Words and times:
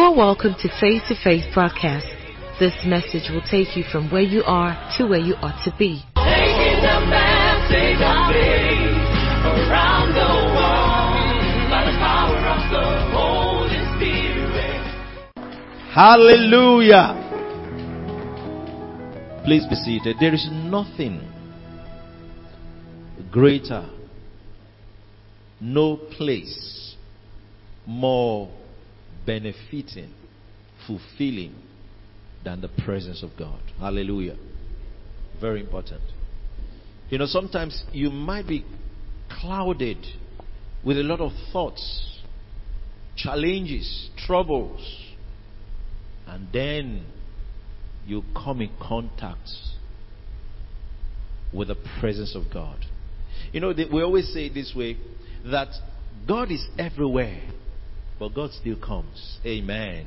are 0.00 0.14
welcome 0.16 0.54
to 0.58 0.68
Face 0.80 1.02
to 1.08 1.14
Face 1.22 1.44
broadcast. 1.52 2.06
This 2.58 2.72
message 2.86 3.28
will 3.30 3.42
take 3.42 3.76
you 3.76 3.84
from 3.92 4.10
where 4.10 4.22
you 4.22 4.42
are 4.44 4.72
to 4.96 5.06
where 5.06 5.20
you 5.20 5.34
ought 5.42 5.62
to 5.64 5.70
be. 5.78 6.02
Taking 6.16 6.80
the 6.80 7.04
message 7.04 8.00
of 8.00 8.32
faith 8.32 8.96
around 9.68 10.14
the 10.16 10.24
world 10.56 11.68
by 11.68 11.84
the 11.84 11.92
power 12.00 12.40
of 12.48 12.62
the 12.72 12.80
Holy 13.12 13.82
Spirit. 13.98 14.80
Hallelujah. 15.92 17.12
Please 19.44 19.66
be 19.66 19.74
seated. 19.74 20.16
There 20.18 20.32
is 20.32 20.48
nothing 20.50 21.20
greater, 23.30 23.84
no 25.60 25.98
place 25.98 26.96
more 27.86 28.48
benefiting, 29.30 30.12
fulfilling 30.88 31.54
than 32.44 32.60
the 32.60 32.68
presence 32.84 33.22
of 33.22 33.30
God. 33.38 33.60
Hallelujah. 33.78 34.36
Very 35.40 35.60
important. 35.60 36.00
You 37.10 37.18
know, 37.18 37.26
sometimes 37.26 37.84
you 37.92 38.10
might 38.10 38.48
be 38.48 38.64
clouded 39.40 39.98
with 40.84 40.98
a 40.98 41.04
lot 41.04 41.20
of 41.20 41.30
thoughts, 41.52 42.18
challenges, 43.16 44.10
troubles, 44.26 44.80
and 46.26 46.48
then 46.52 47.04
you 48.04 48.24
come 48.34 48.60
in 48.60 48.70
contact 48.82 49.48
with 51.54 51.68
the 51.68 51.76
presence 52.00 52.34
of 52.34 52.52
God. 52.52 52.84
You 53.52 53.60
know, 53.60 53.72
we 53.92 54.02
always 54.02 54.32
say 54.32 54.48
this 54.48 54.72
way 54.74 54.96
that 55.44 55.68
God 56.26 56.50
is 56.50 56.66
everywhere, 56.76 57.40
but 58.20 58.34
God 58.34 58.50
still 58.52 58.76
comes. 58.76 59.38
Amen. 59.46 60.06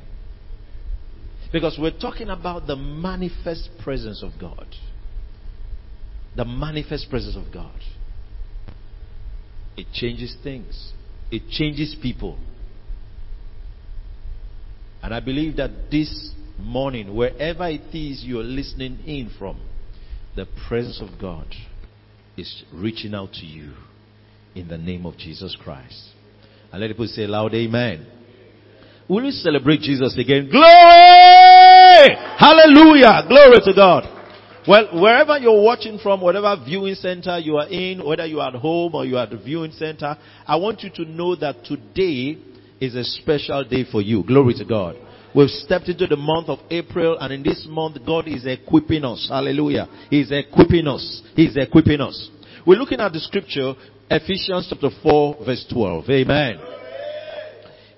Because 1.52 1.76
we're 1.78 1.98
talking 1.98 2.28
about 2.28 2.68
the 2.68 2.76
manifest 2.76 3.68
presence 3.82 4.22
of 4.22 4.30
God. 4.40 4.66
The 6.36 6.44
manifest 6.44 7.10
presence 7.10 7.36
of 7.36 7.52
God. 7.52 7.74
It 9.76 9.88
changes 9.92 10.36
things, 10.42 10.92
it 11.30 11.48
changes 11.50 11.96
people. 12.00 12.38
And 15.02 15.12
I 15.12 15.20
believe 15.20 15.56
that 15.56 15.90
this 15.90 16.30
morning, 16.58 17.14
wherever 17.14 17.68
it 17.68 17.94
is 17.94 18.24
you're 18.24 18.42
listening 18.42 19.00
in 19.04 19.30
from, 19.38 19.60
the 20.34 20.46
presence 20.68 21.02
of 21.02 21.20
God 21.20 21.46
is 22.36 22.64
reaching 22.72 23.14
out 23.14 23.32
to 23.34 23.44
you 23.46 23.72
in 24.54 24.68
the 24.68 24.78
name 24.78 25.04
of 25.04 25.18
Jesus 25.18 25.56
Christ. 25.60 26.13
And 26.74 26.80
let 26.80 26.88
people 26.88 27.06
say 27.06 27.24
loud, 27.28 27.54
Amen. 27.54 28.04
Will 29.08 29.22
we 29.22 29.30
celebrate 29.30 29.78
Jesus 29.78 30.18
again? 30.18 30.50
Glory! 30.50 32.16
Hallelujah! 32.36 33.22
Glory 33.28 33.60
to 33.64 33.72
God. 33.76 34.02
Well, 34.66 35.00
wherever 35.00 35.38
you're 35.38 35.62
watching 35.62 36.00
from, 36.00 36.20
whatever 36.20 36.56
viewing 36.64 36.96
center 36.96 37.38
you 37.38 37.58
are 37.58 37.68
in, 37.68 38.04
whether 38.04 38.26
you 38.26 38.40
are 38.40 38.48
at 38.48 38.56
home 38.56 38.96
or 38.96 39.06
you 39.06 39.18
are 39.18 39.22
at 39.22 39.30
the 39.30 39.36
viewing 39.36 39.70
center, 39.70 40.16
I 40.48 40.56
want 40.56 40.82
you 40.82 40.90
to 40.96 41.04
know 41.04 41.36
that 41.36 41.64
today 41.64 42.38
is 42.80 42.96
a 42.96 43.04
special 43.04 43.62
day 43.62 43.84
for 43.88 44.02
you. 44.02 44.24
Glory 44.24 44.54
to 44.54 44.64
God. 44.64 44.96
We've 45.32 45.50
stepped 45.50 45.88
into 45.88 46.08
the 46.08 46.16
month 46.16 46.48
of 46.48 46.58
April 46.70 47.16
and 47.20 47.32
in 47.32 47.44
this 47.44 47.64
month 47.70 47.98
God 48.04 48.26
is 48.26 48.46
equipping 48.46 49.04
us. 49.04 49.28
Hallelujah. 49.30 49.86
He's 50.10 50.32
equipping 50.32 50.88
us. 50.88 51.22
He's 51.36 51.56
equipping 51.56 52.00
us. 52.00 52.30
We're 52.66 52.78
looking 52.78 53.00
at 53.00 53.12
the 53.12 53.20
scripture 53.20 53.74
Ephesians 54.10 54.66
chapter 54.68 54.90
4 55.02 55.44
verse 55.44 55.66
12. 55.70 56.10
Amen. 56.10 56.58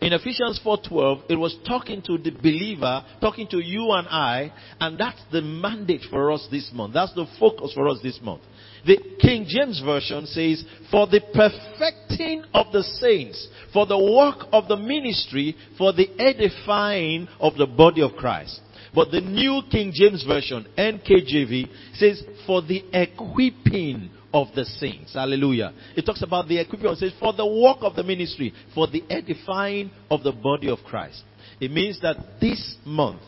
In 0.00 0.12
Ephesians 0.12 0.60
4:12, 0.64 1.22
it 1.30 1.36
was 1.36 1.56
talking 1.66 2.02
to 2.02 2.18
the 2.18 2.30
believer, 2.30 3.02
talking 3.20 3.46
to 3.48 3.58
you 3.58 3.90
and 3.92 4.06
I, 4.08 4.52
and 4.78 4.98
that's 4.98 5.20
the 5.32 5.40
mandate 5.40 6.02
for 6.10 6.30
us 6.32 6.46
this 6.50 6.70
month. 6.72 6.92
That's 6.92 7.14
the 7.14 7.26
focus 7.40 7.72
for 7.72 7.88
us 7.88 7.98
this 8.02 8.20
month. 8.22 8.42
The 8.84 8.98
King 9.18 9.46
James 9.48 9.80
version 9.80 10.26
says, 10.26 10.64
"For 10.90 11.06
the 11.06 11.20
perfecting 11.32 12.44
of 12.52 12.70
the 12.72 12.84
saints, 12.84 13.48
for 13.72 13.86
the 13.86 13.98
work 13.98 14.46
of 14.52 14.68
the 14.68 14.76
ministry, 14.76 15.56
for 15.78 15.92
the 15.92 16.10
edifying 16.18 17.26
of 17.40 17.56
the 17.56 17.66
body 17.66 18.02
of 18.02 18.16
Christ." 18.16 18.60
But 18.94 19.10
the 19.10 19.22
New 19.22 19.62
King 19.70 19.92
James 19.92 20.22
version, 20.22 20.66
NKJV, 20.76 21.68
says, 21.94 22.22
"For 22.46 22.62
the 22.62 22.84
equipping 22.92 24.10
of 24.36 24.48
the 24.54 24.66
saints. 24.66 25.14
Hallelujah. 25.14 25.72
It 25.96 26.04
talks 26.04 26.22
about 26.22 26.46
the 26.46 26.60
equipment. 26.60 26.92
It 26.92 26.98
says, 26.98 27.12
for 27.18 27.32
the 27.32 27.46
work 27.46 27.78
of 27.80 27.96
the 27.96 28.02
ministry, 28.02 28.52
for 28.74 28.86
the 28.86 29.02
edifying 29.08 29.90
of 30.10 30.22
the 30.22 30.32
body 30.32 30.68
of 30.68 30.80
Christ. 30.84 31.22
It 31.58 31.70
means 31.70 31.98
that 32.02 32.38
this 32.38 32.76
month, 32.84 33.22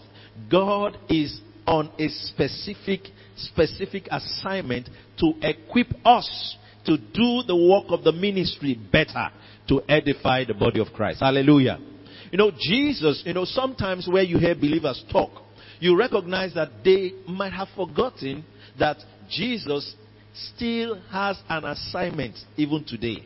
God 0.50 0.98
is 1.08 1.40
on 1.66 1.90
a 1.98 2.08
specific, 2.08 3.08
specific 3.36 4.06
assignment 4.10 4.90
to 5.20 5.32
equip 5.40 5.88
us 6.04 6.56
to 6.84 6.98
do 6.98 7.42
the 7.46 7.56
work 7.56 7.86
of 7.88 8.04
the 8.04 8.12
ministry 8.12 8.78
better, 8.92 9.30
to 9.68 9.80
edify 9.88 10.44
the 10.44 10.54
body 10.54 10.78
of 10.78 10.88
Christ. 10.92 11.20
Hallelujah. 11.20 11.78
You 12.30 12.36
know, 12.36 12.50
Jesus, 12.50 13.22
you 13.24 13.32
know, 13.32 13.46
sometimes 13.46 14.06
where 14.06 14.22
you 14.22 14.38
hear 14.38 14.54
believers 14.54 15.02
talk, 15.10 15.30
you 15.80 15.98
recognize 15.98 16.52
that 16.52 16.68
they 16.84 17.12
might 17.26 17.54
have 17.54 17.68
forgotten 17.74 18.44
that 18.78 18.98
Jesus 19.30 19.94
still 20.54 21.00
has 21.10 21.38
an 21.48 21.64
assignment 21.64 22.36
even 22.56 22.84
today. 22.84 23.24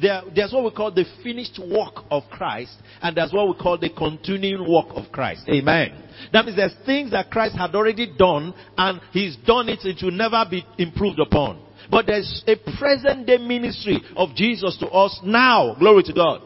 There, 0.00 0.22
there's 0.34 0.52
what 0.52 0.64
we 0.64 0.70
call 0.72 0.92
the 0.92 1.06
finished 1.22 1.58
work 1.58 2.04
of 2.10 2.24
Christ, 2.30 2.76
and 3.00 3.16
there's 3.16 3.32
what 3.32 3.48
we 3.48 3.54
call 3.54 3.78
the 3.78 3.88
continuing 3.88 4.70
work 4.70 4.88
of 4.90 5.10
Christ. 5.10 5.48
Amen. 5.48 6.02
That 6.32 6.44
means 6.44 6.56
there's 6.56 6.76
things 6.84 7.12
that 7.12 7.30
Christ 7.30 7.56
had 7.56 7.74
already 7.74 8.12
done, 8.16 8.52
and 8.76 9.00
He's 9.12 9.36
done 9.46 9.70
it, 9.70 9.80
it 9.84 10.02
will 10.02 10.10
never 10.10 10.44
be 10.50 10.66
improved 10.76 11.18
upon. 11.18 11.62
But 11.90 12.06
there's 12.06 12.44
a 12.46 12.56
present 12.78 13.26
day 13.26 13.38
ministry 13.38 14.02
of 14.16 14.34
Jesus 14.34 14.76
to 14.78 14.88
us 14.88 15.18
now. 15.24 15.76
Glory 15.78 16.02
to 16.04 16.12
God. 16.12 16.42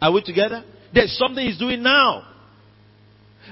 Are 0.00 0.12
we 0.12 0.22
together? 0.22 0.64
There's 0.94 1.16
something 1.16 1.44
He's 1.44 1.58
doing 1.58 1.82
now. 1.82 2.26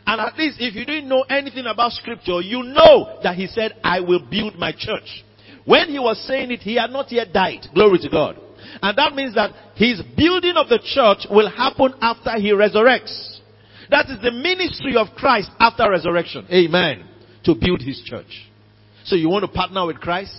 And 0.07 0.21
at 0.21 0.39
least 0.39 0.59
if 0.61 0.75
you 0.75 0.85
didn't 0.85 1.09
know 1.09 1.23
anything 1.23 1.67
about 1.67 1.93
scripture, 1.93 2.41
you 2.41 2.63
know 2.63 3.19
that 3.23 3.35
He 3.35 3.47
said, 3.49 3.75
I 3.83 4.01
will 4.01 4.25
build 4.31 4.57
my 4.57 4.73
church. 4.77 5.25
When 5.69 5.91
he 5.91 5.99
was 5.99 6.19
saying 6.27 6.51
it, 6.51 6.61
he 6.61 6.77
had 6.77 6.89
not 6.89 7.13
yet 7.13 7.31
died. 7.31 7.67
Glory 7.75 7.99
to 7.99 8.09
God. 8.09 8.41
And 8.81 8.97
that 8.97 9.15
means 9.15 9.35
that 9.35 9.51
his 9.75 10.01
building 10.17 10.55
of 10.57 10.71
the 10.71 10.79
church 10.83 11.27
will 11.31 11.51
happen 11.51 11.93
after 12.01 12.41
he 12.41 12.53
resurrects. 12.53 13.41
That 13.91 14.09
is 14.09 14.17
the 14.23 14.31
ministry 14.31 14.97
of 14.97 15.09
Christ 15.15 15.51
after 15.61 15.91
resurrection. 15.91 16.47
Amen. 16.51 17.07
To 17.45 17.55
build 17.55 17.83
his 17.83 18.01
church. 18.03 18.49
So 19.05 19.15
you 19.15 19.29
want 19.29 19.45
to 19.45 19.51
partner 19.51 19.85
with 19.87 20.01
Christ? 20.01 20.33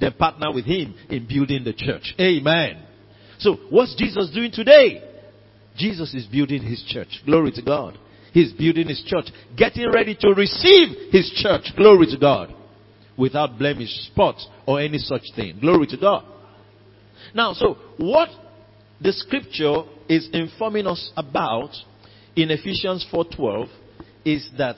Then 0.00 0.14
partner 0.14 0.52
with 0.52 0.64
him 0.64 0.96
in 1.08 1.28
building 1.28 1.62
the 1.62 1.74
church. 1.74 2.12
Amen. 2.18 2.82
So 3.38 3.58
what's 3.70 3.94
Jesus 3.94 4.32
doing 4.34 4.50
today? 4.50 5.00
Jesus 5.76 6.12
is 6.12 6.26
building 6.26 6.60
his 6.60 6.82
church. 6.88 7.22
Glory 7.24 7.52
to 7.52 7.62
God. 7.62 7.96
He's 8.32 8.52
building 8.52 8.88
his 8.88 9.04
church. 9.06 9.26
Getting 9.56 9.92
ready 9.92 10.16
to 10.22 10.34
receive 10.34 11.12
his 11.12 11.30
church. 11.36 11.70
Glory 11.76 12.06
to 12.06 12.18
God 12.18 12.52
without 13.16 13.58
blemish, 13.58 13.90
spot, 14.06 14.36
or 14.66 14.80
any 14.80 14.98
such 14.98 15.22
thing. 15.36 15.58
Glory 15.60 15.86
to 15.88 15.96
God. 15.96 16.24
Now, 17.34 17.52
so 17.52 17.76
what 17.98 18.28
the 19.00 19.12
scripture 19.12 19.82
is 20.08 20.28
informing 20.32 20.86
us 20.86 21.12
about 21.16 21.70
in 22.36 22.50
Ephesians 22.50 23.04
4:12 23.12 23.68
is 24.24 24.48
that 24.58 24.76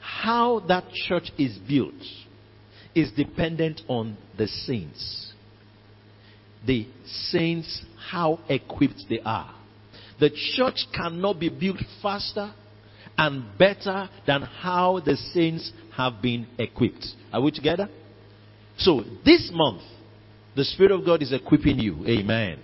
how 0.00 0.60
that 0.60 0.84
church 0.92 1.30
is 1.38 1.56
built 1.58 1.94
is 2.94 3.10
dependent 3.12 3.82
on 3.88 4.16
the 4.36 4.46
saints. 4.46 5.32
The 6.66 6.86
saints, 7.04 7.82
how 8.10 8.40
equipped 8.48 9.04
they 9.08 9.20
are. 9.20 9.54
The 10.20 10.30
church 10.56 10.86
cannot 10.94 11.40
be 11.40 11.48
built 11.48 11.78
faster 12.00 12.52
and 13.18 13.44
better 13.58 14.08
than 14.26 14.42
how 14.42 15.00
the 15.00 15.16
saints 15.16 15.72
have 15.96 16.20
been 16.20 16.46
equipped. 16.58 17.06
Are 17.32 17.40
we 17.40 17.50
together? 17.50 17.88
So 18.78 19.04
this 19.24 19.50
month, 19.52 19.82
the 20.56 20.64
Spirit 20.64 20.92
of 20.92 21.04
God 21.04 21.22
is 21.22 21.32
equipping 21.32 21.78
you. 21.78 22.04
Amen. 22.06 22.58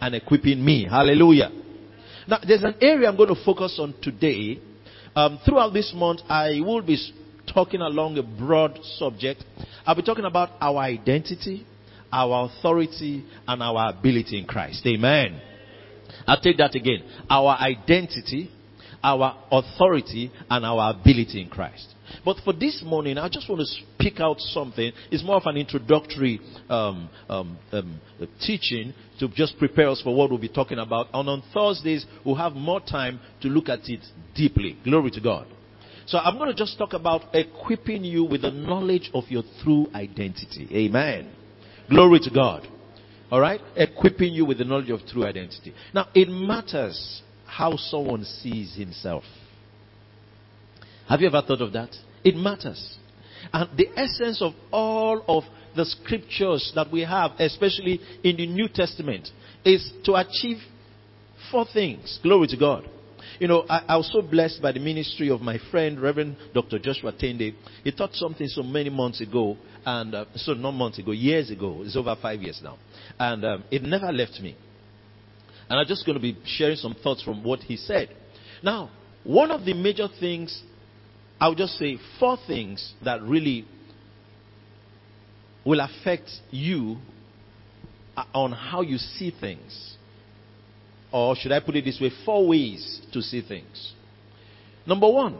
And 0.00 0.14
equipping 0.14 0.64
me. 0.64 0.86
Hallelujah. 0.88 1.50
Now, 2.26 2.38
there's 2.46 2.62
an 2.62 2.74
area 2.80 3.08
I'm 3.08 3.16
going 3.16 3.34
to 3.34 3.44
focus 3.44 3.78
on 3.80 3.94
today. 4.02 4.60
Um, 5.14 5.38
throughout 5.44 5.72
this 5.72 5.92
month, 5.94 6.20
I 6.28 6.60
will 6.60 6.82
be 6.82 6.96
talking 7.52 7.80
along 7.80 8.18
a 8.18 8.22
broad 8.22 8.78
subject. 8.96 9.44
I'll 9.84 9.96
be 9.96 10.02
talking 10.02 10.24
about 10.24 10.50
our 10.60 10.78
identity, 10.78 11.66
our 12.12 12.48
authority, 12.48 13.24
and 13.46 13.62
our 13.62 13.90
ability 13.90 14.38
in 14.38 14.46
Christ. 14.46 14.86
Amen. 14.86 15.40
I'll 16.26 16.40
take 16.40 16.58
that 16.58 16.74
again. 16.74 17.02
Our 17.28 17.56
identity, 17.56 18.50
our 19.02 19.36
authority, 19.50 20.30
and 20.48 20.64
our 20.64 20.90
ability 20.90 21.42
in 21.42 21.48
Christ. 21.48 21.88
But 22.24 22.38
for 22.44 22.52
this 22.52 22.82
morning, 22.84 23.18
I 23.18 23.28
just 23.28 23.48
want 23.48 23.60
to 23.60 23.66
speak 23.66 24.20
out 24.20 24.38
something. 24.38 24.92
It's 25.10 25.24
more 25.24 25.36
of 25.36 25.46
an 25.46 25.56
introductory 25.56 26.40
um, 26.68 27.08
um, 27.28 27.58
um, 27.72 28.00
teaching 28.40 28.94
to 29.18 29.28
just 29.28 29.58
prepare 29.58 29.88
us 29.88 30.00
for 30.02 30.14
what 30.14 30.30
we'll 30.30 30.38
be 30.38 30.48
talking 30.48 30.78
about. 30.78 31.08
And 31.12 31.28
on 31.28 31.42
Thursdays, 31.52 32.06
we'll 32.24 32.34
have 32.36 32.52
more 32.52 32.80
time 32.80 33.20
to 33.42 33.48
look 33.48 33.68
at 33.68 33.80
it 33.88 34.04
deeply. 34.34 34.78
Glory 34.84 35.10
to 35.12 35.20
God. 35.20 35.46
So 36.06 36.18
I'm 36.18 36.36
going 36.36 36.48
to 36.48 36.54
just 36.54 36.76
talk 36.78 36.92
about 36.92 37.34
equipping 37.34 38.04
you 38.04 38.24
with 38.24 38.42
the 38.42 38.50
knowledge 38.50 39.10
of 39.14 39.24
your 39.28 39.44
true 39.62 39.86
identity. 39.94 40.68
Amen. 40.72 41.32
Glory 41.88 42.18
to 42.20 42.30
God. 42.30 42.66
All 43.30 43.40
right? 43.40 43.60
Equipping 43.76 44.34
you 44.34 44.44
with 44.44 44.58
the 44.58 44.64
knowledge 44.64 44.90
of 44.90 45.00
true 45.06 45.24
identity. 45.24 45.72
Now, 45.94 46.08
it 46.14 46.28
matters 46.28 47.22
how 47.46 47.76
someone 47.76 48.24
sees 48.24 48.74
himself. 48.76 49.24
Have 51.12 51.20
you 51.20 51.26
ever 51.26 51.42
thought 51.42 51.60
of 51.60 51.74
that? 51.74 51.94
It 52.24 52.36
matters. 52.36 52.96
And 53.52 53.68
the 53.76 53.88
essence 53.94 54.40
of 54.40 54.54
all 54.70 55.22
of 55.28 55.44
the 55.76 55.84
scriptures 55.84 56.72
that 56.74 56.90
we 56.90 57.02
have, 57.02 57.32
especially 57.38 58.00
in 58.24 58.36
the 58.36 58.46
New 58.46 58.66
Testament, 58.66 59.28
is 59.62 59.92
to 60.04 60.14
achieve 60.14 60.56
four 61.50 61.66
things. 61.70 62.18
Glory 62.22 62.46
to 62.46 62.56
God. 62.56 62.88
You 63.38 63.46
know, 63.46 63.66
I, 63.68 63.84
I, 63.88 63.96
was 63.98 64.10
so 64.10 64.22
blessed 64.22 64.62
by 64.62 64.72
the 64.72 64.80
ministry 64.80 65.28
of 65.28 65.42
my 65.42 65.58
friend, 65.70 66.00
Reverend 66.00 66.34
Dr. 66.54 66.78
Joshua 66.78 67.12
Tende. 67.12 67.52
He 67.84 67.92
taught 67.92 68.14
something 68.14 68.46
so 68.46 68.62
many 68.62 68.88
months 68.88 69.20
ago, 69.20 69.58
and 69.84 70.14
uh, 70.14 70.24
so 70.36 70.54
not 70.54 70.70
months 70.70 70.98
ago, 70.98 71.10
years 71.12 71.50
ago. 71.50 71.82
It's 71.82 71.94
over 71.94 72.16
five 72.22 72.40
years 72.40 72.58
now. 72.64 72.78
And 73.18 73.44
um, 73.44 73.64
it 73.70 73.82
never 73.82 74.10
left 74.10 74.40
me. 74.40 74.56
And 75.68 75.78
I'm 75.78 75.86
just 75.86 76.06
going 76.06 76.16
to 76.16 76.22
be 76.22 76.38
sharing 76.46 76.76
some 76.76 76.96
thoughts 77.02 77.22
from 77.22 77.44
what 77.44 77.60
he 77.60 77.76
said. 77.76 78.08
Now, 78.62 78.88
one 79.24 79.50
of 79.50 79.66
the 79.66 79.74
major 79.74 80.08
things, 80.18 80.62
I'll 81.42 81.56
just 81.56 81.76
say 81.76 81.98
four 82.20 82.38
things 82.46 82.94
that 83.04 83.20
really 83.20 83.66
will 85.66 85.80
affect 85.80 86.30
you 86.52 86.98
uh, 88.16 88.22
on 88.32 88.52
how 88.52 88.82
you 88.82 88.96
see 88.96 89.34
things. 89.40 89.96
Or 91.12 91.34
should 91.34 91.50
I 91.50 91.58
put 91.58 91.74
it 91.74 91.84
this 91.84 91.98
way? 92.00 92.12
Four 92.24 92.46
ways 92.46 93.00
to 93.12 93.20
see 93.20 93.42
things. 93.42 93.92
Number 94.86 95.10
one, 95.10 95.36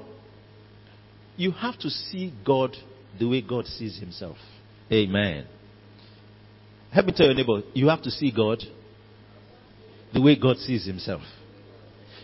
you 1.37 1.53
have 1.53 1.79
to 1.79 1.89
see 1.89 2.35
God 2.45 2.77
the 3.21 3.29
way 3.29 3.41
God 3.41 3.67
sees 3.67 3.97
himself. 4.01 4.39
Amen. 4.91 5.47
Help 6.93 7.07
me 7.07 7.13
tell 7.17 7.27
your 7.27 7.37
neighbor, 7.37 7.63
you 7.75 7.87
have 7.87 8.03
to 8.03 8.11
see 8.11 8.33
God 8.35 8.61
the 10.13 10.21
way 10.21 10.35
God 10.35 10.57
sees 10.57 10.85
himself. 10.85 11.23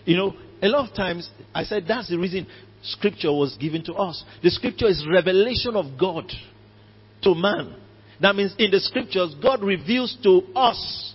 You 0.05 0.17
know, 0.17 0.35
a 0.61 0.67
lot 0.67 0.91
of 0.91 0.97
times 0.97 1.31
I 1.55 1.63
said 1.63 1.85
that's 1.87 2.09
the 2.09 2.19
reason 2.19 2.49
scripture 2.83 3.33
was 3.33 3.57
given 3.61 3.85
to 3.85 3.95
us. 3.95 4.23
The 4.43 4.51
scripture 4.51 4.87
is 4.87 5.07
revelation 5.11 5.77
of 5.77 5.99
God 5.99 6.31
to 7.23 7.35
man. 7.35 7.75
That 8.21 8.35
means 8.35 8.55
in 8.59 8.71
the 8.71 8.81
scriptures, 8.81 9.35
God 9.41 9.63
reveals 9.63 10.17
to 10.23 10.43
us 10.55 11.15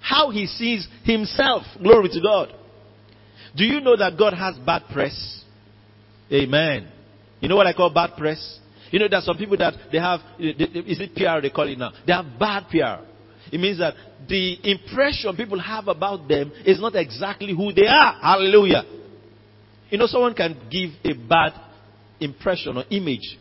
how 0.00 0.30
he 0.30 0.46
sees 0.46 0.86
himself. 1.04 1.62
Glory 1.82 2.08
to 2.10 2.20
God. 2.20 2.54
Do 3.56 3.64
you 3.64 3.80
know 3.80 3.96
that 3.96 4.18
God 4.18 4.34
has 4.34 4.56
bad 4.58 4.82
press? 4.92 5.44
Amen. 6.32 6.88
You 7.40 7.48
know 7.48 7.56
what 7.56 7.66
I 7.66 7.72
call 7.72 7.90
bad 7.90 8.16
press? 8.16 8.58
You 8.90 8.98
know, 8.98 9.08
there's 9.08 9.24
some 9.24 9.36
people 9.36 9.56
that 9.58 9.74
they 9.90 9.98
have, 9.98 10.20
is 10.38 11.00
it 11.00 11.14
PR 11.14 11.40
they 11.40 11.50
call 11.50 11.68
it 11.68 11.78
now? 11.78 11.92
They 12.06 12.12
have 12.12 12.26
bad 12.38 12.66
PR. 12.70 13.04
It 13.52 13.60
means 13.60 13.78
that 13.78 13.94
the 14.28 14.58
impression 14.70 15.36
people 15.36 15.60
have 15.60 15.88
about 15.88 16.28
them 16.28 16.52
is 16.64 16.80
not 16.80 16.94
exactly 16.96 17.54
who 17.54 17.72
they 17.72 17.86
are. 17.86 18.18
Hallelujah. 18.20 18.84
You 19.94 19.98
know, 19.98 20.08
someone 20.08 20.34
can 20.34 20.56
give 20.72 20.90
a 21.04 21.12
bad 21.12 21.52
impression 22.18 22.76
or 22.76 22.84
image 22.90 23.38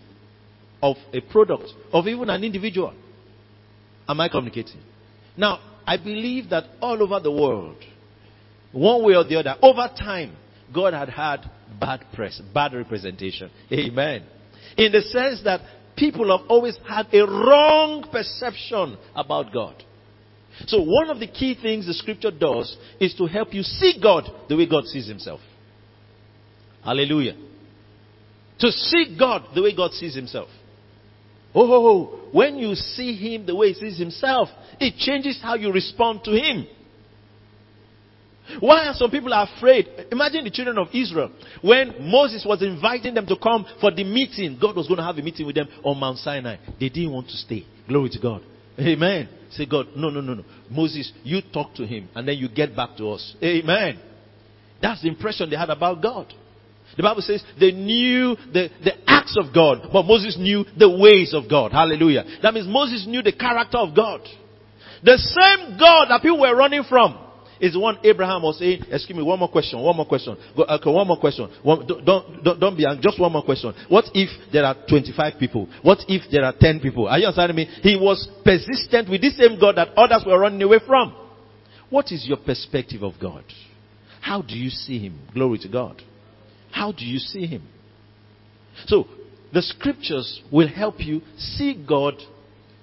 of 0.84 0.98
a 1.12 1.20
product, 1.20 1.64
of 1.92 2.06
even 2.06 2.30
an 2.30 2.44
individual. 2.44 2.94
Am 4.08 4.20
I 4.20 4.30
communicating? 4.30 4.80
Now, 5.36 5.60
I 5.84 5.98
believe 5.98 6.52
that 6.52 6.66
all 6.80 7.02
over 7.02 7.20
the 7.20 7.32
world, 7.32 7.78
one 8.72 9.04
way 9.04 9.16
or 9.16 9.24
the 9.24 9.40
other, 9.40 9.56
over 9.64 9.90
time, 9.98 10.38
God 10.72 10.94
had 10.94 11.10
had 11.10 11.50
bad 11.80 12.06
press, 12.14 12.40
bad 12.54 12.76
representation. 12.76 13.50
Amen. 13.72 14.24
In 14.78 14.92
the 14.92 15.02
sense 15.02 15.42
that 15.46 15.62
people 15.98 16.38
have 16.38 16.48
always 16.50 16.78
had 16.88 17.08
a 17.12 17.26
wrong 17.26 18.08
perception 18.12 18.96
about 19.16 19.52
God. 19.52 19.84
So 20.68 20.84
one 20.84 21.10
of 21.10 21.20
the 21.20 21.26
key 21.26 21.58
things 21.60 21.88
the 21.88 21.96
scripture 21.96 22.30
does 22.30 22.78
is 23.00 23.16
to 23.16 23.26
help 23.26 23.56
you 23.56 23.64
see 23.64 24.00
God 24.00 24.26
the 24.48 24.56
way 24.56 24.68
God 24.68 24.86
sees 24.86 25.08
himself. 25.08 25.40
Hallelujah. 26.84 27.36
To 28.60 28.72
see 28.72 29.16
God 29.18 29.44
the 29.56 29.62
way 29.62 29.76
God 29.76 29.92
sees 29.92 30.16
himself. 30.16 30.50
Oh, 31.56 31.72
oh, 31.72 31.88
oh, 31.88 32.30
when 32.32 32.58
you 32.58 32.74
see 32.76 33.16
him 33.16 33.46
the 33.46 33.56
way 33.56 33.74
he 33.74 33.74
sees 33.76 34.00
himself, 34.00 34.50
it 34.80 34.96
changes 34.98 35.40
how 35.42 35.56
you 35.56 35.72
respond 35.72 36.22
to 36.24 36.32
him. 36.32 36.66
Why 38.60 38.88
are 38.88 38.94
some 38.94 39.10
people 39.10 39.32
afraid? 39.32 39.88
Imagine 40.12 40.44
the 40.44 40.50
children 40.50 40.78
of 40.78 40.88
Israel. 40.94 41.32
When 41.62 42.10
Moses 42.10 42.44
was 42.46 42.62
inviting 42.62 43.14
them 43.14 43.26
to 43.28 43.38
come 43.42 43.66
for 43.80 43.92
the 43.92 44.04
meeting, 44.04 44.58
God 44.60 44.76
was 44.76 44.88
going 44.88 44.98
to 44.98 45.04
have 45.04 45.18
a 45.18 45.22
meeting 45.22 45.46
with 45.46 45.56
them 45.56 45.68
on 45.84 45.98
Mount 45.98 46.18
Sinai. 46.18 46.58
They 46.80 46.90
didn't 46.90 47.12
want 47.12 47.28
to 47.28 47.38
stay. 47.38 47.66
Glory 47.88 48.10
to 48.10 48.20
God. 48.20 48.42
Amen. 48.80 49.30
Say, 49.52 49.66
God, 49.66 49.88
no, 49.96 50.10
no, 50.10 50.20
no, 50.20 50.34
no. 50.34 50.44
Moses, 50.70 51.12
you 51.24 51.42
talk 51.54 51.76
to 51.76 51.86
him 51.86 52.10
and 52.16 52.28
then 52.28 52.38
you 52.38 52.50
get 52.50 52.76
back 52.76 52.98
to 52.98 53.12
us. 53.12 53.36
Amen. 53.42 54.00
That's 54.82 55.02
the 55.02 55.08
impression 55.08 55.50
they 55.50 55.56
had 55.56 55.70
about 55.70 56.02
God. 56.02 56.34
The 56.96 57.04
Bible 57.04 57.22
says 57.22 57.44
they 57.60 57.72
knew 57.72 58.36
the, 58.54 58.70
the 58.84 58.94
acts 59.08 59.38
of 59.38 59.54
God, 59.54 59.90
but 59.92 60.04
Moses 60.04 60.38
knew 60.38 60.66
the 60.78 60.90
ways 60.90 61.34
of 61.34 61.50
God. 61.50 61.72
Hallelujah. 61.72 62.24
That 62.42 62.54
means 62.54 62.68
Moses 62.68 63.06
knew 63.08 63.22
the 63.22 63.34
character 63.34 63.78
of 63.80 63.96
God. 63.96 64.22
The 65.04 65.18
same 65.18 65.78
God 65.78 66.08
that 66.10 66.22
people 66.22 66.40
were 66.40 66.56
running 66.56 66.84
from 66.88 67.20
is 67.60 67.74
the 67.74 67.80
one 67.80 67.98
Abraham 68.04 68.42
was 68.42 68.60
saying, 68.60 68.84
excuse 68.92 69.16
me, 69.18 69.24
one 69.24 69.40
more 69.40 69.50
question, 69.50 69.80
one 69.80 69.96
more 69.96 70.06
question. 70.06 70.38
Go, 70.56 70.64
okay, 70.64 70.90
one 70.90 71.08
more 71.08 71.20
question. 71.20 71.50
One, 71.62 71.88
don't, 71.88 72.06
don't, 72.44 72.60
don't 72.60 72.78
be 72.78 72.86
angry. 72.86 73.02
Just 73.02 73.20
one 73.20 73.32
more 73.32 73.44
question. 73.44 73.74
What 73.90 74.06
if 74.14 74.30
there 74.52 74.66
are 74.66 74.76
25 74.88 75.34
people? 75.40 75.70
What 75.82 76.00
if 76.08 76.30
there 76.32 76.44
are 76.44 76.54
10 76.58 76.80
people? 76.80 77.08
Are 77.08 77.18
you 77.18 77.28
understanding 77.28 77.56
me? 77.56 77.66
He 77.82 77.96
was 77.96 78.28
persistent 78.44 79.10
with 79.10 79.22
the 79.22 79.32
same 79.32 79.60
God 79.60 79.78
that 79.78 79.90
others 79.98 80.24
were 80.26 80.40
running 80.40 80.62
away 80.62 80.80
from. 80.86 81.16
What 81.90 82.12
is 82.12 82.26
your 82.28 82.38
perspective 82.38 83.04
of 83.04 83.14
God? 83.22 83.44
How 84.20 84.42
do 84.42 84.58
you 84.58 84.70
see 84.70 85.00
Him? 85.00 85.20
Glory 85.34 85.60
to 85.60 85.70
God. 85.70 86.02
How 86.74 86.92
do 86.92 87.06
you 87.06 87.20
see 87.20 87.46
Him? 87.46 87.62
So, 88.88 89.06
the 89.54 89.62
scriptures 89.62 90.42
will 90.52 90.68
help 90.68 90.96
you 90.98 91.22
see 91.38 91.86
God 91.88 92.16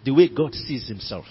the 0.05 0.13
way 0.13 0.29
God 0.29 0.55
sees 0.55 0.89
Himself. 0.89 1.25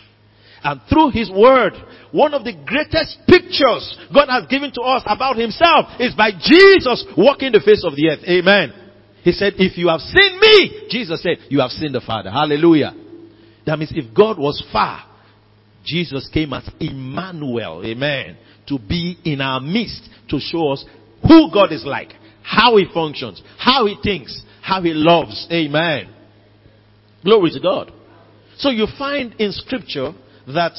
And 0.62 0.82
through 0.90 1.12
His 1.12 1.32
Word, 1.32 1.72
one 2.12 2.34
of 2.34 2.44
the 2.44 2.52
greatest 2.52 3.20
pictures 3.26 3.98
God 4.14 4.28
has 4.28 4.46
given 4.48 4.72
to 4.74 4.82
us 4.82 5.04
about 5.06 5.38
Himself 5.38 5.86
is 6.00 6.14
by 6.16 6.32
Jesus 6.32 7.06
walking 7.18 7.54
the 7.54 7.62
face 7.62 7.86
of 7.86 7.96
the 7.96 8.10
earth. 8.10 8.28
Amen. 8.28 8.74
He 9.24 9.32
said, 9.32 9.54
if 9.56 9.78
you 9.78 9.88
have 9.88 10.02
seen 10.02 10.40
me, 10.40 10.88
Jesus 10.90 11.24
said, 11.24 11.38
you 11.50 11.62
have 11.62 11.72
seen 11.72 11.94
the 11.94 12.02
Father. 12.02 12.30
Hallelujah. 12.30 12.94
That 13.66 13.80
means 13.80 13.94
if 13.96 14.14
God 14.14 14.38
was 14.38 14.62
far, 14.72 15.06
Jesus 15.86 16.30
came 16.34 16.52
as 16.52 16.70
Emmanuel. 16.80 17.82
Amen. 17.86 18.38
To 18.68 18.78
be 18.78 19.18
in 19.24 19.40
our 19.40 19.62
midst 19.62 20.10
to 20.30 20.40
show 20.40 20.74
us 20.74 20.84
who 21.26 21.50
God 21.54 21.72
is 21.72 21.86
like, 21.86 22.10
how 22.44 22.78
He 22.78 22.86
functions, 22.94 23.42
how 23.58 23.86
He 23.86 23.98
thinks, 24.02 24.42
how 24.62 24.82
He 24.82 24.94
loves. 24.94 25.48
Amen. 25.52 26.14
Glory 27.24 27.52
to 27.52 27.60
God. 27.60 27.92
So 28.58 28.70
you 28.70 28.88
find 28.98 29.34
in 29.40 29.52
scripture 29.52 30.14
that 30.48 30.74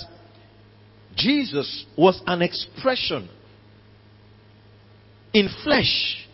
Jesus 1.17 1.87
was 1.97 2.21
an 2.26 2.43
expression 2.43 3.29
in 5.33 5.49
flesh 5.64 6.26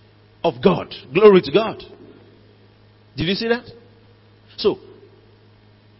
of 0.42 0.54
God. 0.62 0.94
Glory 1.12 1.40
to 1.42 1.52
God. 1.52 1.82
Did 3.16 3.26
you 3.26 3.34
see 3.34 3.48
that? 3.48 3.64
So, 4.56 4.78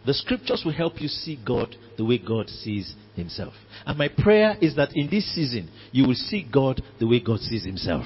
the 0.05 0.15
scriptures 0.15 0.63
will 0.65 0.73
help 0.73 1.01
you 1.01 1.09
see 1.09 1.39
God 1.45 1.75
the 1.97 2.05
way 2.05 2.19
God 2.19 2.49
sees 2.49 2.95
himself. 3.17 3.55
And 3.85 3.99
my 3.99 4.09
prayer 4.09 4.57
is 4.61 4.77
that 4.77 4.91
in 4.95 5.11
this 5.11 5.35
season, 5.35 5.71
you 5.91 6.07
will 6.07 6.15
see 6.15 6.47
God 6.51 6.83
the 7.01 7.07
way 7.07 7.21
God 7.21 7.41
sees 7.41 7.65
himself. 7.65 8.05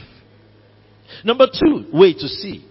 Number 1.24 1.46
two 1.46 1.86
way 1.92 2.12
to 2.14 2.28
see 2.28 2.66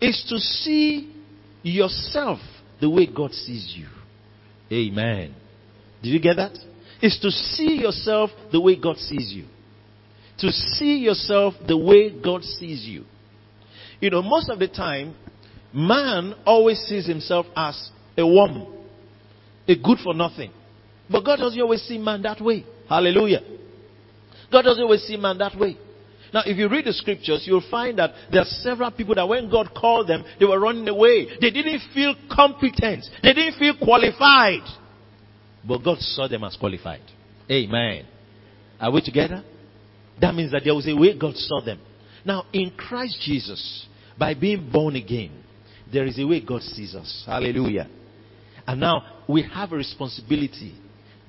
is 0.00 0.24
to 0.28 0.38
see 0.38 1.14
yourself 1.62 2.40
the 2.80 2.90
way 2.90 3.06
God 3.06 3.32
sees 3.32 3.74
you. 3.76 3.86
Amen. 4.70 5.34
Did 6.02 6.10
you 6.10 6.20
get 6.20 6.36
that? 6.36 6.58
Is 7.00 7.18
to 7.20 7.30
see 7.30 7.80
yourself 7.80 8.30
the 8.50 8.60
way 8.60 8.76
God 8.76 8.96
sees 8.96 9.32
you. 9.32 9.46
To 10.38 10.50
see 10.50 10.98
yourself 10.98 11.54
the 11.66 11.76
way 11.76 12.10
God 12.10 12.42
sees 12.42 12.84
you. 12.84 13.04
You 14.00 14.10
know, 14.10 14.22
most 14.22 14.50
of 14.50 14.58
the 14.58 14.66
time, 14.66 15.14
man 15.72 16.34
always 16.44 16.78
sees 16.80 17.06
himself 17.06 17.46
as 17.54 17.90
a 18.18 18.26
worm, 18.26 18.66
a 19.68 19.76
good 19.76 19.98
for 20.02 20.14
nothing. 20.14 20.50
But 21.08 21.24
God 21.24 21.36
doesn't 21.36 21.60
always 21.60 21.82
see 21.82 21.98
man 21.98 22.22
that 22.22 22.40
way. 22.40 22.64
Hallelujah. 22.88 23.40
God 24.50 24.62
doesn't 24.62 24.82
always 24.82 25.02
see 25.02 25.16
man 25.16 25.38
that 25.38 25.56
way. 25.56 25.76
Now, 26.32 26.42
if 26.46 26.56
you 26.56 26.68
read 26.68 26.86
the 26.86 26.92
scriptures, 26.94 27.44
you'll 27.46 27.64
find 27.70 27.98
that 27.98 28.10
there 28.30 28.40
are 28.40 28.46
several 28.46 28.90
people 28.90 29.14
that 29.14 29.28
when 29.28 29.50
God 29.50 29.70
called 29.74 30.08
them, 30.08 30.24
they 30.38 30.46
were 30.46 30.58
running 30.58 30.88
away. 30.88 31.26
They 31.40 31.50
didn't 31.50 31.80
feel 31.92 32.14
competent. 32.34 33.04
They 33.22 33.34
didn't 33.34 33.58
feel 33.58 33.74
qualified. 33.76 34.62
But 35.66 35.84
God 35.84 35.98
saw 35.98 36.28
them 36.28 36.44
as 36.44 36.56
qualified. 36.56 37.02
Amen. 37.50 38.06
Are 38.80 38.90
we 38.90 39.02
together? 39.02 39.44
That 40.20 40.34
means 40.34 40.52
that 40.52 40.62
there 40.64 40.74
was 40.74 40.88
a 40.88 40.94
way 40.94 41.16
God 41.18 41.36
saw 41.36 41.60
them. 41.60 41.80
Now, 42.24 42.46
in 42.52 42.70
Christ 42.76 43.20
Jesus, 43.20 43.86
by 44.18 44.34
being 44.34 44.70
born 44.70 44.96
again, 44.96 45.44
there 45.92 46.06
is 46.06 46.18
a 46.18 46.24
way 46.26 46.40
God 46.40 46.62
sees 46.62 46.94
us. 46.94 47.24
Hallelujah. 47.26 47.88
And 48.66 48.80
now 48.80 49.22
we 49.28 49.42
have 49.42 49.72
a 49.72 49.76
responsibility 49.76 50.74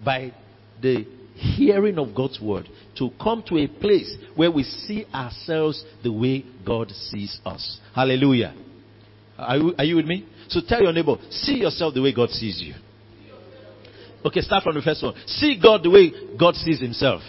by 0.04 0.34
the 0.82 1.06
hearing 1.36 1.98
of 1.98 2.16
God's 2.16 2.40
word 2.40 2.68
to 2.98 3.10
come 3.22 3.44
to 3.48 3.58
a 3.58 3.68
place 3.68 4.16
where 4.36 4.52
we 4.52 4.64
see 4.64 5.06
ourselves 5.14 5.84
the 6.04 6.12
way 6.12 6.46
God 6.66 6.90
sees 6.92 7.40
us. 7.46 7.80
Hallelujah. 7.96 8.56
Are 9.38 9.58
you, 9.58 9.76
are 9.78 9.84
you 9.84 9.96
with 9.96 10.06
me? 10.06 10.28
So 10.48 10.60
tell 10.68 10.82
your 10.82 10.94
neighbor, 10.94 11.16
see 11.30 11.56
yourself 11.56 11.94
the 11.94 12.02
way 12.02 12.14
God 12.14 12.30
sees 12.30 12.62
you. 12.62 12.76
Okay, 14.26 14.42
start 14.42 14.64
from 14.64 14.76
the 14.76 14.82
first 14.82 15.04
one. 15.04 15.16
See 15.26 15.60
God 15.62 15.84
the 15.84 15.90
way 15.90 16.12
God 16.40 16.56
sees 16.56 16.80
himself. 16.80 17.22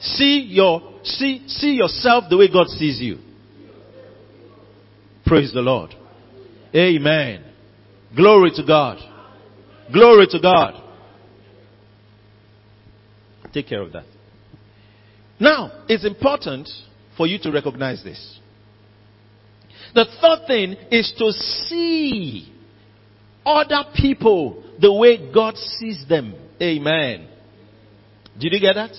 See 0.00 0.46
your 0.50 1.00
see 1.02 1.44
see 1.48 1.72
yourself 1.72 2.24
the 2.28 2.36
way 2.36 2.48
God 2.52 2.68
sees 2.68 3.00
you. 3.00 3.18
Praise 5.26 5.52
the 5.52 5.60
Lord. 5.60 5.94
Amen. 6.74 7.44
Glory 8.14 8.50
to 8.54 8.64
God. 8.64 8.98
Glory 9.92 10.26
to 10.30 10.40
God. 10.40 10.87
Take 13.58 13.66
care 13.66 13.82
of 13.82 13.90
that. 13.90 14.04
Now, 15.40 15.82
it's 15.88 16.04
important 16.04 16.68
for 17.16 17.26
you 17.26 17.40
to 17.40 17.50
recognize 17.50 18.04
this. 18.04 18.38
The 19.96 20.04
third 20.20 20.46
thing 20.46 20.76
is 20.92 21.12
to 21.18 21.32
see 21.32 22.52
other 23.44 23.82
people 23.96 24.62
the 24.80 24.92
way 24.92 25.32
God 25.34 25.56
sees 25.56 26.04
them. 26.08 26.36
Amen. 26.62 27.26
Did 28.38 28.52
you 28.52 28.60
get 28.60 28.74
that? 28.74 28.92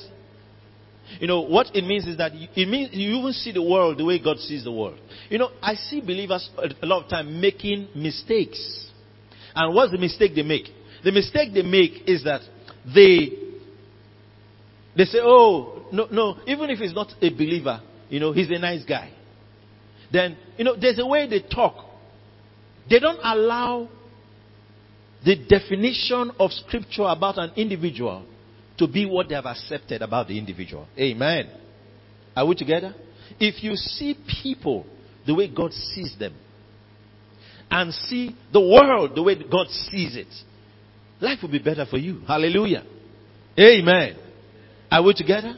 You 1.22 1.28
know, 1.28 1.39
what 1.39 1.74
it 1.74 1.86
means 1.86 2.06
is 2.06 2.18
that 2.18 2.34
it 2.34 2.68
means 2.68 2.89
you 2.92 3.12
even 3.12 3.32
see 3.32 3.54
the 3.54 3.63
world 3.63 3.98
the 3.98 4.04
way 4.04 4.22
God 4.22 4.39
sees 4.39 4.66
the 4.66 4.74
world. 4.74 5.00
You 5.30 5.38
know, 5.38 5.51
I 5.62 5.75
see 5.75 6.01
believers 6.01 6.50
a 6.58 6.86
lot 6.86 7.06
of 7.06 7.10
time 7.10 7.39
making 7.39 7.88
mistakes. 7.96 8.89
And 9.56 9.74
what's 9.74 9.94
the 9.94 9.98
mistake 9.98 10.36
they 10.36 10.44
make? 10.44 10.66
The 11.01 11.13
mistake 11.13 11.54
they 11.54 11.62
make 11.62 12.10
is 12.10 12.25
that 12.25 12.42
they 12.94 13.49
they 15.00 15.06
say, 15.06 15.20
"Oh, 15.22 15.86
no, 15.94 16.08
no, 16.12 16.38
even 16.46 16.70
if 16.70 16.79
he's 16.79 16.94
not 16.94 17.08
a 17.22 17.29
believer, 17.29 17.82
you 18.10 18.20
know, 18.20 18.34
he's 18.34 18.50
a 18.50 18.60
nice 18.60 18.84
guy." 18.84 19.10
Then, 20.12 20.36
you 20.58 20.65
know, 20.65 20.75
there's 20.75 21.00
a 21.00 21.06
way 21.06 21.25
they 21.25 21.39
talk. 21.39 21.86
They 22.89 23.00
don't 23.00 23.22
allow 23.24 23.88
the 25.24 25.38
definition 25.38 26.32
of 26.38 26.51
scripture 26.51 27.06
about 27.06 27.38
an 27.38 27.51
individual 27.56 28.25
to 28.77 28.88
be 28.88 29.06
what 29.06 29.29
they 29.29 29.36
have 29.36 29.46
accepted 29.46 30.01
about 30.01 30.27
the 30.27 30.38
individual. 30.38 30.86
Amen. 31.00 31.50
Are 32.36 32.46
we 32.46 32.56
together? 32.56 32.94
If 33.39 33.63
you 33.63 33.77
see 33.77 34.18
people 34.44 34.86
the 35.25 35.34
way 35.34 35.48
God 35.48 35.72
sees 35.72 36.13
them 36.20 36.34
and 37.72 37.94
see 37.94 38.36
the 38.51 38.60
world 38.60 39.15
the 39.15 39.24
way 39.24 39.36
God 39.36 39.70
sees 39.70 40.18
it, 40.18 40.27
life 41.22 41.39
will 41.41 41.51
be 41.51 41.60
better 41.60 41.86
for 41.86 41.98
you. 41.98 42.20
Hallelujah. 42.27 42.84
Amen. 43.58 44.28
Are 44.91 45.03
we 45.03 45.13
together? 45.13 45.55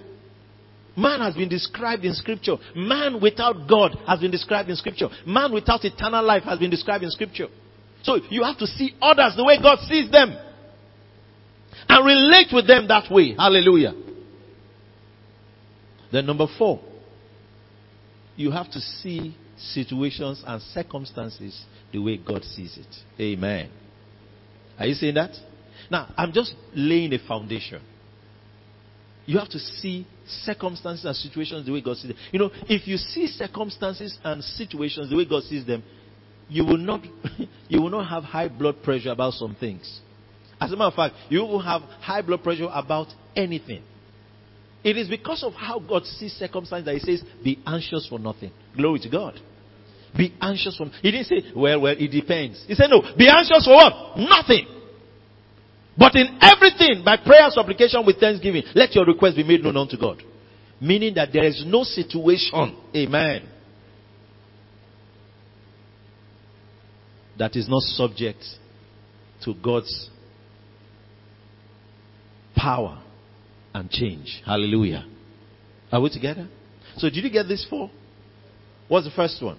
Man 0.96 1.22
has 1.22 1.36
been 1.36 1.50
described 1.50 2.04
in 2.04 2.14
scripture. 2.14 2.58
Man 2.76 3.22
without 3.22 3.68
God 3.68 3.98
has 4.08 4.20
been 4.20 4.32
described 4.32 4.70
in 4.70 4.76
scripture. 4.76 5.08
Man 5.26 5.54
without 5.54 5.86
eternal 5.86 6.24
life 6.24 6.44
has 6.44 6.60
been 6.60 6.70
described 6.70 7.04
in 7.04 7.10
scripture. 7.12 7.48
So 8.04 8.20
you 8.30 8.44
have 8.44 8.58
to 8.58 8.68
see 8.68 8.94
others 9.02 9.34
the 9.38 9.44
way 9.44 9.58
God 9.62 9.80
sees 9.88 10.12
them 10.12 10.38
and 11.88 12.06
relate 12.06 12.48
with 12.52 12.68
them 12.68 12.88
that 12.88 13.12
way. 13.12 13.36
Hallelujah. 13.38 13.94
Then, 16.12 16.26
number 16.26 16.48
four, 16.58 16.82
you 18.36 18.52
have 18.52 18.70
to 18.72 18.80
see 18.80 19.36
situations 19.58 20.44
and 20.46 20.62
circumstances 20.62 21.64
the 21.94 22.00
way 22.00 22.18
God 22.18 22.44
sees 22.44 22.78
it. 22.78 23.22
Amen. 23.22 23.70
Are 24.78 24.88
you 24.88 24.94
saying 24.94 25.16
that? 25.16 25.32
Now, 25.90 26.14
I'm 26.18 26.34
just 26.34 26.54
laying 26.74 27.14
a 27.14 27.20
foundation. 27.28 27.82
You 29.32 29.40
have 29.40 29.48
to 29.52 29.60
see 29.60 30.06
circumstances 30.44 31.06
and 31.06 31.16
situations 31.16 31.66
the 31.66 31.72
way 31.72 31.80
God 31.80 31.96
sees 31.96 32.10
them. 32.10 32.18
You 32.34 32.40
know, 32.40 32.52
if 32.68 32.86
you 32.86 32.98
see 32.98 33.28
circumstances 33.28 34.20
and 34.26 34.44
situations 34.44 35.10
the 35.10 35.16
way 35.16 35.24
God 35.24 35.44
sees 35.44 35.66
them, 35.66 35.84
you 36.50 36.66
will 36.66 36.76
not 36.76 37.00
you 37.70 37.82
will 37.82 37.92
not 37.92 38.10
have 38.10 38.26
high 38.26 38.50
blood 38.50 38.84
pressure 38.84 39.12
about 39.12 39.32
some 39.36 39.56
things. 39.58 40.02
As 40.60 40.74
a 40.74 40.76
matter 40.76 40.90
of 40.90 40.96
fact, 40.96 41.16
you 41.30 41.40
will 41.40 41.62
have 41.62 41.82
high 42.02 42.22
blood 42.22 42.44
pressure 42.44 42.68
about 42.74 43.08
anything. 43.34 43.84
It 44.84 44.98
is 44.98 45.08
because 45.08 45.46
of 45.46 45.54
how 45.54 45.80
God 45.80 46.06
sees 46.06 46.34
circumstances 46.34 46.86
that 46.86 46.96
He 46.96 47.00
says, 47.00 47.26
"Be 47.42 47.58
anxious 47.66 48.08
for 48.08 48.20
nothing." 48.20 48.52
Glory 48.76 49.00
to 49.00 49.10
God. 49.10 49.40
Be 50.14 50.34
anxious 50.42 50.76
for. 50.76 50.88
He 51.02 51.10
didn't 51.10 51.28
say, 51.28 51.54
"Well, 51.56 51.80
well, 51.80 51.96
it 51.98 52.10
depends." 52.10 52.66
He 52.68 52.76
said, 52.76 52.90
"No, 52.90 53.02
be 53.16 53.30
anxious 53.30 53.64
for 53.64 53.76
what? 53.76 54.18
Nothing." 54.18 54.68
But 55.98 56.16
in 56.16 56.40
everything, 56.42 57.04
by 57.04 57.18
prayer, 57.18 57.44
and 57.44 57.54
supplication, 57.54 58.06
with 58.06 58.20
thanksgiving, 58.20 58.64
let 58.76 58.96
your 58.96 59.06
request 59.06 59.36
be 59.36 59.44
made 59.44 59.64
known 59.64 59.78
unto 59.78 59.98
God. 59.98 60.24
Meaning 60.80 61.14
that 61.16 61.30
there 61.32 61.44
is 61.44 61.64
no 61.66 61.84
situation, 61.84 62.78
amen, 62.96 63.48
that 67.38 67.56
is 67.56 67.68
not 67.70 67.82
subject 67.82 68.44
to 69.44 69.54
God's 69.54 70.10
power 72.56 73.02
and 73.74 73.90
change. 73.90 74.42
Hallelujah. 74.46 75.06
Are 75.92 76.02
we 76.02 76.10
together? 76.10 76.48
So, 76.98 77.10
did 77.10 77.24
you 77.24 77.32
get 77.32 77.48
this 77.48 77.66
four? 77.70 77.90
What's 78.88 79.06
the 79.06 79.12
first 79.16 79.42
one? 79.42 79.58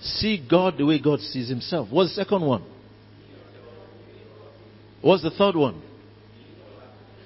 See 0.00 0.44
God 0.50 0.78
the 0.78 0.86
way 0.86 1.00
God 1.00 1.20
sees 1.20 1.48
Himself. 1.48 1.88
What's 1.90 2.14
the 2.16 2.24
second 2.24 2.42
one? 2.42 2.64
What's 5.02 5.22
the 5.22 5.30
third 5.30 5.56
one? 5.56 5.82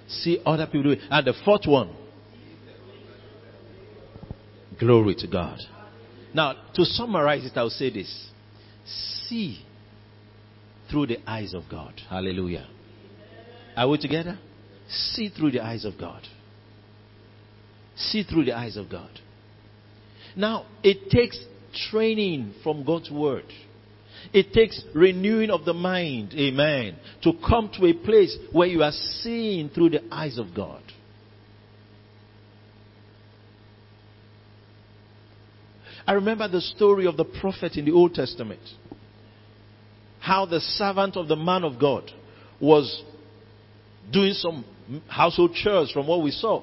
See 0.08 0.40
other 0.44 0.66
people 0.66 0.84
do 0.84 0.90
it. 0.90 1.00
And 1.10 1.26
the 1.26 1.34
fourth 1.44 1.66
one. 1.66 1.94
Glory 4.78 5.14
to 5.16 5.26
God. 5.26 5.58
Now, 6.32 6.54
to 6.74 6.84
summarize 6.84 7.44
it, 7.44 7.52
I'll 7.56 7.70
say 7.70 7.90
this. 7.90 8.28
See 9.28 9.64
through 10.90 11.06
the 11.06 11.18
eyes 11.28 11.54
of 11.54 11.64
God. 11.70 11.94
Hallelujah. 12.08 12.66
Are 13.76 13.88
we 13.88 13.98
together? 13.98 14.38
See 14.88 15.28
through 15.28 15.52
the 15.52 15.64
eyes 15.64 15.84
of 15.84 15.94
God. 15.98 16.22
See 17.96 18.22
through 18.22 18.44
the 18.44 18.56
eyes 18.56 18.76
of 18.76 18.90
God. 18.90 19.10
Now, 20.36 20.66
it 20.82 21.10
takes 21.10 21.38
training 21.90 22.54
from 22.62 22.84
God's 22.84 23.10
word. 23.10 23.46
It 24.32 24.52
takes 24.52 24.82
renewing 24.94 25.50
of 25.50 25.64
the 25.64 25.74
mind, 25.74 26.34
amen, 26.34 26.96
to 27.22 27.32
come 27.46 27.70
to 27.78 27.86
a 27.86 27.92
place 27.92 28.36
where 28.52 28.68
you 28.68 28.82
are 28.82 28.92
seeing 28.92 29.68
through 29.68 29.90
the 29.90 30.02
eyes 30.10 30.38
of 30.38 30.54
God. 30.54 30.82
I 36.06 36.12
remember 36.12 36.48
the 36.48 36.60
story 36.60 37.06
of 37.06 37.16
the 37.16 37.24
prophet 37.24 37.76
in 37.76 37.84
the 37.86 37.92
Old 37.92 38.14
Testament. 38.14 38.60
How 40.20 40.46
the 40.46 40.60
servant 40.60 41.16
of 41.16 41.28
the 41.28 41.36
man 41.36 41.64
of 41.64 41.78
God 41.78 42.10
was 42.60 43.02
doing 44.12 44.34
some 44.34 44.64
household 45.08 45.54
chores 45.54 45.90
from 45.90 46.06
what 46.06 46.22
we 46.22 46.30
saw. 46.30 46.62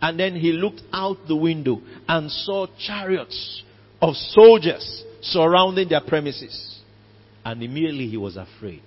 And 0.00 0.20
then 0.20 0.36
he 0.36 0.52
looked 0.52 0.82
out 0.92 1.16
the 1.26 1.36
window 1.36 1.80
and 2.06 2.30
saw 2.30 2.66
chariots 2.78 3.62
of 4.00 4.14
soldiers 4.14 5.04
surrounding 5.22 5.88
their 5.88 6.00
premises. 6.00 6.75
And 7.46 7.62
immediately 7.62 8.08
he 8.08 8.16
was 8.16 8.36
afraid. 8.36 8.82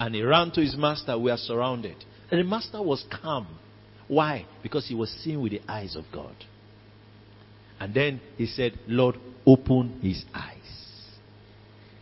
And 0.00 0.16
he 0.16 0.22
ran 0.22 0.50
to 0.50 0.60
his 0.60 0.76
master. 0.76 1.16
We 1.16 1.30
are 1.30 1.36
surrounded. 1.36 1.94
And 2.28 2.40
the 2.40 2.44
master 2.44 2.82
was 2.82 3.04
calm. 3.22 3.46
Why? 4.08 4.46
Because 4.64 4.88
he 4.88 4.96
was 4.96 5.08
seeing 5.22 5.40
with 5.40 5.52
the 5.52 5.60
eyes 5.68 5.94
of 5.94 6.06
God. 6.12 6.34
And 7.78 7.94
then 7.94 8.20
he 8.36 8.46
said, 8.46 8.72
Lord, 8.88 9.14
open 9.46 10.00
his 10.02 10.24
eyes. 10.34 10.56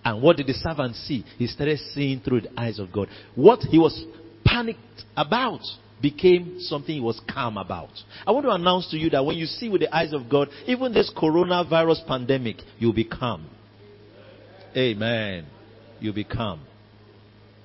And 0.03 0.23
what 0.23 0.39
did 0.39 0.47
the 0.47 0.55
servant 0.55 0.97
see? 0.97 1.27
He 1.37 1.47
started 1.47 1.79
seeing 1.93 2.21
through 2.21 2.41
the 2.41 2.59
eyes 2.59 2.79
of 2.79 2.91
God. 2.91 3.09
What 3.35 3.61
he 3.61 3.79
was 3.79 4.03
panicked 4.47 5.05
about 5.15 5.61
became 6.01 6.57
something 6.59 6.95
he 6.95 7.03
was 7.03 7.21
calm 7.31 7.59
about. 7.59 7.91
I 8.27 8.31
want 8.31 8.47
to 8.47 8.53
announce 8.53 8.91
to 8.93 8.97
you 8.97 9.11
that 9.11 9.27
when 9.27 9.37
you 9.37 9.45
see 9.45 9.69
with 9.69 9.83
the 9.83 9.95
eyes 9.95 10.15
of 10.15 10.31
God, 10.31 10.49
even 10.67 10.95
this 10.95 11.13
coronavirus 11.15 12.07
pandemic, 12.07 12.57
you'll 12.79 12.95
be 12.95 13.05
calm. 13.05 13.47
Amen. 14.77 15.47
You 15.99 16.13
become. 16.13 16.63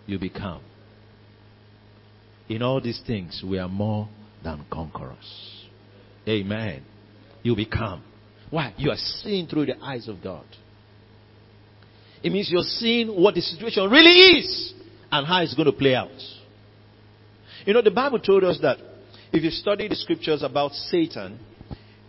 You 0.06 0.20
become. 0.20 0.62
In 2.48 2.62
all 2.62 2.82
these 2.82 3.02
things, 3.06 3.44
we 3.46 3.58
are 3.58 3.68
more 3.68 4.08
than 4.44 4.66
conquerors. 4.72 5.66
Amen. 6.28 6.84
You 7.44 7.56
become. 7.56 8.00
be. 8.02 8.56
Why? 8.56 8.74
You 8.78 8.92
are 8.92 8.98
seeing 8.98 9.48
through 9.48 9.68
the 9.68 9.84
eyes 9.84 10.08
of 10.08 10.22
God. 10.24 10.46
It 12.24 12.32
means 12.32 12.50
you're 12.52 12.64
seeing 12.64 13.10
what 13.10 13.36
the 13.36 13.42
situation 13.42 13.90
really 13.90 14.40
is 14.40 14.74
and 15.12 15.28
how 15.28 15.42
it's 15.42 15.54
going 15.54 15.68
to 15.68 15.72
play 15.72 15.96
out. 15.96 16.10
You 17.66 17.74
know, 17.74 17.82
the 17.82 17.92
Bible 17.92 18.20
told 18.20 18.44
us 18.44 18.60
that 18.62 18.78
if 19.32 19.44
you 19.44 19.50
study 19.50 19.88
the 19.88 19.96
scriptures 19.96 20.44
about 20.44 20.72
Satan, 20.72 21.40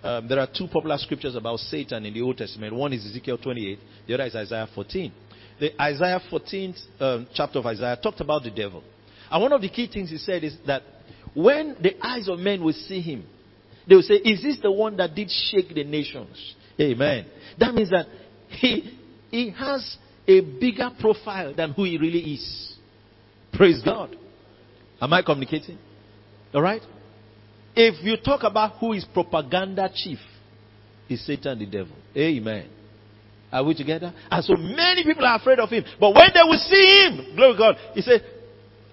um, 0.02 0.28
there 0.28 0.38
are 0.38 0.46
two 0.46 0.66
popular 0.68 0.98
scriptures 0.98 1.34
about 1.34 1.58
Satan 1.58 2.06
in 2.06 2.14
the 2.14 2.22
Old 2.22 2.38
Testament. 2.38 2.74
One 2.74 2.92
is 2.92 3.04
Ezekiel 3.06 3.38
28, 3.38 3.78
the 4.06 4.14
other 4.14 4.24
is 4.24 4.36
Isaiah 4.36 4.68
14. 4.74 5.12
The 5.58 5.82
Isaiah 5.82 6.20
14th 6.30 6.78
um, 7.00 7.26
chapter 7.34 7.58
of 7.58 7.66
Isaiah 7.66 7.98
talked 8.00 8.20
about 8.20 8.42
the 8.42 8.50
devil. 8.50 8.82
And 9.30 9.42
one 9.42 9.52
of 9.52 9.60
the 9.60 9.68
key 9.68 9.88
things 9.92 10.10
he 10.10 10.18
said 10.18 10.44
is 10.44 10.56
that 10.66 10.82
when 11.34 11.76
the 11.80 11.94
eyes 12.04 12.28
of 12.28 12.38
men 12.38 12.62
will 12.62 12.72
see 12.72 13.00
him, 13.00 13.24
they 13.88 13.94
will 13.94 14.02
say, 14.02 14.14
Is 14.14 14.42
this 14.42 14.58
the 14.62 14.70
one 14.70 14.96
that 14.96 15.14
did 15.14 15.30
shake 15.30 15.74
the 15.74 15.84
nations? 15.84 16.54
Amen. 16.80 17.26
That 17.58 17.74
means 17.74 17.90
that 17.90 18.06
he, 18.48 18.98
he 19.30 19.50
has 19.50 19.96
a 20.26 20.40
bigger 20.40 20.90
profile 21.00 21.54
than 21.54 21.72
who 21.72 21.84
he 21.84 21.98
really 21.98 22.34
is. 22.34 22.74
Praise 23.52 23.80
God. 23.82 24.16
Am 25.00 25.12
I 25.12 25.22
communicating? 25.22 25.78
All 26.52 26.62
right? 26.62 26.82
If 27.76 28.02
you 28.02 28.16
talk 28.16 28.42
about 28.42 28.78
who 28.78 28.94
is 28.94 29.04
propaganda 29.04 29.90
chief, 29.94 30.18
is 31.08 31.24
Satan 31.24 31.58
the 31.58 31.66
devil. 31.66 31.94
Amen. 32.16 32.70
Are 33.52 33.62
we 33.62 33.74
together? 33.74 34.12
And 34.30 34.44
so 34.44 34.54
many 34.56 35.04
people 35.04 35.24
are 35.24 35.36
afraid 35.36 35.58
of 35.58 35.68
him. 35.68 35.84
But 36.00 36.14
when 36.14 36.30
they 36.34 36.40
will 36.42 36.58
see 36.58 37.06
him, 37.06 37.36
glory 37.36 37.56
God, 37.56 37.76
he 37.94 38.00
said, 38.00 38.22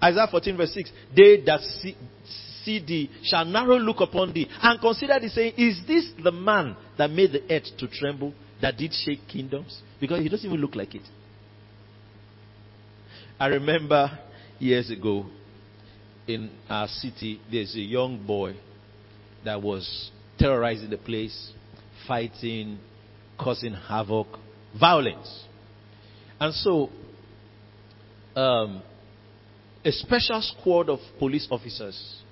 Isaiah 0.02 0.28
14 0.30 0.56
verse 0.56 0.74
6, 0.74 0.92
they 1.16 1.42
that 1.46 1.60
see, 1.60 1.96
see 2.62 2.84
thee 2.84 3.10
shall 3.22 3.44
narrow 3.44 3.78
look 3.78 4.00
upon 4.00 4.32
thee 4.32 4.46
and 4.62 4.80
consider 4.80 5.18
thee 5.18 5.28
saying, 5.28 5.54
is 5.56 5.80
this 5.86 6.12
the 6.22 6.30
man 6.30 6.76
that 6.98 7.10
made 7.10 7.32
the 7.32 7.42
earth 7.52 7.76
to 7.78 7.88
tremble, 7.88 8.34
that 8.60 8.76
did 8.76 8.92
shake 8.92 9.26
kingdoms? 9.26 9.80
Because 9.98 10.20
he 10.20 10.28
doesn't 10.28 10.46
even 10.46 10.60
look 10.60 10.76
like 10.76 10.94
it. 10.94 11.02
I 13.40 13.46
remember 13.46 14.18
years 14.58 14.90
ago 14.90 15.26
in 16.26 16.50
our 16.68 16.86
city, 16.86 17.40
there's 17.50 17.74
a 17.74 17.80
young 17.80 18.24
boy 18.24 18.54
that 19.44 19.62
was 19.62 20.10
terrorizing 20.38 20.90
the 20.90 20.96
place, 20.96 21.52
fighting, 22.06 22.78
causing 23.38 23.74
havoc, 23.74 24.26
violence. 24.78 25.44
And 26.40 26.54
so, 26.54 26.90
um, 28.34 28.82
a 29.84 29.92
special 29.92 30.40
squad 30.40 30.88
of 30.88 30.98
police 31.18 31.46
officers 31.50 32.22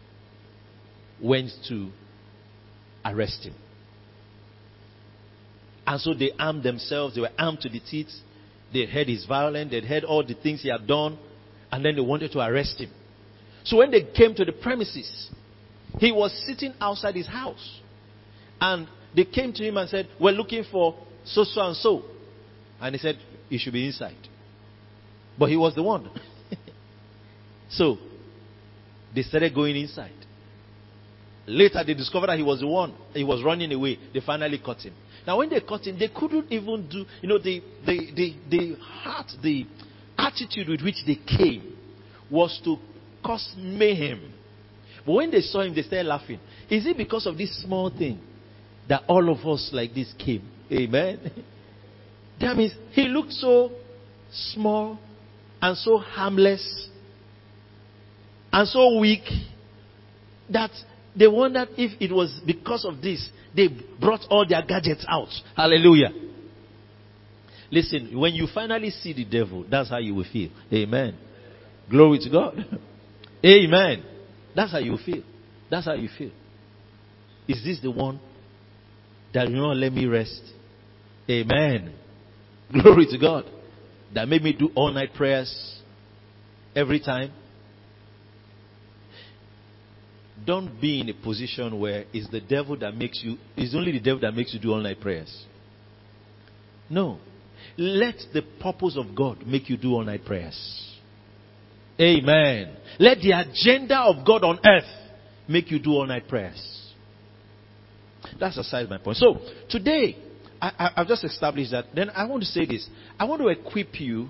went 1.22 1.50
to 1.68 1.90
arrest 3.04 3.44
him. 3.44 3.54
And 5.86 6.00
so 6.00 6.14
they 6.14 6.30
armed 6.38 6.62
themselves, 6.62 7.14
they 7.14 7.20
were 7.20 7.30
armed 7.38 7.60
to 7.60 7.68
the 7.68 7.80
teeth. 7.80 8.08
They 8.72 8.86
heard 8.86 9.08
his 9.08 9.26
violence, 9.26 9.70
they 9.70 9.80
heard 9.80 10.04
all 10.04 10.24
the 10.24 10.34
things 10.34 10.62
he 10.62 10.70
had 10.70 10.86
done, 10.86 11.18
and 11.70 11.84
then 11.84 11.94
they 11.94 12.00
wanted 12.00 12.32
to 12.32 12.40
arrest 12.40 12.80
him. 12.80 12.90
So 13.64 13.76
when 13.76 13.90
they 13.90 14.02
came 14.02 14.34
to 14.34 14.44
the 14.44 14.52
premises, 14.52 15.30
he 15.98 16.12
was 16.12 16.32
sitting 16.46 16.74
outside 16.80 17.14
his 17.14 17.26
house. 17.26 17.80
And 18.60 18.86
they 19.14 19.24
came 19.24 19.52
to 19.52 19.62
him 19.62 19.76
and 19.76 19.88
said, 19.88 20.08
We're 20.20 20.32
looking 20.32 20.64
for 20.70 20.96
so, 21.24 21.44
so, 21.44 21.60
and 21.60 21.76
so. 21.76 22.02
And 22.80 22.94
he 22.94 22.98
said, 22.98 23.18
He 23.48 23.58
should 23.58 23.72
be 23.72 23.86
inside. 23.86 24.16
But 25.38 25.48
he 25.50 25.56
was 25.56 25.74
the 25.74 25.82
one. 25.82 26.10
so 27.70 27.98
they 29.14 29.22
started 29.22 29.54
going 29.54 29.76
inside. 29.76 30.12
Later, 31.46 31.82
they 31.84 31.94
discovered 31.94 32.28
that 32.28 32.38
he 32.38 32.44
was 32.44 32.60
the 32.60 32.68
one. 32.68 32.94
He 33.14 33.24
was 33.24 33.42
running 33.42 33.72
away. 33.72 33.98
They 34.14 34.20
finally 34.20 34.58
caught 34.58 34.80
him. 34.82 34.94
Now, 35.26 35.38
when 35.38 35.50
they 35.50 35.60
caught 35.60 35.86
him, 35.86 35.98
they 35.98 36.08
couldn't 36.08 36.50
even 36.50 36.88
do, 36.88 37.04
you 37.20 37.28
know, 37.28 37.38
the, 37.38 37.62
the, 37.84 38.12
the, 38.14 38.34
the 38.48 38.76
heart, 38.80 39.26
the 39.42 39.66
attitude 40.16 40.68
with 40.68 40.82
which 40.82 41.04
they 41.06 41.16
came 41.16 41.76
was 42.30 42.60
to 42.64 42.76
cause 43.24 43.54
mayhem. 43.56 44.32
But 45.04 45.12
when 45.12 45.30
they 45.30 45.40
saw 45.40 45.60
him, 45.62 45.74
they 45.74 45.82
started 45.82 46.06
laughing. 46.06 46.38
Is 46.70 46.86
it 46.86 46.96
because 46.96 47.26
of 47.26 47.36
this 47.36 47.62
small 47.62 47.90
thing 47.90 48.20
that 48.88 49.02
all 49.08 49.28
of 49.30 49.46
us 49.46 49.70
like 49.72 49.94
this 49.94 50.12
came? 50.18 50.48
Amen. 50.70 51.30
That 52.40 52.56
means 52.56 52.72
he 52.90 53.02
looked 53.02 53.32
so 53.32 53.70
small 54.32 54.98
and 55.60 55.76
so 55.76 55.96
harmless 55.98 56.88
and 58.52 58.66
so 58.66 58.98
weak 58.98 59.22
that 60.50 60.72
they 61.16 61.28
wondered 61.28 61.68
if 61.76 62.00
it 62.00 62.12
was 62.12 62.40
because 62.44 62.84
of 62.84 63.00
this 63.00 63.30
they 63.54 63.68
brought 64.00 64.22
all 64.28 64.44
their 64.48 64.62
gadgets 64.66 65.04
out. 65.08 65.28
Hallelujah. 65.54 66.08
Listen, 67.70 68.18
when 68.18 68.34
you 68.34 68.48
finally 68.52 68.90
see 68.90 69.12
the 69.12 69.24
devil, 69.24 69.64
that's 69.70 69.88
how 69.90 69.98
you 69.98 70.14
will 70.14 70.26
feel. 70.30 70.50
Amen. 70.72 71.16
Glory 71.88 72.18
to 72.18 72.30
God. 72.30 72.80
Amen. 73.44 74.04
That's 74.54 74.72
how 74.72 74.78
you 74.78 74.98
feel. 75.04 75.22
That's 75.70 75.86
how 75.86 75.94
you 75.94 76.08
feel. 76.16 76.30
Is 77.48 77.62
this 77.64 77.80
the 77.80 77.90
one 77.90 78.20
that 79.34 79.48
you 79.48 79.56
not 79.56 79.76
let 79.76 79.92
me 79.92 80.06
rest? 80.06 80.42
Amen. 81.28 81.94
Glory 82.72 83.06
to 83.06 83.18
God. 83.18 83.44
That 84.14 84.28
made 84.28 84.42
me 84.42 84.52
do 84.52 84.70
all 84.74 84.92
night 84.92 85.14
prayers 85.14 85.80
every 86.74 87.00
time. 87.00 87.32
Don't 90.44 90.80
be 90.80 91.00
in 91.00 91.08
a 91.08 91.14
position 91.14 91.78
where 91.78 92.04
it's 92.12 92.28
the 92.30 92.40
devil 92.40 92.76
that 92.78 92.96
makes 92.96 93.20
you, 93.22 93.36
it's 93.56 93.74
only 93.74 93.92
the 93.92 94.00
devil 94.00 94.20
that 94.20 94.34
makes 94.34 94.52
you 94.52 94.60
do 94.60 94.72
all 94.72 94.80
night 94.80 95.00
prayers. 95.00 95.44
No. 96.90 97.18
Let 97.78 98.16
the 98.34 98.42
purpose 98.60 98.96
of 98.98 99.14
God 99.14 99.46
make 99.46 99.70
you 99.70 99.76
do 99.76 99.92
all 99.92 100.04
night 100.04 100.24
prayers. 100.24 100.91
Amen. 102.02 102.76
Let 102.98 103.18
the 103.18 103.32
agenda 103.32 103.98
of 104.00 104.26
God 104.26 104.42
on 104.42 104.58
earth 104.66 104.90
make 105.48 105.70
you 105.70 105.78
do 105.78 105.90
all 105.92 106.06
night 106.06 106.26
prayers. 106.28 106.92
That's 108.40 108.56
aside 108.56 108.88
my 108.88 108.98
point. 108.98 109.18
So, 109.18 109.38
today, 109.68 110.16
I, 110.60 110.90
have 110.96 111.06
just 111.06 111.24
established 111.24 111.70
that. 111.72 111.86
Then 111.94 112.10
I 112.10 112.24
want 112.24 112.42
to 112.42 112.48
say 112.48 112.66
this. 112.66 112.88
I 113.18 113.24
want 113.24 113.40
to 113.42 113.48
equip 113.48 114.00
you 114.00 114.28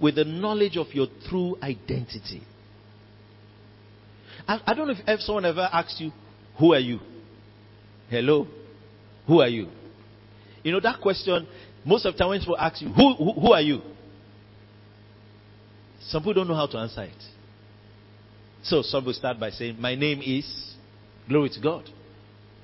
with 0.00 0.14
the 0.14 0.24
knowledge 0.24 0.76
of 0.76 0.88
your 0.92 1.08
true 1.28 1.56
identity. 1.62 2.42
I, 4.48 4.60
I 4.66 4.74
don't 4.74 4.88
know 4.88 4.94
if, 4.94 5.00
if 5.06 5.20
someone 5.20 5.44
ever 5.44 5.68
asked 5.72 6.00
you, 6.00 6.12
Who 6.58 6.72
are 6.72 6.78
you? 6.78 7.00
Hello? 8.08 8.46
Who 9.26 9.40
are 9.40 9.48
you? 9.48 9.68
You 10.62 10.72
know 10.72 10.80
that 10.80 11.00
question, 11.00 11.46
most 11.84 12.04
of 12.04 12.14
the 12.14 12.18
time 12.18 12.28
when 12.30 12.40
people 12.40 12.58
ask 12.58 12.80
you, 12.80 12.88
Who, 12.88 13.14
who, 13.14 13.32
who 13.32 13.52
are 13.52 13.62
you? 13.62 13.80
Some 16.10 16.22
people 16.22 16.34
don't 16.34 16.48
know 16.48 16.56
how 16.56 16.66
to 16.66 16.76
answer 16.76 17.04
it. 17.04 17.22
So 18.64 18.82
some 18.82 19.04
will 19.04 19.12
start 19.12 19.38
by 19.38 19.50
saying, 19.50 19.80
My 19.80 19.94
name 19.94 20.20
is, 20.24 20.74
glory 21.28 21.50
to 21.50 21.60
God. 21.60 21.88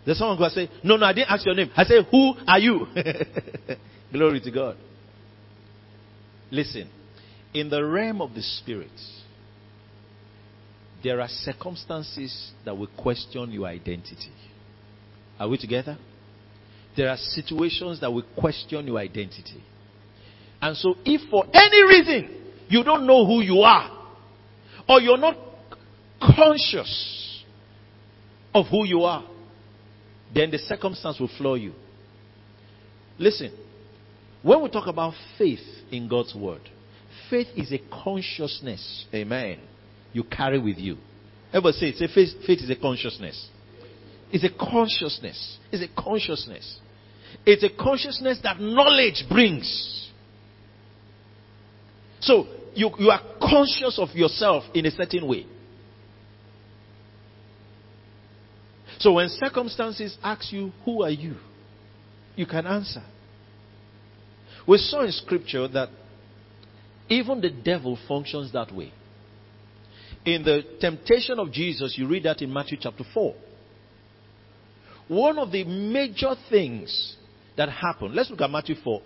There's 0.04 0.18
someone 0.18 0.37
who 0.37 0.42
will 0.42 0.50
say, 0.50 0.68
No, 0.82 0.96
no, 0.96 1.06
I 1.06 1.12
didn't 1.12 1.30
ask 1.30 1.46
your 1.46 1.54
name. 1.54 1.70
I 1.76 1.85
say, 1.85 1.94
Who 2.11 2.35
are 2.46 2.59
you? 2.59 2.87
glory 4.12 4.40
to 4.40 4.50
God. 4.50 4.76
Listen, 6.50 6.90
in 7.54 7.70
the 7.70 7.85
realm 7.85 8.20
of 8.20 8.35
the 8.35 8.42
spirit, 8.42 8.90
there 11.04 11.20
are 11.20 11.28
circumstances 11.28 12.50
that 12.64 12.76
will 12.76 12.90
question 12.98 13.52
your 13.52 13.66
identity. 13.66 14.32
Are 15.38 15.48
we 15.48 15.56
together? 15.56 15.96
There 16.96 17.09
are 17.09 17.16
situations 17.16 18.00
that 18.00 18.12
will 18.12 18.24
question 18.37 18.88
your 18.88 18.98
identity. 18.98 19.62
And 20.61 20.76
so, 20.76 20.96
if 21.04 21.30
for 21.30 21.44
any 21.52 21.82
reason 21.85 22.45
you 22.68 22.83
don't 22.85 23.07
know 23.07 23.24
who 23.26 23.40
you 23.42 23.61
are, 23.61 23.90
or 24.88 25.00
you're 25.00 25.18
not 25.18 25.37
conscious 26.20 27.44
of 28.55 28.66
who 28.66 28.87
you 28.87 29.02
are, 29.02 29.24
then 30.35 30.50
the 30.50 30.59
circumstance 30.59 31.20
will 31.20 31.31
floor 31.37 31.57
you. 31.57 31.72
Listen, 33.18 33.52
when 34.42 34.62
we 34.62 34.68
talk 34.70 34.87
about 34.87 35.14
faith 35.38 35.61
in 35.90 36.09
God's 36.09 36.35
word, 36.35 36.62
faith 37.31 37.48
is 37.57 37.72
a 37.72 37.81
consciousness, 38.02 39.07
amen, 39.14 39.61
you 40.12 40.24
carry 40.24 40.59
with 40.59 40.79
you. 40.79 40.96
Everybody 41.50 41.76
say, 41.76 41.92
say 41.92 42.09
faith, 42.12 42.29
faith 42.46 42.61
is 42.61 42.70
a 42.70 42.76
consciousness. 42.76 43.48
It's 44.33 44.44
a 44.44 44.50
consciousness. 44.50 45.59
It's 45.70 45.83
a 45.83 46.02
consciousness. 46.02 46.81
It's 47.44 47.62
a 47.62 47.70
consciousness 47.70 48.40
that 48.42 48.61
knowledge 48.61 49.24
brings. 49.29 50.11
So 52.20 52.46
you, 52.76 52.90
you 52.98 53.10
are 53.10 53.20
conscious 53.40 53.98
of 53.98 54.10
yourself 54.14 54.64
in 54.74 54.86
a 54.86 54.90
certain 54.90 55.26
way. 55.26 55.46
So 58.98 59.14
when 59.14 59.28
circumstances 59.28 60.16
ask 60.22 60.52
you, 60.52 60.72
Who 60.84 61.02
are 61.02 61.10
you? 61.10 61.36
you 62.36 62.46
can 62.46 62.66
answer. 62.66 63.02
We 64.68 64.78
saw 64.78 65.04
in 65.04 65.12
scripture 65.12 65.66
that 65.68 65.88
even 67.08 67.40
the 67.40 67.50
devil 67.50 67.98
functions 68.06 68.52
that 68.52 68.72
way. 68.74 68.92
In 70.24 70.42
the 70.42 70.62
temptation 70.80 71.38
of 71.38 71.52
Jesus, 71.52 71.94
you 71.96 72.06
read 72.06 72.24
that 72.24 72.42
in 72.42 72.52
Matthew 72.52 72.76
chapter 72.80 73.04
4. 73.14 73.34
One 75.08 75.38
of 75.38 75.52
the 75.52 75.64
major 75.64 76.34
things 76.50 77.16
that 77.56 77.68
happened, 77.70 78.14
let's 78.14 78.28
look 78.28 78.40
at 78.40 78.50
Matthew 78.50 78.74
4. 78.82 79.00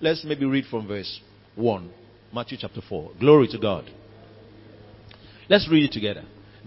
Let's 0.00 0.24
maybe 0.24 0.46
read 0.46 0.64
from 0.70 0.86
verse 0.86 1.20
1. 1.56 1.90
Matthew 2.32 2.58
chapter 2.60 2.80
4. 2.86 3.12
Glory 3.20 3.48
to 3.48 3.58
God. 3.58 3.84
Let's 5.48 5.68
read 5.70 5.84
it 5.84 5.92
together. 5.92 6.24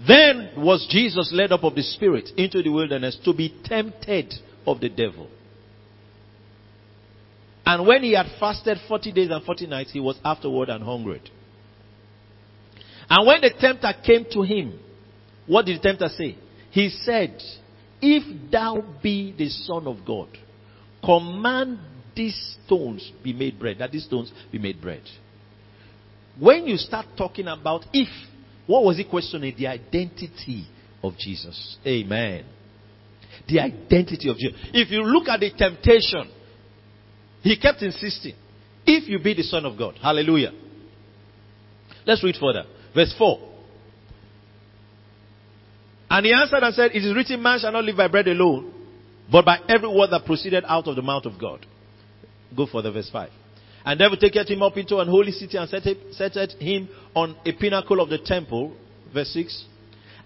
Then 0.08 0.52
was 0.58 0.86
Jesus 0.90 1.32
led 1.34 1.52
up 1.52 1.64
of 1.64 1.76
the 1.76 1.82
Spirit 1.82 2.30
into 2.38 2.62
the 2.62 2.70
wilderness 2.70 3.18
to 3.24 3.34
be 3.34 3.54
tempted 3.64 4.34
of 4.68 4.80
the 4.80 4.90
devil. 4.90 5.30
And 7.66 7.88
when 7.88 8.04
he 8.04 8.14
had 8.14 8.28
fasted 8.40 8.78
40 8.88 9.12
days 9.12 9.30
and 9.32 9.44
40 9.44 9.68
nights, 9.68 9.92
he 9.92 10.00
was 10.00 10.20
afterward 10.24 10.70
and 10.70 10.84
hungry. 10.84 11.22
And 13.10 13.26
when 13.26 13.42
the 13.42 13.52
tempter 13.60 13.92
came 14.06 14.26
to 14.32 14.42
him, 14.44 14.80
what 15.48 15.66
did 15.66 15.80
the 15.80 15.84
tempter 15.84 16.10
say? 16.10 16.38
He 16.70 16.90
said, 16.90 17.42
If 18.02 18.52
thou 18.52 18.84
be 19.02 19.34
the 19.36 19.50
Son 19.50 19.88
of 19.88 20.06
God, 20.06 20.28
command 21.04 21.80
these 22.16 22.58
stones 22.66 23.12
be 23.24 23.34
made 23.34 23.60
bread. 23.60 23.78
That 23.80 23.92
these 23.92 24.06
stones 24.06 24.32
be 24.52 24.60
made 24.60 24.82
bread. 24.82 25.02
When 26.40 26.68
you 26.68 26.78
start 26.78 27.06
talking 27.18 27.48
about 27.48 27.86
if, 27.94 28.10
what 28.68 28.84
was 28.84 28.98
he 28.98 29.04
questioning? 29.06 29.56
The 29.58 29.68
identity 29.68 30.68
of 31.04 31.18
Jesus. 31.18 31.78
Amen. 31.86 32.46
The 33.48 33.60
identity 33.60 34.30
of 34.30 34.38
Jesus. 34.38 34.60
If 34.74 34.92
you 34.92 35.04
look 35.04 35.28
at 35.28 35.40
the 35.40 35.52
temptation, 35.52 36.32
he 37.42 37.58
kept 37.58 37.82
insisting, 37.82 38.34
if 38.86 39.08
you 39.08 39.20
be 39.20 39.34
the 39.34 39.44
Son 39.44 39.66
of 39.66 39.78
God. 39.78 39.96
Hallelujah. 40.02 40.52
Let's 42.06 42.24
read 42.24 42.36
further. 42.40 42.66
Verse 42.94 43.14
4. 43.18 43.52
And 46.10 46.26
he 46.26 46.34
answered 46.34 46.64
and 46.64 46.74
said, 46.74 46.92
It 46.94 47.04
is 47.04 47.16
written, 47.16 47.42
Man 47.42 47.60
shall 47.60 47.72
not 47.72 47.84
live 47.84 47.98
by 47.98 48.08
bread 48.08 48.28
alone, 48.28 48.74
but 49.32 49.44
by 49.44 49.60
every 49.68 49.90
word 49.90 50.10
that 50.12 50.26
proceeded 50.26 50.64
out 50.68 50.88
of 50.88 50.96
the 50.96 51.02
mouth 51.02 51.26
of 51.26 51.40
God. 51.40 51.66
Go 52.56 52.68
for 52.68 52.82
the 52.82 52.92
verse 52.92 53.10
5. 53.12 53.30
And 53.86 54.00
devil 54.00 54.18
taketh 54.18 54.50
him 54.50 54.64
up 54.64 54.76
into 54.78 54.98
an 54.98 55.08
holy 55.08 55.32
city 55.32 55.58
and 55.58 55.70
set, 55.70 56.52
him 56.60 56.90
on 57.14 57.36
a 57.46 57.52
pinnacle 57.54 58.02
of 58.02 58.10
the 58.10 58.18
temple. 58.18 58.76
Verse 59.14 59.30
6. 59.30 59.66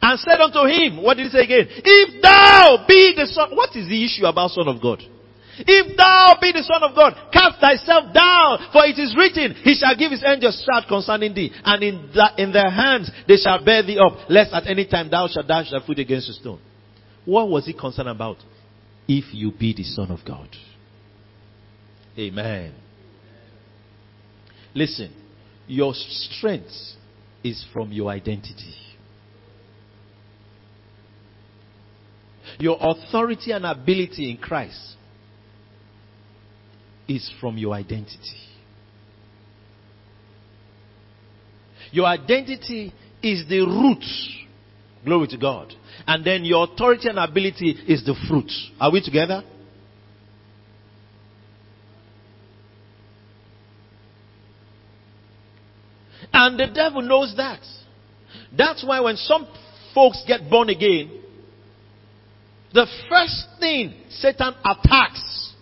And 0.01 0.17
said 0.19 0.39
unto 0.39 0.65
him, 0.65 1.03
what 1.03 1.17
did 1.17 1.25
he 1.25 1.29
say 1.29 1.43
again? 1.43 1.67
If 1.69 2.21
thou 2.21 2.85
be 2.87 3.13
the 3.17 3.27
son, 3.27 3.53
what 3.53 3.75
is 3.75 3.89
the 3.89 4.05
issue 4.05 4.25
about 4.25 4.51
son 4.51 4.69
of 4.69 4.81
God? 4.81 5.03
If 5.59 5.97
thou 5.97 6.37
be 6.39 6.53
the 6.53 6.63
son 6.63 6.83
of 6.83 6.95
God, 6.95 7.13
cast 7.33 7.59
thyself 7.59 8.13
down, 8.13 8.69
for 8.71 8.85
it 8.85 8.97
is 8.97 9.13
written, 9.17 9.55
he 9.61 9.75
shall 9.75 9.95
give 9.97 10.11
his 10.11 10.23
angels 10.25 10.65
charge 10.65 10.87
concerning 10.87 11.33
thee, 11.33 11.51
and 11.65 11.83
in, 11.83 12.09
the, 12.13 12.29
in 12.37 12.53
their 12.53 12.69
hands 12.69 13.11
they 13.27 13.35
shall 13.35 13.63
bear 13.63 13.83
thee 13.83 13.99
up, 13.99 14.29
lest 14.29 14.53
at 14.53 14.67
any 14.67 14.87
time 14.87 15.09
thou 15.11 15.27
shalt 15.27 15.47
dash 15.47 15.69
thy 15.71 15.85
foot 15.85 15.99
against 15.99 16.29
a 16.29 16.33
stone. 16.33 16.61
What 17.25 17.49
was 17.49 17.65
he 17.65 17.73
concerned 17.73 18.07
about? 18.07 18.37
If 19.05 19.33
you 19.33 19.51
be 19.51 19.73
the 19.73 19.83
son 19.83 20.11
of 20.11 20.19
God. 20.25 20.47
Amen. 22.17 22.73
Listen, 24.73 25.13
your 25.67 25.93
strength 25.93 26.73
is 27.43 27.65
from 27.73 27.91
your 27.91 28.09
identity. 28.09 28.75
Your 32.59 32.77
authority 32.79 33.51
and 33.51 33.65
ability 33.65 34.29
in 34.29 34.37
Christ 34.37 34.95
is 37.07 37.31
from 37.39 37.57
your 37.57 37.73
identity. 37.73 38.17
Your 41.91 42.05
identity 42.05 42.93
is 43.23 43.47
the 43.47 43.61
root. 43.61 44.03
Glory 45.05 45.27
to 45.27 45.37
God. 45.37 45.73
And 46.05 46.25
then 46.25 46.43
your 46.43 46.65
authority 46.65 47.09
and 47.09 47.17
ability 47.17 47.71
is 47.87 48.05
the 48.05 48.15
fruit. 48.27 48.51
Are 48.79 48.91
we 48.91 49.01
together? 49.01 49.43
And 56.49 56.59
the 56.59 56.65
devil 56.65 57.03
knows 57.03 57.35
that. 57.37 57.59
That's 58.57 58.83
why 58.83 58.99
when 59.01 59.17
some 59.17 59.47
folks 59.93 60.23
get 60.27 60.49
born 60.49 60.69
again, 60.69 61.21
the 62.73 62.87
first 63.07 63.45
thing 63.59 63.93
Satan 64.09 64.55
attacks 64.65 65.53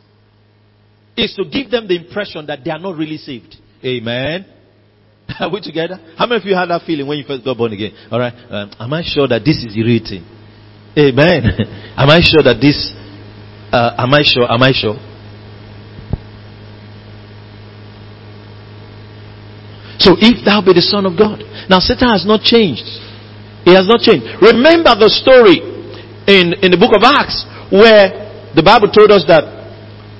is 1.17 1.36
to 1.36 1.43
give 1.43 1.69
them 1.69 1.89
the 1.89 1.97
impression 1.97 2.45
that 2.45 2.63
they 2.63 2.71
are 2.71 2.80
not 2.80 2.95
really 2.95 3.17
saved. 3.17 3.58
Amen. 3.84 4.45
Are 5.41 5.52
we 5.52 5.60
together? 5.60 6.00
How 6.17 6.26
many 6.26 6.39
of 6.39 6.47
you 6.47 6.56
had 6.56 6.67
that 6.67 6.84
feeling 6.86 7.06
when 7.06 7.17
you 7.17 7.26
first 7.26 7.43
got 7.43 7.58
born 7.58 7.73
again? 7.73 7.91
All 8.10 8.19
right. 8.19 8.34
Um, 8.50 8.71
am 8.80 8.93
I 8.93 9.04
sure 9.04 9.28
that 9.28 9.43
this 9.43 9.58
is 9.58 9.76
the 9.76 9.84
real 9.84 10.00
thing? 10.00 10.23
Amen. 10.97 11.43
am 11.97 12.10
I 12.10 12.21
sure 12.23 12.43
that 12.43 12.62
this? 12.62 12.93
Uh, 13.73 13.91
am 13.97 14.13
I 14.13 14.21
sure? 14.23 14.50
Am 14.50 14.63
I 14.63 14.71
sure? 14.71 14.95
So 19.99 20.13
if 20.17 20.45
thou 20.45 20.62
be 20.62 20.73
the 20.73 20.86
son 20.86 21.05
of 21.05 21.17
God, 21.17 21.41
now 21.69 21.79
Satan 21.79 22.10
has 22.13 22.25
not 22.25 22.45
changed. 22.45 22.86
He 23.65 23.73
has 23.73 23.89
not 23.89 23.99
changed. 23.99 24.25
Remember 24.41 24.93
the 24.93 25.10
story 25.10 25.60
in 26.29 26.53
in 26.62 26.69
the 26.69 26.79
book 26.79 26.93
of 26.93 27.01
Acts 27.01 27.43
where 27.73 28.53
the 28.53 28.63
Bible 28.63 28.89
told 28.93 29.12
us 29.12 29.25
that 29.27 29.43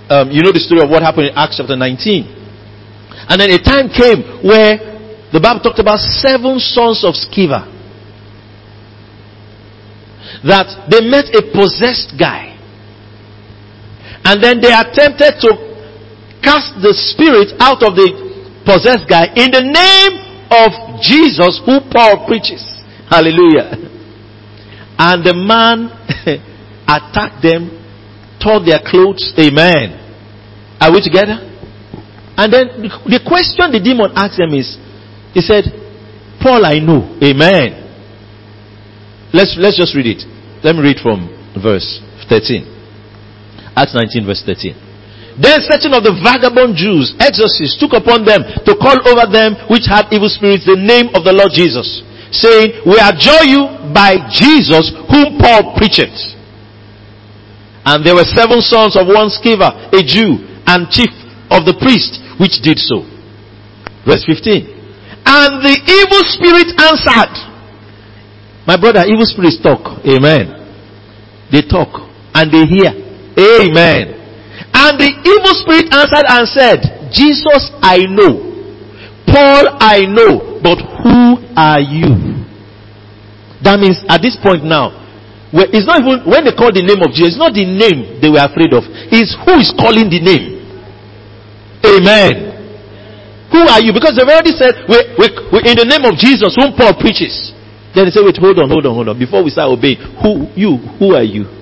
um, 0.10 0.32
you 0.32 0.42
know 0.42 0.52
the 0.52 0.60
story 0.60 0.82
of 0.82 0.90
what 0.90 1.02
happened 1.04 1.30
in 1.30 1.34
Acts 1.38 1.58
chapter 1.58 1.76
19. 1.78 2.38
And 3.30 3.36
then 3.42 3.52
a 3.52 3.60
time 3.62 3.90
came 3.90 4.46
where 4.46 4.78
the 5.32 5.40
Bible 5.40 5.60
talked 5.60 5.80
about 5.80 6.00
seven 6.00 6.60
sons 6.60 7.04
of 7.04 7.14
Sceva. 7.14 7.68
That 10.44 10.88
they 10.90 11.02
met 11.04 11.28
a 11.36 11.44
possessed 11.52 12.16
guy. 12.18 12.56
And 14.24 14.44
then 14.44 14.60
they 14.60 14.72
attempted 14.72 15.40
to 15.44 15.50
cast 16.44 16.80
the 16.80 16.92
spirit 16.96 17.56
out 17.60 17.84
of 17.84 17.96
the 17.96 18.27
possessed 18.68 19.08
guy 19.08 19.32
in 19.32 19.48
the 19.56 19.64
name 19.64 20.14
of 20.52 21.00
Jesus 21.00 21.64
who 21.64 21.80
Paul 21.88 22.28
preaches. 22.28 22.60
Hallelujah. 23.08 23.72
And 25.00 25.24
the 25.24 25.32
man 25.32 25.88
attacked 26.88 27.40
them 27.40 27.72
tore 28.44 28.60
their 28.60 28.84
clothes. 28.84 29.32
Amen. 29.40 29.96
Are 30.80 30.92
we 30.92 31.00
together? 31.00 31.40
And 32.38 32.54
then 32.54 32.68
the 33.08 33.24
question 33.24 33.72
the 33.72 33.82
demon 33.82 34.12
asked 34.14 34.38
them 34.38 34.54
is, 34.54 34.78
he 35.34 35.42
said, 35.42 35.64
Paul 36.44 36.66
I 36.66 36.78
know. 36.78 37.18
Amen. 37.24 37.88
Let's, 39.34 39.56
let's 39.58 39.78
just 39.78 39.96
read 39.96 40.06
it. 40.06 40.22
Let 40.64 40.76
me 40.76 40.82
read 40.82 40.98
from 41.02 41.32
verse 41.56 42.00
13. 42.30 42.76
Acts 43.76 43.96
19 43.96 44.26
verse 44.26 44.44
13. 44.46 44.87
Then 45.38 45.62
certain 45.70 45.94
of 45.94 46.02
the 46.02 46.18
vagabond 46.18 46.74
Jews, 46.74 47.14
exorcists, 47.22 47.78
took 47.78 47.94
upon 47.94 48.26
them 48.26 48.42
to 48.42 48.74
call 48.74 48.98
over 49.06 49.30
them 49.30 49.54
which 49.70 49.86
had 49.86 50.10
evil 50.10 50.34
spirits 50.34 50.66
the 50.66 50.78
name 50.78 51.14
of 51.14 51.22
the 51.22 51.34
Lord 51.34 51.54
Jesus, 51.54 52.02
saying, 52.34 52.82
We 52.90 52.98
adjure 52.98 53.46
you 53.46 53.70
by 53.94 54.18
Jesus 54.34 54.90
whom 55.14 55.38
Paul 55.38 55.78
preacheth. 55.78 56.38
And 57.86 58.02
there 58.02 58.18
were 58.18 58.26
seven 58.26 58.66
sons 58.66 58.98
of 58.98 59.06
one 59.06 59.30
Sceva, 59.30 59.94
a 59.94 60.02
Jew, 60.02 60.42
and 60.66 60.90
chief 60.90 61.14
of 61.54 61.64
the 61.64 61.78
priest, 61.80 62.18
which 62.42 62.60
did 62.66 62.82
so. 62.82 63.06
Verse 64.04 64.26
15. 64.26 64.74
And 65.24 65.62
the 65.62 65.76
evil 65.86 66.24
spirit 66.34 66.74
answered. 66.82 67.36
My 68.66 68.76
brother, 68.76 69.06
evil 69.06 69.24
spirits 69.24 69.62
talk. 69.62 70.04
Amen. 70.04 70.58
They 71.52 71.62
talk 71.62 72.10
and 72.34 72.52
they 72.52 72.66
hear. 72.68 72.92
Amen. 73.38 74.27
And 74.78 74.94
the 75.02 75.10
evil 75.10 75.54
spirit 75.58 75.90
answered 75.90 76.28
and 76.30 76.46
said, 76.46 76.80
Jesus 77.10 77.74
I 77.82 78.06
know. 78.06 78.46
Paul 79.26 79.74
I 79.82 80.06
know. 80.06 80.62
But 80.62 80.78
who 81.02 81.42
are 81.58 81.82
you? 81.82 82.46
That 83.66 83.82
means 83.82 83.98
at 84.06 84.22
this 84.22 84.38
point 84.38 84.62
now, 84.62 84.94
it's 85.50 85.88
not 85.90 86.06
even 86.06 86.30
when 86.30 86.46
they 86.46 86.54
call 86.54 86.70
the 86.70 86.86
name 86.86 87.02
of 87.02 87.10
Jesus, 87.10 87.34
it's 87.34 87.42
not 87.42 87.58
the 87.58 87.66
name 87.66 88.22
they 88.22 88.30
were 88.30 88.44
afraid 88.44 88.70
of. 88.78 88.86
It's 89.10 89.34
who 89.34 89.58
is 89.58 89.74
calling 89.74 90.14
the 90.14 90.22
name. 90.22 90.62
Amen. 91.82 92.54
Who 93.50 93.66
are 93.66 93.82
you? 93.82 93.96
Because 93.98 94.14
they've 94.14 94.30
already 94.30 94.54
said, 94.54 94.86
we, 94.86 95.00
we, 95.18 95.26
we, 95.56 95.58
in 95.66 95.80
the 95.80 95.88
name 95.90 96.06
of 96.06 96.20
Jesus, 96.22 96.54
whom 96.54 96.78
Paul 96.78 96.94
preaches. 97.02 97.56
Then 97.98 98.06
they 98.06 98.14
say, 98.14 98.22
wait, 98.22 98.38
hold 98.38 98.60
on, 98.62 98.70
hold 98.70 98.86
on, 98.86 98.94
hold 98.94 99.10
on. 99.10 99.18
Before 99.18 99.42
we 99.42 99.50
start 99.50 99.74
obeying, 99.74 99.98
who, 100.22 100.52
you, 100.54 100.78
who 101.02 101.16
are 101.18 101.26
you? 101.26 101.57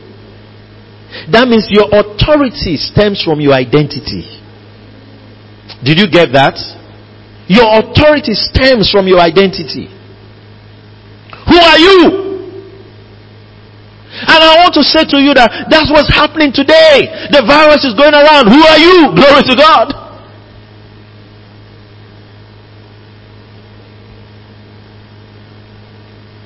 That 1.32 1.48
means 1.48 1.68
your 1.70 1.88
authority 1.92 2.78
stems 2.78 3.24
from 3.24 3.40
your 3.40 3.54
identity. 3.54 4.28
Did 5.84 6.00
you 6.00 6.08
get 6.10 6.34
that? 6.34 6.58
Your 7.48 7.68
authority 7.80 8.34
stems 8.34 8.90
from 8.90 9.08
your 9.08 9.20
identity. 9.20 9.88
Who 11.46 11.58
are 11.58 11.78
you? 11.78 12.26
And 14.16 14.40
I 14.40 14.64
want 14.64 14.74
to 14.76 14.84
say 14.84 15.04
to 15.04 15.18
you 15.20 15.34
that 15.36 15.68
that's 15.70 15.92
what's 15.92 16.10
happening 16.10 16.52
today. 16.56 17.28
The 17.30 17.44
virus 17.44 17.84
is 17.84 17.94
going 17.94 18.16
around. 18.16 18.48
Who 18.48 18.64
are 18.64 18.80
you? 18.80 19.12
Glory 19.14 19.44
to 19.44 19.56
God. 19.56 20.06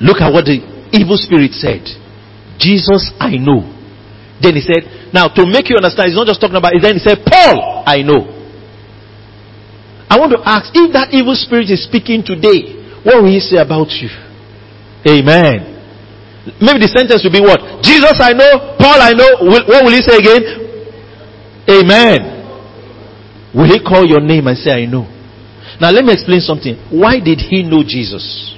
Look 0.02 0.18
at 0.22 0.34
what 0.34 0.46
the 0.46 0.64
evil 0.92 1.18
spirit 1.18 1.52
said. 1.54 1.86
Jesus 2.58 3.12
I 3.20 3.38
know. 3.38 3.79
Then 4.40 4.56
he 4.56 4.64
said, 4.64 5.12
now 5.14 5.28
to 5.28 5.44
make 5.46 5.68
you 5.68 5.76
understand, 5.76 6.10
he's 6.10 6.16
not 6.16 6.28
just 6.28 6.40
talking 6.40 6.56
about 6.56 6.72
it. 6.72 6.82
Then 6.82 6.96
he 6.96 7.04
said, 7.04 7.28
Paul, 7.28 7.84
I 7.86 8.02
know. 8.02 8.40
I 10.10 10.18
want 10.18 10.32
to 10.34 10.42
ask, 10.42 10.72
if 10.74 10.90
that 10.96 11.14
evil 11.14 11.36
spirit 11.36 11.70
is 11.70 11.84
speaking 11.86 12.24
today, 12.26 12.80
what 13.04 13.22
will 13.22 13.30
he 13.30 13.40
say 13.40 13.62
about 13.62 13.92
you? 13.94 14.10
Amen. 15.06 15.78
Maybe 16.58 16.82
the 16.82 16.92
sentence 16.92 17.22
will 17.22 17.36
be 17.36 17.44
what? 17.44 17.62
Jesus 17.86 18.18
I 18.18 18.34
know, 18.34 18.80
Paul 18.80 18.98
I 18.98 19.14
know. 19.14 19.44
What 19.44 19.86
will 19.86 19.94
he 19.94 20.02
say 20.02 20.18
again? 20.18 20.42
Amen. 21.70 22.42
Will 23.54 23.70
he 23.70 23.78
call 23.84 24.08
your 24.08 24.20
name 24.20 24.48
and 24.48 24.58
say, 24.58 24.72
I 24.72 24.86
know? 24.90 25.06
Now 25.80 25.92
let 25.92 26.04
me 26.04 26.12
explain 26.12 26.42
something. 26.42 26.76
Why 26.90 27.20
did 27.20 27.40
he 27.40 27.62
know 27.62 27.84
Jesus? 27.86 28.56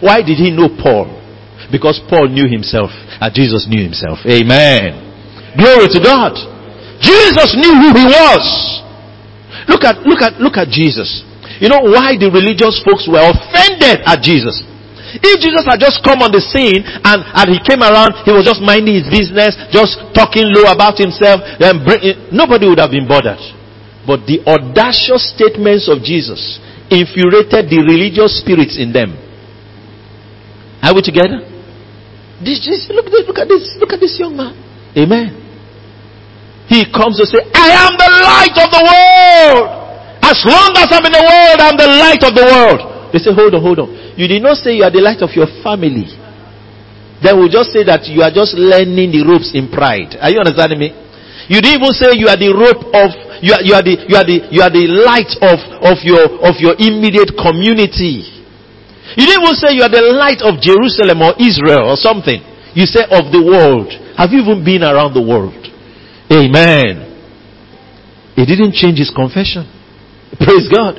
Why 0.00 0.22
did 0.22 0.38
he 0.40 0.50
know 0.50 0.72
Paul? 0.72 1.20
Because 1.70 2.00
Paul 2.08 2.28
knew 2.28 2.48
himself 2.48 2.90
and 3.20 3.28
Jesus 3.34 3.66
knew 3.68 3.82
himself. 3.82 4.24
Amen. 4.24 5.13
Glory 5.54 5.88
to 5.90 6.00
God. 6.02 6.34
Jesus 7.00 7.54
knew 7.58 7.74
who 7.78 7.90
he 7.94 8.06
was. 8.06 8.44
Look 9.68 9.84
at, 9.84 10.02
look 10.02 10.20
at, 10.20 10.40
look 10.40 10.56
at 10.56 10.68
Jesus. 10.68 11.22
You 11.60 11.70
know 11.70 11.86
why 11.86 12.18
the 12.18 12.28
religious 12.32 12.82
folks 12.82 13.06
were 13.06 13.22
offended 13.22 14.02
at 14.04 14.18
Jesus? 14.20 14.62
If 15.14 15.38
Jesus 15.38 15.62
had 15.62 15.78
just 15.78 16.02
come 16.02 16.26
on 16.26 16.34
the 16.34 16.42
scene 16.42 16.82
and, 16.82 17.20
and 17.22 17.46
he 17.46 17.62
came 17.62 17.86
around, 17.86 18.26
he 18.26 18.34
was 18.34 18.42
just 18.42 18.58
minding 18.58 18.98
his 18.98 19.06
business, 19.06 19.54
just 19.70 20.02
talking 20.10 20.50
low 20.50 20.66
about 20.74 20.98
himself, 20.98 21.38
then 21.62 21.86
nobody 22.34 22.66
would 22.66 22.82
have 22.82 22.90
been 22.90 23.06
bothered. 23.06 23.38
But 24.02 24.26
the 24.26 24.42
audacious 24.42 25.30
statements 25.30 25.86
of 25.86 26.02
Jesus 26.02 26.58
infuriated 26.90 27.70
the 27.70 27.78
religious 27.86 28.42
spirits 28.42 28.74
in 28.74 28.90
them. 28.90 29.14
Are 30.82 30.92
we 30.92 31.00
together? 31.00 31.46
This, 32.42 32.58
this, 32.66 32.90
look, 32.90 33.06
look 33.06 33.38
at 33.38 33.46
this, 33.46 33.70
look 33.78 33.94
at 33.94 34.02
this 34.02 34.18
young 34.18 34.34
man. 34.34 34.52
Amen. 34.98 35.43
He 36.68 36.84
comes 36.88 37.20
to 37.20 37.26
say, 37.28 37.44
I 37.52 37.68
am 37.84 37.92
the 37.96 38.10
light 38.24 38.56
of 38.56 38.68
the 38.72 38.82
world. 38.82 39.64
As 40.24 40.40
long 40.48 40.72
as 40.80 40.88
I'm 40.88 41.04
in 41.04 41.12
the 41.12 41.24
world, 41.24 41.58
I'm 41.60 41.76
the 41.76 41.90
light 42.00 42.22
of 42.24 42.32
the 42.32 42.46
world. 42.48 43.12
They 43.12 43.20
say, 43.20 43.30
hold 43.36 43.54
on, 43.54 43.60
hold 43.60 43.78
on. 43.78 43.88
You 44.16 44.26
did 44.26 44.42
not 44.42 44.56
say 44.56 44.74
you 44.74 44.84
are 44.84 44.90
the 44.90 45.04
light 45.04 45.20
of 45.20 45.30
your 45.36 45.46
family. 45.62 46.08
Then 47.22 47.36
we'll 47.38 47.52
just 47.52 47.72
say 47.72 47.84
that 47.84 48.08
you 48.08 48.24
are 48.24 48.32
just 48.32 48.56
learning 48.56 49.12
the 49.12 49.22
ropes 49.24 49.52
in 49.52 49.68
pride. 49.68 50.16
Are 50.20 50.32
you 50.32 50.40
understanding 50.40 50.80
me? 50.80 50.92
You 51.48 51.60
didn't 51.60 51.84
even 51.84 51.92
say 51.92 52.16
you 52.16 52.28
are 52.28 52.40
the 52.40 52.52
rope 52.56 52.88
of 52.92 53.08
you 53.44 53.52
are, 53.52 53.60
you 53.60 53.74
are 53.76 53.84
the 53.84 53.94
you 54.08 54.16
are 54.16 54.24
the 54.24 54.38
you 54.48 54.60
are 54.64 54.72
the 54.72 54.88
light 55.04 55.28
of, 55.44 55.60
of 55.84 56.00
your 56.00 56.24
of 56.40 56.56
your 56.56 56.72
immediate 56.80 57.36
community. 57.36 58.24
You 59.12 59.24
didn't 59.28 59.44
even 59.44 59.56
say 59.60 59.76
you 59.76 59.84
are 59.84 59.92
the 59.92 60.04
light 60.16 60.40
of 60.40 60.56
Jerusalem 60.64 61.20
or 61.20 61.36
Israel 61.36 61.92
or 61.92 62.00
something. 62.00 62.40
You 62.72 62.88
say 62.88 63.04
of 63.12 63.28
the 63.28 63.44
world. 63.44 63.92
Have 64.16 64.32
you 64.32 64.40
even 64.40 64.64
been 64.64 64.82
around 64.82 65.12
the 65.12 65.20
world? 65.20 65.52
Amen. 66.30 67.10
He 68.36 68.44
didn't 68.44 68.72
change 68.72 68.98
his 68.98 69.10
confession. 69.14 69.64
Praise 70.38 70.68
God. 70.68 70.96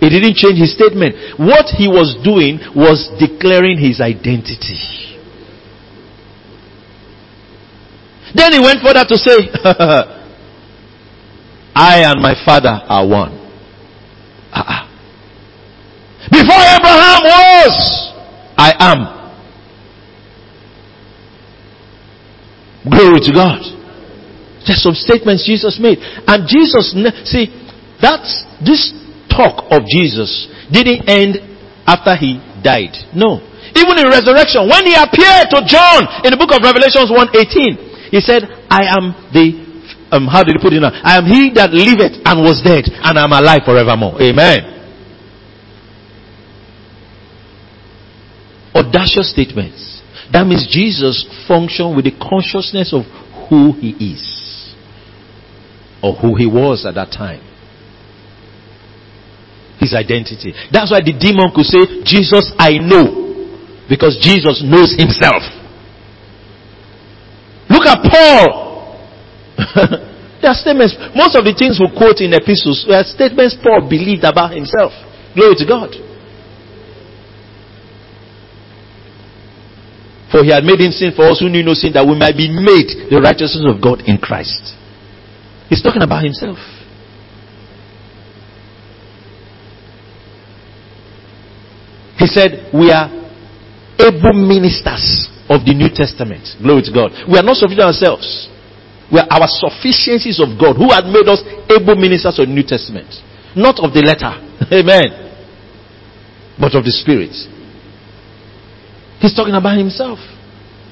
He 0.00 0.10
didn't 0.10 0.34
change 0.34 0.58
his 0.58 0.74
statement. 0.74 1.14
What 1.38 1.66
he 1.78 1.86
was 1.88 2.16
doing 2.24 2.58
was 2.74 3.08
declaring 3.18 3.78
his 3.78 4.00
identity. 4.00 4.78
Then 8.34 8.52
he 8.52 8.60
went 8.60 8.80
further 8.82 9.04
to 9.06 9.16
say, 9.16 9.48
I 11.74 12.02
and 12.04 12.20
my 12.20 12.34
father 12.44 12.80
are 12.88 13.06
one. 13.06 13.32
Uh-uh. 14.52 14.88
Before 16.30 16.62
Abraham 16.62 17.22
was, 17.22 18.12
I 18.56 18.72
am. 18.78 19.22
Glory 22.90 23.20
to 23.20 23.32
God. 23.32 23.81
There's 24.66 24.82
some 24.82 24.94
statements 24.94 25.46
Jesus 25.46 25.78
made. 25.80 25.98
And 26.26 26.46
Jesus, 26.46 26.94
see, 27.26 27.50
that's, 28.00 28.44
this 28.62 28.94
talk 29.30 29.66
of 29.70 29.82
Jesus 29.88 30.46
didn't 30.70 31.08
end 31.08 31.40
after 31.86 32.14
he 32.14 32.38
died. 32.62 32.94
No. 33.14 33.42
Even 33.74 33.98
in 33.98 34.06
resurrection, 34.06 34.68
when 34.68 34.84
he 34.86 34.94
appeared 34.94 35.48
to 35.50 35.64
John 35.64 36.26
in 36.26 36.30
the 36.30 36.38
book 36.38 36.52
of 36.52 36.60
Revelations 36.60 37.08
1:18, 37.08 38.12
he 38.12 38.20
said, 38.20 38.44
I 38.68 38.84
am 38.92 39.16
the 39.32 39.62
um, 40.12 40.28
how 40.28 40.44
did 40.44 40.56
he 40.56 40.60
put 40.60 40.74
it 40.74 40.80
now? 40.80 40.92
I 40.92 41.16
am 41.16 41.24
he 41.24 41.48
that 41.56 41.72
liveth 41.72 42.20
and 42.20 42.44
was 42.44 42.60
dead, 42.60 42.84
and 42.84 43.16
I'm 43.16 43.32
alive 43.32 43.64
forevermore. 43.64 44.20
Amen. 44.20 44.60
Audacious 48.76 49.32
statements. 49.32 50.02
That 50.32 50.44
means 50.44 50.68
Jesus 50.68 51.24
functioned 51.48 51.96
with 51.96 52.04
the 52.04 52.12
consciousness 52.12 52.92
of 52.92 53.08
who 53.52 53.76
he 53.76 53.92
is. 54.16 54.24
Or 56.02 56.16
who 56.16 56.34
he 56.34 56.46
was 56.46 56.86
at 56.88 56.94
that 56.94 57.12
time 57.12 57.52
his 59.82 59.98
identity. 59.98 60.54
That's 60.70 60.94
why 60.94 61.02
the 61.02 61.10
demon 61.10 61.50
could 61.50 61.66
say, 61.66 62.06
Jesus, 62.06 62.54
I 62.54 62.78
know. 62.78 63.18
Because 63.90 64.14
Jesus 64.22 64.62
knows 64.62 64.94
himself. 64.94 65.42
Look 67.66 67.82
at 67.90 67.98
Paul. 68.06 68.94
there 70.38 70.54
are 70.54 70.58
statements. 70.62 70.94
Most 71.18 71.34
of 71.34 71.42
the 71.42 71.50
things 71.58 71.82
we 71.82 71.90
quote 71.90 72.22
in 72.22 72.30
epistles 72.30 72.86
were 72.86 73.02
statements 73.02 73.58
Paul 73.58 73.90
believed 73.90 74.22
about 74.22 74.54
himself. 74.54 74.94
Glory 75.34 75.58
to 75.58 75.66
God. 75.66 75.90
For 80.32 80.42
he 80.42 80.48
had 80.48 80.64
made 80.64 80.80
him 80.80 80.96
sin 80.96 81.12
for 81.12 81.28
us 81.28 81.44
who 81.44 81.52
knew 81.52 81.62
no 81.62 81.76
sin 81.76 81.92
that 81.92 82.08
we 82.08 82.16
might 82.16 82.32
be 82.32 82.48
made 82.48 83.12
the 83.12 83.20
righteousness 83.20 83.68
of 83.68 83.84
God 83.84 84.00
in 84.08 84.16
Christ. 84.16 84.72
He's 85.68 85.84
talking 85.84 86.00
about 86.00 86.24
himself. 86.24 86.56
He 92.16 92.24
said, 92.32 92.72
We 92.72 92.88
are 92.88 93.12
able 94.00 94.32
ministers 94.32 95.28
of 95.52 95.68
the 95.68 95.76
New 95.76 95.92
Testament. 95.92 96.48
Glory 96.64 96.80
to 96.88 96.92
God. 96.96 97.12
We 97.28 97.36
are 97.36 97.44
not 97.44 97.60
sufficient 97.60 97.92
ourselves. 97.92 98.48
We 99.12 99.20
are 99.20 99.28
our 99.28 99.44
sufficiencies 99.44 100.40
of 100.40 100.56
God 100.56 100.80
who 100.80 100.88
had 100.88 101.04
made 101.12 101.28
us 101.28 101.44
able 101.68 101.92
ministers 102.00 102.40
of 102.40 102.48
the 102.48 102.54
New 102.56 102.64
Testament. 102.64 103.12
Not 103.52 103.76
of 103.84 103.92
the 103.92 104.00
letter. 104.00 104.32
Amen. 104.80 105.12
But 106.56 106.72
of 106.72 106.88
the 106.88 106.94
Spirit. 106.94 107.36
He's 109.22 109.34
talking 109.38 109.54
about 109.54 109.78
himself. 109.78 110.18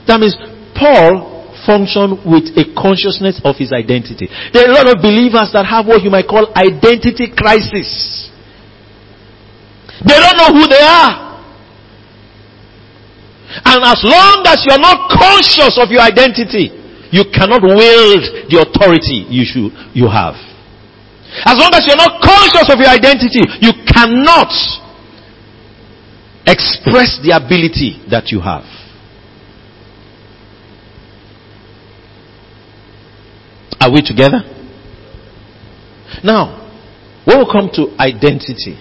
That 0.07 0.23
means 0.23 0.39
Paul 0.79 1.51
functioned 1.67 2.23
with 2.25 2.55
a 2.57 2.65
consciousness 2.79 3.43
of 3.45 3.59
his 3.59 3.75
identity. 3.75 4.31
There 4.55 4.65
are 4.65 4.71
a 4.71 4.77
lot 4.79 4.87
of 4.87 5.03
believers 5.03 5.51
that 5.53 5.67
have 5.67 5.85
what 5.91 6.01
you 6.07 6.15
might 6.15 6.31
call 6.31 6.47
identity 6.55 7.35
crisis. 7.35 8.31
They 10.07 10.17
don't 10.17 10.39
know 10.39 10.55
who 10.57 10.65
they 10.71 10.81
are. 10.81 11.31
And 13.67 13.83
as 13.83 14.01
long 14.07 14.47
as 14.47 14.63
you're 14.63 14.79
not 14.81 15.11
conscious 15.11 15.75
of 15.77 15.91
your 15.91 16.01
identity, 16.01 16.71
you 17.11 17.27
cannot 17.35 17.67
wield 17.67 18.47
the 18.47 18.63
authority 18.63 19.27
you 19.27 19.43
should, 19.43 19.75
you 19.91 20.07
have. 20.07 20.39
As 21.43 21.59
long 21.59 21.75
as 21.75 21.83
you're 21.83 21.99
not 21.99 22.23
conscious 22.23 22.71
of 22.71 22.79
your 22.79 22.91
identity, 22.91 23.43
you 23.59 23.75
cannot 23.91 24.55
express 26.51 27.19
the 27.23 27.31
ability 27.31 28.03
that 28.11 28.31
you 28.31 28.41
have. 28.41 28.65
Are 33.81 33.91
we 33.91 34.03
together? 34.03 34.43
Now, 36.23 36.59
when 37.25 37.39
we 37.39 37.47
come 37.51 37.71
to 37.75 37.95
identity, 37.99 38.77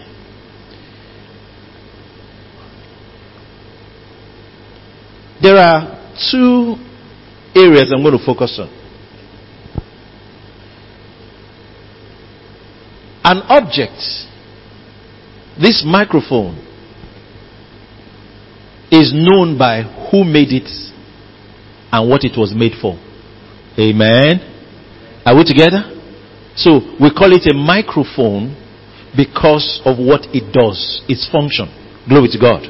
There 5.41 5.55
are 5.55 6.13
two 6.32 6.75
areas 7.55 7.93
I'm 7.95 8.03
going 8.03 8.17
to 8.17 8.25
focus 8.25 8.60
on. 8.62 8.67
An 13.23 13.41
object, 13.47 14.01
this 15.62 15.84
microphone, 15.86 16.58
is 18.99 19.13
known 19.15 19.57
by 19.57 19.83
who 20.12 20.23
made 20.23 20.51
it 20.51 20.69
and 21.91 22.09
what 22.09 22.23
it 22.23 22.38
was 22.38 22.53
made 22.55 22.73
for. 22.79 22.99
Amen. 23.79 24.43
Are 25.25 25.35
we 25.35 25.43
together? 25.43 25.95
So 26.55 26.79
we 26.99 27.09
call 27.09 27.31
it 27.31 27.47
a 27.49 27.55
microphone 27.55 28.55
because 29.15 29.81
of 29.85 29.97
what 29.97 30.27
it 30.35 30.51
does, 30.51 31.01
its 31.07 31.27
function. 31.31 31.67
Glory 32.07 32.29
to 32.29 32.39
God. 32.39 32.67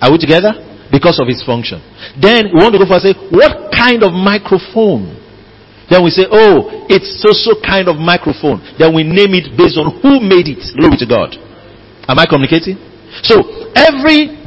Are 0.00 0.10
we 0.10 0.18
together? 0.18 0.74
because 0.94 1.18
of 1.18 1.26
its 1.26 1.42
function. 1.42 1.82
Then 2.14 2.54
we 2.54 2.62
want 2.62 2.70
to 2.70 2.78
go 2.78 2.86
for 2.86 3.02
say, 3.02 3.18
what 3.34 3.74
kind 3.74 4.06
of 4.06 4.14
microphone? 4.14 5.18
Then 5.90 6.06
we 6.06 6.14
say, 6.14 6.30
oh, 6.30 6.86
it's 6.86 7.18
so 7.18 7.34
so 7.34 7.58
kind 7.58 7.90
of 7.90 7.98
microphone. 7.98 8.62
Then 8.78 8.94
we 8.94 9.02
name 9.02 9.34
it 9.34 9.50
based 9.58 9.74
on 9.74 9.90
who 9.98 10.22
made 10.22 10.46
it. 10.46 10.62
Glory 10.78 10.94
to 11.02 11.08
God. 11.10 11.34
Am 12.06 12.14
I 12.14 12.30
communicating? 12.30 12.78
So 13.26 13.42
every 13.74 14.38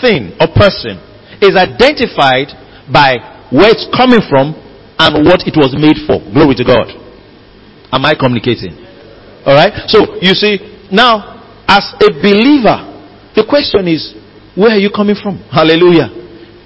thing 0.00 0.36
or 0.40 0.48
person 0.52 1.00
is 1.40 1.56
identified 1.56 2.52
by 2.90 3.16
where 3.50 3.70
it's 3.72 3.88
coming 3.94 4.20
from 4.28 4.52
and 4.98 5.24
what 5.24 5.46
it 5.46 5.56
was 5.56 5.72
made 5.78 5.96
for. 6.04 6.18
Glory 6.32 6.54
to 6.58 6.66
God. 6.66 6.90
Am 7.92 8.04
I 8.04 8.12
communicating? 8.18 8.76
Alright? 9.46 9.88
So, 9.88 10.20
you 10.20 10.34
see, 10.34 10.58
now, 10.92 11.40
as 11.68 11.94
a 12.02 12.10
believer, 12.12 12.84
the 13.36 13.46
question 13.48 13.88
is, 13.88 14.12
where 14.56 14.74
are 14.74 14.82
you 14.82 14.90
coming 14.90 15.16
from? 15.16 15.38
Hallelujah. 15.48 16.10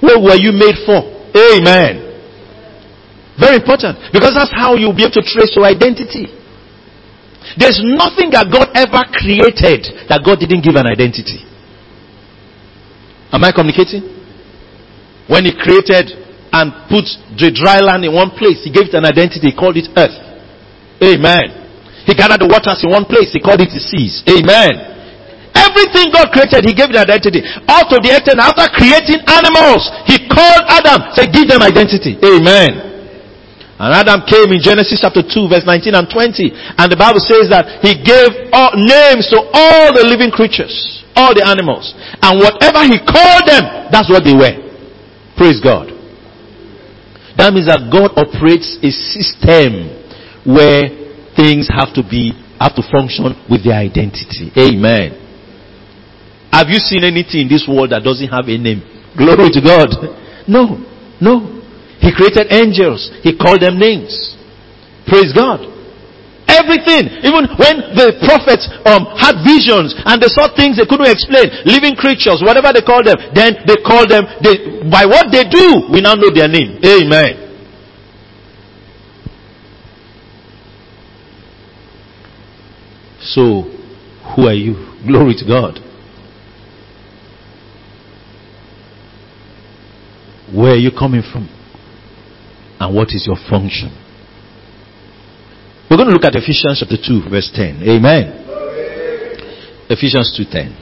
What 0.01 0.19
were 0.19 0.39
you 0.41 0.51
made 0.51 0.83
for? 0.83 1.05
Amen. 1.37 2.09
Very 3.39 3.61
important. 3.61 3.99
Because 4.13 4.35
that's 4.35 4.51
how 4.51 4.75
you'll 4.75 4.97
be 4.97 5.05
able 5.05 5.15
to 5.21 5.25
trace 5.25 5.55
your 5.55 5.69
identity. 5.69 6.27
There's 7.59 7.81
nothing 7.83 8.31
that 8.33 8.49
God 8.49 8.71
ever 8.75 9.03
created 9.13 10.09
that 10.09 10.23
God 10.25 10.41
didn't 10.41 10.63
give 10.65 10.75
an 10.79 10.87
identity. 10.87 11.45
Am 13.33 13.43
I 13.43 13.51
communicating? 13.51 14.05
When 15.27 15.49
He 15.49 15.53
created 15.57 16.13
and 16.53 16.69
put 16.93 17.09
the 17.41 17.49
dry 17.49 17.81
land 17.81 18.05
in 18.05 18.13
one 18.13 18.37
place, 18.37 18.61
He 18.63 18.71
gave 18.71 18.93
it 18.93 18.95
an 18.95 19.09
identity, 19.09 19.51
He 19.51 19.57
called 19.57 19.81
it 19.81 19.89
earth. 19.97 20.15
Amen. 21.01 21.49
He 22.05 22.13
gathered 22.15 22.45
the 22.45 22.51
waters 22.51 22.85
in 22.85 22.93
one 22.93 23.09
place, 23.09 23.33
He 23.33 23.41
called 23.41 23.65
it 23.65 23.73
the 23.73 23.81
seas. 23.81 24.21
Amen. 24.29 24.93
Everything 25.57 26.13
God 26.13 26.29
created, 26.31 26.69
He 26.69 26.77
gave 26.77 26.93
it 26.93 26.99
an 27.01 27.09
identity. 27.09 27.41
All 27.67 27.89
to 27.89 27.97
the 27.99 28.13
extent, 28.13 28.39
after 28.39 28.69
creating 28.77 29.25
animals, 29.25 29.89
He 30.05 30.29
called 30.29 30.63
Adam, 30.69 31.11
said, 31.17 31.33
give 31.33 31.49
them 31.49 31.65
identity. 31.65 32.21
Amen. 32.21 32.93
And 33.83 33.91
Adam 33.99 34.23
came 34.31 34.55
in 34.55 34.63
Genesis 34.63 35.03
chapter 35.03 35.27
2 35.27 35.51
verse 35.51 35.67
19 35.67 35.91
and 35.99 36.07
20. 36.07 36.55
And 36.79 36.87
the 36.87 36.95
Bible 36.95 37.19
says 37.19 37.51
that 37.51 37.83
he 37.83 37.99
gave 37.99 38.31
all, 38.55 38.79
names 38.79 39.27
to 39.35 39.43
all 39.43 39.91
the 39.91 40.07
living 40.07 40.31
creatures, 40.31 41.02
all 41.15 41.35
the 41.35 41.45
animals. 41.45 41.93
And 42.21 42.41
whatever 42.41 42.85
he 42.89 42.99
called 43.01 43.45
them, 43.49 43.91
that's 43.93 44.09
what 44.09 44.25
they 44.25 44.35
were. 44.35 44.57
Praise 45.37 45.61
God. 45.61 45.93
That 47.37 47.53
means 47.53 47.67
that 47.67 47.89
God 47.89 48.13
operates 48.15 48.77
a 48.85 48.91
system 48.93 49.89
where 50.45 50.89
things 51.35 51.69
have 51.73 51.93
to 51.97 52.05
be, 52.05 52.37
have 52.61 52.77
to 52.77 52.85
function 52.93 53.33
with 53.49 53.65
their 53.65 53.81
identity. 53.81 54.53
Amen. 54.53 55.17
Have 56.53 56.69
you 56.69 56.77
seen 56.77 57.05
anything 57.05 57.49
in 57.49 57.49
this 57.49 57.65
world 57.65 57.97
that 57.97 58.05
doesn't 58.05 58.29
have 58.29 58.45
a 58.45 58.57
name? 58.61 58.85
Glory 59.17 59.49
to 59.57 59.61
God. 59.65 59.89
No. 60.45 60.77
No. 61.17 61.65
He 62.05 62.13
created 62.13 62.53
angels. 62.53 63.09
He 63.25 63.33
called 63.33 63.65
them 63.65 63.81
names. 63.81 64.37
Praise 65.09 65.33
God. 65.33 65.72
Everything. 66.53 67.09
Even 67.25 67.49
when 67.57 67.97
the 67.97 68.13
prophets 68.29 68.69
um, 68.85 69.09
had 69.17 69.41
visions 69.41 69.97
and 70.05 70.21
they 70.21 70.29
saw 70.29 70.53
things 70.53 70.77
they 70.77 70.85
couldn't 70.85 71.09
explain, 71.09 71.49
living 71.65 71.97
creatures, 71.97 72.45
whatever 72.45 72.69
they 72.77 72.85
called 72.85 73.09
them, 73.09 73.17
then 73.33 73.57
they 73.65 73.81
called 73.81 74.13
them, 74.13 74.29
they, 74.45 74.85
by 74.85 75.09
what 75.09 75.33
they 75.33 75.49
do, 75.49 75.89
we 75.89 76.05
now 76.05 76.13
know 76.13 76.29
their 76.29 76.49
name. 76.49 76.77
Amen. 76.85 77.41
So, 83.21 83.63
who 84.37 84.47
are 84.47 84.55
you? 84.55 84.75
Glory 85.07 85.35
to 85.39 85.47
God. 85.47 85.79
Where 90.55 90.73
are 90.73 90.77
you 90.77 90.91
coming 90.91 91.23
from? 91.23 91.49
And 92.79 92.95
what 92.95 93.09
is 93.09 93.27
your 93.27 93.37
function? 93.49 94.02
We're 95.93 95.99
going 95.99 96.09
to 96.09 96.15
look 96.15 96.25
at 96.25 96.35
Ephesians 96.35 96.81
chapter 96.81 96.97
2 96.97 97.29
verse 97.29 97.53
10. 97.53 97.83
Amen. 97.83 98.33
Ephesians 99.91 100.33
2:10. 100.33 100.73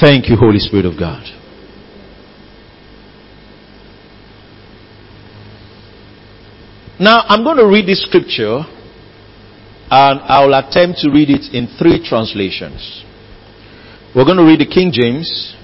Thank 0.00 0.28
you 0.28 0.36
Holy 0.36 0.60
Spirit 0.60 0.86
of 0.86 0.96
God. 0.96 1.24
Now 7.00 7.24
I'm 7.26 7.42
going 7.42 7.56
to 7.56 7.66
read 7.66 7.88
this 7.88 8.04
scripture 8.04 8.60
and 9.90 10.20
I 10.20 10.46
will 10.46 10.54
attempt 10.54 11.00
to 11.00 11.10
read 11.10 11.30
it 11.30 11.52
in 11.52 11.66
three 11.66 11.98
translations. 12.08 13.02
We're 14.14 14.24
going 14.24 14.38
to 14.38 14.46
read 14.46 14.60
the 14.60 14.72
King 14.72 14.92
James, 14.92 15.56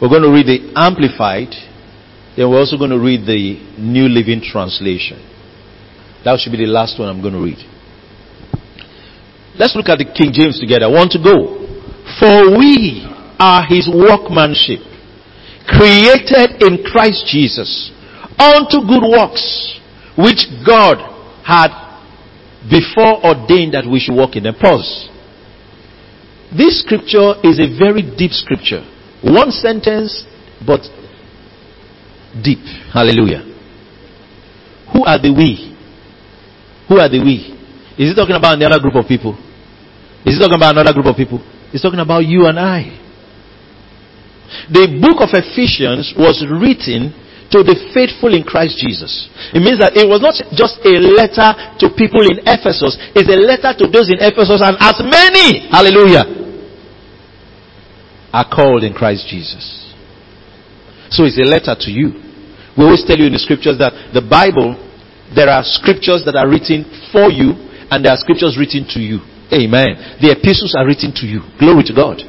we're 0.00 0.08
going 0.08 0.22
to 0.22 0.32
read 0.32 0.46
the 0.46 0.72
Amplified, 0.74 1.52
then 2.34 2.48
we're 2.48 2.60
also 2.60 2.78
going 2.78 2.96
to 2.96 2.98
read 2.98 3.26
the 3.26 3.60
New 3.76 4.08
Living 4.08 4.40
Translation. 4.40 5.33
That 6.24 6.40
should 6.40 6.52
be 6.52 6.64
the 6.64 6.72
last 6.72 6.98
one 6.98 7.08
I'm 7.08 7.20
going 7.20 7.34
to 7.34 7.42
read. 7.42 7.60
Let's 9.56 9.76
look 9.76 9.88
at 9.88 9.98
the 9.98 10.08
King 10.08 10.32
James 10.32 10.58
together. 10.58 10.90
One 10.90 11.08
to 11.10 11.20
go. 11.20 11.62
For 12.18 12.56
we 12.56 13.04
are 13.38 13.62
his 13.68 13.86
workmanship, 13.86 14.80
created 15.68 16.64
in 16.64 16.82
Christ 16.82 17.28
Jesus, 17.28 17.92
unto 18.38 18.80
good 18.82 19.04
works, 19.04 19.78
which 20.16 20.48
God 20.64 20.98
had 21.44 21.70
before 22.70 23.20
ordained 23.20 23.74
that 23.74 23.84
we 23.84 24.00
should 24.00 24.16
walk 24.16 24.36
in 24.36 24.44
them. 24.44 24.56
Pause. 24.56 25.10
This 26.56 26.80
scripture 26.80 27.36
is 27.44 27.60
a 27.60 27.68
very 27.78 28.00
deep 28.00 28.32
scripture. 28.32 28.80
One 29.22 29.50
sentence, 29.50 30.24
but 30.64 30.80
deep. 32.42 32.64
Hallelujah. 32.92 33.44
Who 34.92 35.04
are 35.04 35.20
the 35.20 35.32
we? 35.32 35.73
Who 36.88 36.98
are 37.00 37.08
the 37.08 37.20
we? 37.20 37.52
Is 37.96 38.10
he 38.10 38.14
talking 38.14 38.36
about 38.36 38.58
another 38.58 38.80
group 38.80 38.94
of 38.96 39.06
people? 39.06 39.32
Is 40.26 40.36
he 40.36 40.40
talking 40.40 40.56
about 40.56 40.76
another 40.76 40.92
group 40.92 41.06
of 41.06 41.16
people? 41.16 41.38
He's 41.70 41.82
talking 41.82 42.00
about 42.00 42.24
you 42.24 42.46
and 42.46 42.58
I. 42.58 43.04
The 44.70 44.86
book 45.00 45.20
of 45.24 45.32
Ephesians 45.32 46.14
was 46.16 46.44
written 46.46 47.12
to 47.50 47.62
the 47.62 47.76
faithful 47.94 48.32
in 48.34 48.42
Christ 48.42 48.80
Jesus. 48.80 49.28
It 49.52 49.60
means 49.60 49.78
that 49.78 49.94
it 49.94 50.08
was 50.08 50.18
not 50.18 50.34
just 50.56 50.80
a 50.82 50.96
letter 50.98 51.54
to 51.82 51.86
people 51.94 52.24
in 52.24 52.42
Ephesus, 52.42 52.96
it's 53.14 53.30
a 53.30 53.38
letter 53.38 53.70
to 53.78 53.84
those 53.90 54.10
in 54.10 54.18
Ephesus 54.18 54.58
and 54.58 54.74
as 54.80 54.98
many, 55.04 55.68
hallelujah, 55.70 56.24
are 58.32 58.48
called 58.48 58.82
in 58.82 58.90
Christ 58.90 59.28
Jesus. 59.30 59.62
So 61.14 61.22
it's 61.22 61.38
a 61.38 61.46
letter 61.46 61.78
to 61.78 61.90
you. 61.90 62.18
We 62.74 62.82
always 62.82 63.06
tell 63.06 63.14
you 63.14 63.30
in 63.30 63.34
the 63.34 63.42
scriptures 63.42 63.78
that 63.78 64.10
the 64.10 64.24
Bible, 64.24 64.74
there 65.32 65.48
are 65.48 65.64
scriptures 65.64 66.22
that 66.26 66.36
are 66.36 66.48
written 66.48 66.84
for 67.08 67.32
you 67.32 67.56
and 67.90 68.04
there 68.04 68.12
are 68.12 68.20
scriptures 68.20 68.58
written 68.58 68.84
to 68.92 69.00
you. 69.00 69.24
Amen. 69.54 70.18
The 70.20 70.34
epistles 70.34 70.74
are 70.76 70.84
written 70.84 71.14
to 71.20 71.24
you. 71.26 71.40
Glory 71.58 71.84
to 71.86 71.94
God. 71.94 72.20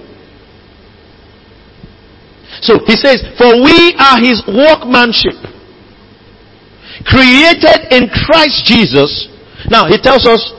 So 2.62 2.80
he 2.86 2.96
says, 2.96 3.24
For 3.36 3.50
we 3.60 3.96
are 3.98 4.18
his 4.22 4.40
workmanship, 4.46 5.36
created 7.04 7.92
in 7.92 8.08
Christ 8.08 8.64
Jesus. 8.66 9.28
Now 9.68 9.88
he 9.88 9.98
tells 9.98 10.26
us 10.28 10.54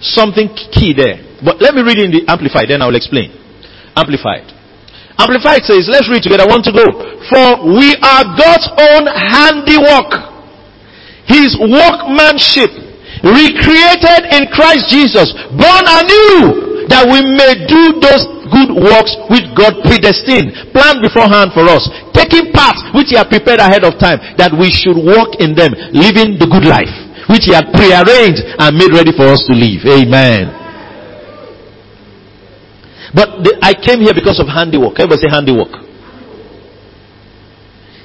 something 0.00 0.48
key 0.72 0.94
there. 0.96 1.22
But 1.44 1.60
let 1.60 1.74
me 1.74 1.82
read 1.82 1.98
in 1.98 2.10
the 2.10 2.24
Amplified, 2.26 2.68
then 2.68 2.82
I 2.82 2.86
will 2.86 2.96
explain. 2.96 3.30
Amplified. 3.94 4.48
Amplified 5.18 5.64
says, 5.64 5.88
let's 5.88 6.08
read 6.08 6.22
together. 6.22 6.44
I 6.44 6.48
want 6.48 6.64
to 6.68 6.72
go. 6.72 6.84
For 7.28 7.72
we 7.72 7.96
are 8.04 8.24
God's 8.36 8.68
own 8.76 9.04
handiwork. 9.08 10.35
His 11.26 11.58
workmanship. 11.58 12.70
Recreated 13.22 14.22
in 14.30 14.46
Christ 14.52 14.86
Jesus. 14.90 15.34
Born 15.54 15.84
anew. 15.86 16.86
That 16.86 17.10
we 17.10 17.18
may 17.18 17.66
do 17.66 17.98
those 17.98 18.22
good 18.46 18.70
works 18.78 19.18
which 19.26 19.46
God 19.58 19.82
predestined. 19.82 20.70
Planned 20.70 21.02
beforehand 21.02 21.50
for 21.50 21.66
us. 21.66 21.82
Taking 22.14 22.54
part 22.54 22.78
which 22.94 23.10
He 23.10 23.18
had 23.18 23.26
prepared 23.26 23.58
ahead 23.58 23.82
of 23.82 23.98
time. 23.98 24.22
That 24.38 24.54
we 24.54 24.70
should 24.70 24.96
walk 24.96 25.42
in 25.42 25.58
them. 25.58 25.74
Living 25.90 26.38
the 26.38 26.46
good 26.46 26.64
life. 26.64 26.92
Which 27.26 27.50
He 27.50 27.52
had 27.52 27.74
prearranged 27.74 28.46
and 28.46 28.70
made 28.78 28.94
ready 28.94 29.10
for 29.10 29.26
us 29.26 29.42
to 29.50 29.54
live. 29.54 29.82
Amen. 29.82 30.66
But 33.16 33.42
the, 33.42 33.58
I 33.64 33.72
came 33.72 34.04
here 34.04 34.14
because 34.14 34.38
of 34.38 34.46
handiwork. 34.46 35.00
Everybody 35.00 35.24
say 35.24 35.32
handiwork. 35.32 35.72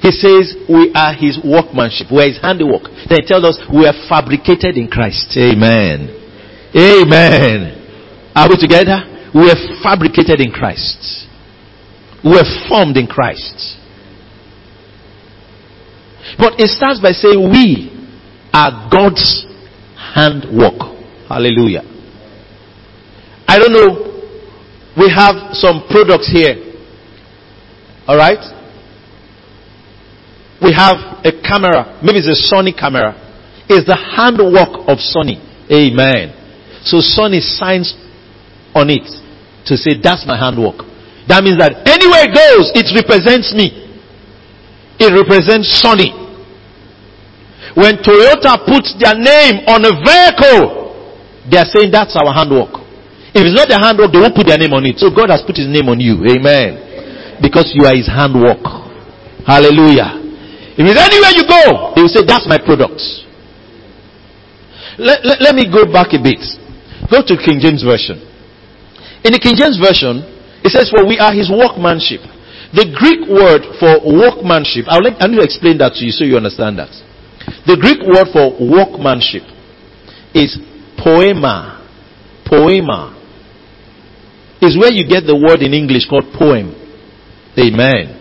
He 0.02 0.10
says 0.10 0.58
we 0.68 0.90
are 0.94 1.14
his 1.14 1.38
workmanship. 1.38 2.10
We 2.10 2.18
are 2.22 2.28
his 2.28 2.42
handiwork. 2.42 2.90
Then 3.08 3.22
he 3.22 3.26
tells 3.26 3.44
us 3.44 3.56
we 3.70 3.86
are 3.86 3.94
fabricated 4.08 4.76
in 4.76 4.90
Christ. 4.90 5.30
Amen. 5.38 6.10
Amen. 6.74 7.78
Are 8.34 8.48
we 8.48 8.56
together? 8.58 9.30
We 9.32 9.48
are 9.48 9.62
fabricated 9.82 10.40
in 10.40 10.50
Christ. 10.50 11.28
We 12.24 12.34
are 12.34 12.68
formed 12.68 12.96
in 12.96 13.06
Christ. 13.06 13.78
But 16.38 16.58
it 16.58 16.68
starts 16.70 17.00
by 17.00 17.12
saying 17.12 17.38
we 17.38 17.90
are 18.52 18.88
God's 18.90 19.46
handwork. 19.96 20.98
Hallelujah. 21.28 21.82
I 23.46 23.58
don't 23.58 23.72
know 23.72 24.12
we 24.96 25.08
have 25.14 25.54
some 25.54 25.86
products 25.88 26.30
here. 26.30 26.56
Alright? 28.08 28.61
We 30.62 30.72
have 30.72 31.26
a 31.26 31.32
camera. 31.42 31.98
Maybe 32.02 32.22
it's 32.22 32.30
a 32.30 32.38
Sony 32.38 32.70
camera. 32.70 33.18
It's 33.68 33.86
the 33.86 33.98
handwork 33.98 34.86
of 34.86 35.02
Sony. 35.02 35.42
Amen. 35.66 36.30
So 36.86 37.02
Sony 37.02 37.42
signs 37.42 37.94
on 38.74 38.90
it 38.90 39.06
to 39.66 39.76
say, 39.76 39.98
that's 39.98 40.26
my 40.26 40.38
handwork. 40.38 40.86
That 41.26 41.42
means 41.42 41.58
that 41.58 41.86
anywhere 41.86 42.26
it 42.26 42.34
goes, 42.34 42.70
it 42.74 42.90
represents 42.94 43.54
me. 43.54 43.70
It 44.98 45.10
represents 45.10 45.70
Sony. 45.82 46.14
When 47.74 47.98
Toyota 48.02 48.62
puts 48.62 48.94
their 48.98 49.18
name 49.18 49.66
on 49.66 49.82
a 49.86 49.94
vehicle, 49.98 50.82
they 51.50 51.58
are 51.58 51.70
saying 51.74 51.90
that's 51.90 52.14
our 52.14 52.30
handwork. 52.30 52.82
If 53.34 53.48
it's 53.48 53.56
not 53.56 53.66
their 53.66 53.80
handwork, 53.80 54.12
they 54.12 54.20
won't 54.20 54.36
put 54.36 54.46
their 54.46 54.58
name 54.58 54.74
on 54.76 54.84
it. 54.84 54.98
So 54.98 55.08
God 55.10 55.30
has 55.30 55.42
put 55.42 55.56
his 55.56 55.66
name 55.66 55.88
on 55.88 55.98
you. 55.98 56.22
Amen. 56.22 57.40
Because 57.40 57.72
you 57.74 57.86
are 57.86 57.96
his 57.96 58.06
handwork. 58.06 58.62
Hallelujah. 59.42 60.21
If 60.72 60.84
it's 60.88 60.96
anywhere 60.96 61.32
you 61.36 61.44
go, 61.44 61.92
they 61.94 62.02
will 62.02 62.12
say, 62.12 62.24
that's 62.24 62.48
my 62.48 62.56
product. 62.56 63.00
Let, 64.96 65.24
let, 65.24 65.40
let 65.40 65.54
me 65.54 65.68
go 65.68 65.84
back 65.88 66.12
a 66.16 66.20
bit. 66.20 66.40
Go 67.08 67.20
to 67.20 67.34
King 67.36 67.60
James 67.60 67.84
Version. 67.84 68.20
In 69.24 69.36
the 69.36 69.40
King 69.40 69.56
James 69.56 69.76
Version, 69.76 70.24
it 70.64 70.72
says, 70.72 70.88
for 70.88 71.04
we 71.04 71.20
are 71.20 71.32
his 71.32 71.52
workmanship. 71.52 72.24
The 72.72 72.88
Greek 72.88 73.28
word 73.28 73.68
for 73.76 74.00
workmanship, 74.00 74.88
I'll 74.88 75.04
let, 75.04 75.20
I 75.20 75.28
need 75.28 75.40
to 75.40 75.44
explain 75.44 75.76
that 75.84 75.92
to 76.00 76.02
you 76.04 76.12
so 76.12 76.24
you 76.24 76.40
understand 76.40 76.80
that. 76.80 76.92
The 77.68 77.76
Greek 77.76 78.00
word 78.00 78.32
for 78.32 78.56
workmanship 78.56 79.44
is 80.32 80.56
poema. 80.96 81.84
Poema 82.48 83.12
is 84.62 84.78
where 84.78 84.92
you 84.92 85.04
get 85.04 85.26
the 85.26 85.36
word 85.36 85.60
in 85.60 85.74
English 85.74 86.08
called 86.08 86.32
poem. 86.32 86.72
Amen. 87.58 88.16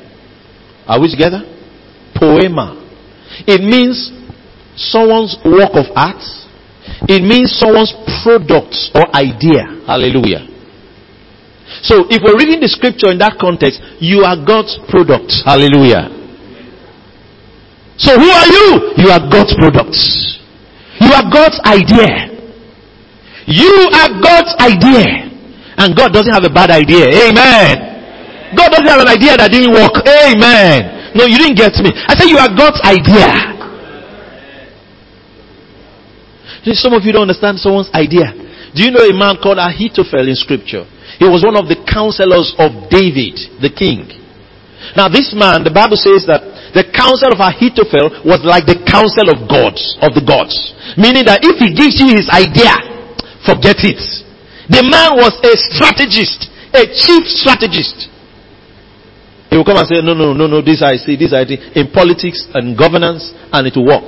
Are 0.87 0.99
we 0.99 1.07
together? 1.07 1.47
Poema. 2.21 2.77
It 3.49 3.65
means 3.65 4.13
someone's 4.77 5.33
work 5.41 5.73
of 5.73 5.89
art. 5.97 6.21
It 7.09 7.25
means 7.25 7.49
someone's 7.57 7.97
product 8.21 8.77
or 8.93 9.09
idea. 9.17 9.81
Hallelujah. 9.89 10.45
So 11.81 12.05
if 12.13 12.21
we're 12.21 12.37
reading 12.37 12.61
the 12.61 12.69
scripture 12.69 13.09
in 13.09 13.17
that 13.25 13.41
context, 13.41 13.81
you 13.97 14.21
are 14.21 14.37
God's 14.37 14.77
product. 14.85 15.33
Hallelujah. 15.41 16.13
So 17.97 18.13
who 18.21 18.29
are 18.29 18.49
you? 18.49 18.67
You 19.01 19.09
are 19.09 19.23
God's 19.25 19.57
product. 19.57 19.97
You 21.01 21.09
are 21.09 21.25
God's 21.25 21.57
idea. 21.65 22.37
You 23.49 23.73
are 23.97 24.09
God's 24.21 24.53
idea. 24.61 25.31
And 25.81 25.97
God 25.97 26.13
doesn't 26.13 26.33
have 26.33 26.45
a 26.45 26.53
bad 26.53 26.69
idea. 26.69 27.09
Amen. 27.09 28.53
God 28.53 28.69
doesn't 28.69 28.85
have 28.85 29.01
an 29.01 29.09
idea 29.09 29.37
that 29.41 29.49
didn't 29.49 29.73
work. 29.73 29.97
Amen. 30.05 31.00
No, 31.15 31.25
you 31.25 31.37
didn't 31.37 31.57
get 31.59 31.75
me. 31.83 31.91
I 31.93 32.15
said 32.15 32.27
you 32.31 32.37
are 32.37 32.51
God's 32.51 32.79
idea. 32.87 33.51
Some 36.77 36.93
of 36.93 37.03
you 37.03 37.11
don't 37.11 37.25
understand 37.25 37.57
someone's 37.59 37.89
idea. 37.93 38.31
Do 38.75 38.83
you 38.85 38.91
know 38.91 39.03
a 39.03 39.15
man 39.17 39.41
called 39.41 39.57
Ahithophel 39.57 40.29
in 40.29 40.37
scripture? 40.37 40.85
He 41.19 41.27
was 41.27 41.43
one 41.43 41.57
of 41.57 41.67
the 41.67 41.75
counselors 41.89 42.53
of 42.55 42.87
David, 42.87 43.35
the 43.59 43.73
king. 43.73 44.07
Now 44.95 45.09
this 45.09 45.33
man, 45.35 45.65
the 45.65 45.73
Bible 45.73 45.97
says 45.99 46.25
that 46.29 46.41
the 46.71 46.87
counsel 46.87 47.35
of 47.35 47.39
Ahithophel 47.43 48.23
was 48.23 48.41
like 48.47 48.63
the 48.63 48.79
counsel 48.87 49.27
of 49.27 49.43
gods, 49.49 49.81
of 49.99 50.15
the 50.15 50.23
gods. 50.23 50.55
Meaning 50.95 51.27
that 51.27 51.43
if 51.43 51.59
he 51.59 51.75
gives 51.75 51.99
you 51.99 52.15
his 52.15 52.31
idea, 52.31 52.71
forget 53.43 53.83
it. 53.83 53.99
The 54.71 54.87
man 54.87 55.19
was 55.19 55.35
a 55.43 55.53
strategist, 55.75 56.47
a 56.71 56.87
chief 56.87 57.27
strategist. 57.27 58.07
He 59.51 59.59
will 59.59 59.67
come 59.67 59.75
and 59.75 59.83
say, 59.83 59.99
no, 59.99 60.15
no, 60.15 60.31
no, 60.31 60.47
no, 60.47 60.63
this 60.63 60.79
I 60.79 60.95
see, 60.95 61.19
this 61.19 61.35
I 61.35 61.43
see, 61.43 61.59
in 61.75 61.91
politics 61.91 62.47
and 62.55 62.71
governance, 62.71 63.35
and 63.51 63.67
it 63.67 63.75
will 63.75 63.91
work. 63.91 64.07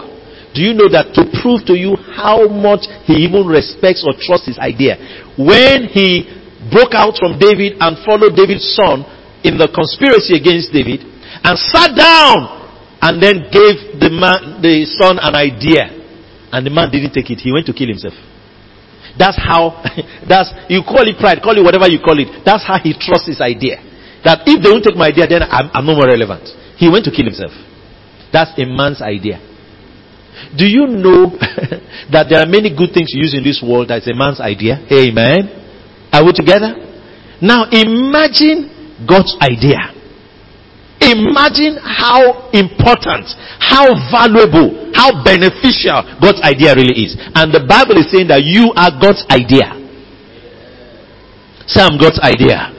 Do 0.56 0.64
you 0.64 0.72
know 0.72 0.88
that 0.88 1.12
to 1.20 1.28
prove 1.44 1.68
to 1.68 1.76
you 1.76 2.00
how 2.16 2.48
much 2.48 2.88
he 3.04 3.28
even 3.28 3.44
respects 3.44 4.08
or 4.08 4.16
trusts 4.16 4.48
his 4.48 4.56
idea, 4.56 4.96
when 5.36 5.92
he 5.92 6.32
broke 6.72 6.96
out 6.96 7.20
from 7.20 7.36
David 7.36 7.76
and 7.76 8.00
followed 8.08 8.40
David's 8.40 8.64
son 8.72 9.04
in 9.44 9.60
the 9.60 9.68
conspiracy 9.68 10.40
against 10.40 10.72
David, 10.72 11.04
and 11.44 11.60
sat 11.76 11.92
down 11.92 12.64
and 13.04 13.20
then 13.20 13.52
gave 13.52 14.00
the 14.00 14.08
man, 14.08 14.64
the 14.64 14.88
son 14.96 15.20
an 15.20 15.36
idea, 15.36 15.92
and 16.56 16.64
the 16.64 16.72
man 16.72 16.88
didn't 16.88 17.12
take 17.12 17.28
it, 17.28 17.44
he 17.44 17.52
went 17.52 17.68
to 17.68 17.76
kill 17.76 17.92
himself. 17.92 18.16
That's 19.20 19.36
how, 19.36 19.84
that's, 20.24 20.56
you 20.72 20.88
call 20.88 21.04
it 21.04 21.20
pride, 21.20 21.44
call 21.44 21.60
it 21.60 21.68
whatever 21.68 21.92
you 21.92 22.00
call 22.00 22.16
it. 22.16 22.48
That's 22.48 22.64
how 22.64 22.80
he 22.80 22.96
trusts 22.96 23.28
his 23.28 23.44
idea. 23.44 23.92
That 24.24 24.48
if 24.48 24.64
they 24.64 24.70
don't 24.72 24.84
take 24.84 24.96
my 24.96 25.12
idea, 25.12 25.28
then 25.28 25.44
I'm, 25.44 25.70
I'm 25.74 25.86
no 25.86 25.96
more 25.96 26.08
relevant. 26.08 26.48
He 26.80 26.88
went 26.90 27.04
to 27.06 27.12
kill 27.12 27.28
himself. 27.28 27.52
That's 28.32 28.56
a 28.58 28.66
man's 28.66 29.02
idea. 29.02 29.40
Do 30.58 30.66
you 30.66 30.88
know 30.88 31.30
that 32.14 32.28
there 32.32 32.40
are 32.42 32.50
many 32.50 32.74
good 32.74 32.92
things 32.94 33.14
you 33.14 33.22
use 33.22 33.36
in 33.36 33.44
this 33.44 33.62
world 33.62 33.90
that's 33.90 34.10
a 34.10 34.16
man's 34.16 34.42
idea? 34.42 34.82
Amen. 34.90 35.52
Are 36.12 36.26
we 36.26 36.34
together? 36.34 36.74
Now 37.42 37.70
imagine 37.70 39.06
God's 39.06 39.36
idea. 39.44 39.94
Imagine 41.04 41.78
how 41.84 42.50
important, 42.56 43.28
how 43.60 43.92
valuable, 44.08 44.94
how 44.96 45.24
beneficial 45.24 46.00
God's 46.24 46.40
idea 46.42 46.74
really 46.74 47.06
is. 47.06 47.20
And 47.36 47.52
the 47.52 47.68
Bible 47.68 48.00
is 48.00 48.08
saying 48.08 48.32
that 48.32 48.48
you 48.48 48.72
are 48.72 48.94
God's 48.98 49.26
idea. 49.28 49.84
I'm 51.76 51.98
God's 52.00 52.20
idea. 52.24 52.73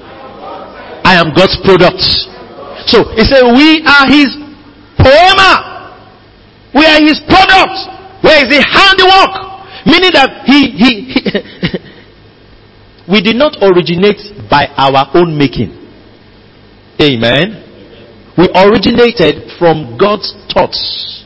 I 1.05 1.21
am 1.21 1.37
God's 1.37 1.61
product. 1.63 2.01
So, 2.89 3.05
he 3.13 3.25
said, 3.29 3.45
we 3.53 3.85
are 3.85 4.09
his 4.09 4.33
poema. 4.97 5.93
We 6.75 6.85
are 6.85 7.01
his 7.01 7.21
product. 7.29 7.77
Where 8.25 8.41
is 8.41 8.49
the 8.49 8.65
handiwork? 8.65 9.55
Meaning 9.87 10.13
that 10.17 10.49
he, 10.49 10.73
he, 10.73 10.91
he 11.13 11.21
we 13.13 13.21
did 13.21 13.37
not 13.37 13.57
originate 13.61 14.49
by 14.51 14.67
our 14.77 15.11
own 15.15 15.37
making. 15.37 15.77
Amen. 17.01 17.61
We 18.39 18.49
originated 18.57 19.59
from 19.59 19.99
God's 20.01 20.33
thoughts. 20.53 21.25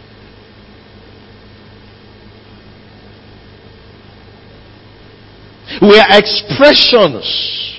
We 5.81 5.99
are 5.99 6.19
expressions 6.19 7.78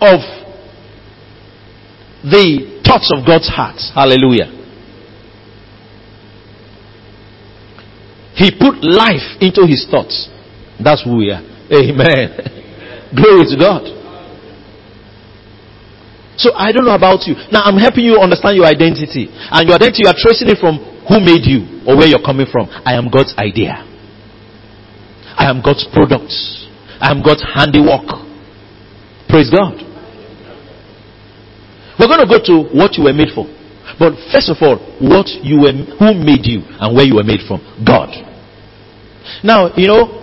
of 0.00 0.20
the 2.24 2.80
thoughts 2.84 3.12
of 3.14 3.26
God's 3.26 3.48
heart. 3.48 3.80
Hallelujah. 3.94 4.60
He 8.34 8.50
put 8.56 8.80
life 8.80 9.36
into 9.40 9.66
his 9.68 9.86
thoughts. 9.90 10.28
That's 10.82 11.04
who 11.04 11.18
we 11.18 11.30
are. 11.30 11.44
Amen. 11.68 13.12
Glory 13.14 13.44
to 13.52 13.56
God. 13.58 13.84
So 16.40 16.56
I 16.56 16.72
don't 16.72 16.88
know 16.88 16.96
about 16.96 17.28
you. 17.28 17.36
Now 17.52 17.68
I'm 17.68 17.76
helping 17.76 18.04
you 18.04 18.16
understand 18.16 18.56
your 18.56 18.64
identity. 18.64 19.28
And 19.28 19.68
your 19.68 19.76
identity, 19.76 20.04
you 20.04 20.08
are 20.08 20.16
tracing 20.16 20.48
it 20.48 20.56
from 20.56 20.80
who 21.04 21.20
made 21.20 21.44
you 21.44 21.84
or 21.84 22.00
where 22.00 22.08
you're 22.08 22.24
coming 22.24 22.46
from. 22.50 22.64
I 22.70 22.96
am 22.96 23.12
God's 23.12 23.36
idea. 23.36 23.84
I 25.36 25.50
am 25.52 25.60
God's 25.60 25.84
product. 25.92 26.32
I 26.96 27.12
am 27.12 27.20
God's 27.20 27.44
handiwork. 27.44 28.08
Praise 29.28 29.52
God. 29.52 29.89
We're 32.00 32.08
going 32.08 32.24
to 32.24 32.30
go 32.32 32.40
to 32.40 32.54
what 32.72 32.96
you 32.96 33.04
were 33.04 33.12
made 33.12 33.28
for. 33.36 33.44
But 34.00 34.16
first 34.32 34.48
of 34.48 34.56
all, 34.64 34.80
what 35.04 35.28
you 35.44 35.60
were, 35.60 35.76
who 35.76 36.16
made 36.16 36.48
you 36.48 36.64
and 36.80 36.96
where 36.96 37.04
you 37.04 37.16
were 37.16 37.24
made 37.28 37.44
from? 37.46 37.60
God. 37.84 38.08
Now, 39.44 39.76
you 39.76 39.86
know, 39.86 40.20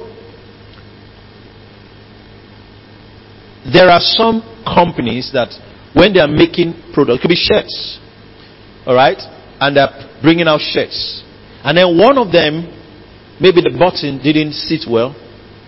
there 3.71 3.89
are 3.89 4.01
some 4.01 4.41
companies 4.65 5.29
that 5.33 5.53
when 5.93 6.13
they 6.13 6.19
are 6.19 6.27
making 6.27 6.93
products, 6.93 7.21
could 7.21 7.29
be 7.29 7.35
shirts, 7.35 7.99
all 8.85 8.95
right, 8.95 9.17
and 9.59 9.75
they're 9.75 10.21
bringing 10.21 10.47
out 10.47 10.61
shirts, 10.61 11.23
and 11.63 11.77
then 11.77 11.97
one 11.97 12.17
of 12.17 12.31
them, 12.31 12.65
maybe 13.41 13.61
the 13.61 13.75
button 13.77 14.17
didn't 14.17 14.53
sit 14.53 14.89
well, 14.89 15.13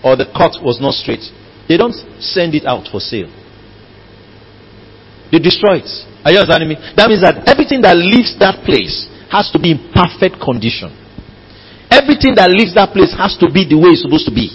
or 0.04 0.16
the 0.16 0.26
cut 0.32 0.64
was 0.64 0.80
not 0.82 0.94
straight, 0.94 1.24
they 1.68 1.78
don't 1.78 1.94
send 2.22 2.56
it 2.56 2.66
out 2.66 2.88
for 2.92 3.00
sale. 3.00 3.30
They 5.32 5.40
destroy 5.40 5.82
it. 5.86 5.92
Are 6.26 6.32
you 6.34 6.42
understanding 6.42 6.70
me? 6.70 6.78
That 6.98 7.08
means 7.08 7.22
that 7.22 7.46
everything 7.48 7.82
that 7.86 7.96
leaves 7.96 8.36
that 8.42 8.66
place 8.66 9.08
has 9.30 9.50
to 9.54 9.60
be 9.62 9.72
in 9.78 9.94
perfect 9.94 10.42
condition. 10.42 10.90
Everything 11.90 12.34
that 12.38 12.50
leaves 12.50 12.74
that 12.74 12.94
place 12.94 13.14
has 13.14 13.38
to 13.42 13.48
be 13.50 13.66
the 13.66 13.78
way 13.78 13.94
it's 13.94 14.06
supposed 14.06 14.26
to 14.26 14.34
be. 14.34 14.54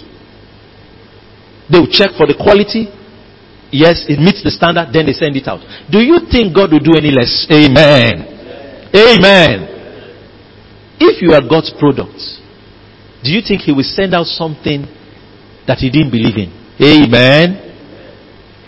They 1.71 1.79
will 1.79 1.91
check 1.91 2.13
for 2.15 2.27
the 2.27 2.35
quality, 2.35 2.91
Yes, 3.75 4.05
it 4.07 4.19
meets 4.23 4.39
the 4.39 4.51
standard, 4.51 4.93
then 4.93 5.05
they 5.05 5.11
send 5.11 5.35
it 5.35 5.47
out. 5.51 5.59
Do 5.91 5.99
you 5.99 6.23
think 6.31 6.55
God 6.55 6.71
will 6.71 6.79
do 6.79 6.95
any 6.95 7.11
less? 7.11 7.43
Amen. 7.51 8.23
Amen. 8.95 9.55
If 10.95 11.21
you 11.21 11.35
are 11.35 11.43
God's 11.43 11.75
product, 11.75 12.15
do 13.19 13.35
you 13.35 13.43
think 13.43 13.67
He 13.67 13.73
will 13.75 13.83
send 13.83 14.15
out 14.15 14.31
something 14.31 14.87
that 15.67 15.83
He 15.83 15.91
didn't 15.91 16.11
believe 16.11 16.39
in? 16.39 16.55
Amen. 16.79 17.64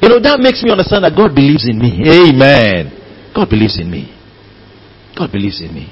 You 0.02 0.10
know, 0.10 0.20
that 0.22 0.40
makes 0.40 0.62
me 0.62 0.70
understand 0.72 1.04
that 1.04 1.16
God 1.18 1.34
believes 1.34 1.68
in 1.68 1.80
me. 1.80 2.06
Amen. 2.06 2.94
God 3.34 3.50
believes 3.50 3.80
in 3.80 3.90
me. 3.90 4.14
God 5.18 5.32
believes 5.32 5.62
in 5.62 5.74
me. 5.74 5.90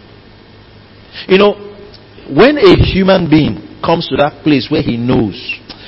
You 1.28 1.38
know, 1.38 1.54
when 2.30 2.58
a 2.58 2.74
human 2.86 3.30
being 3.30 3.80
comes 3.84 4.10
to 4.10 4.18
that 4.18 4.44
place 4.44 4.68
where 4.70 4.82
he 4.82 4.98
knows 4.98 5.38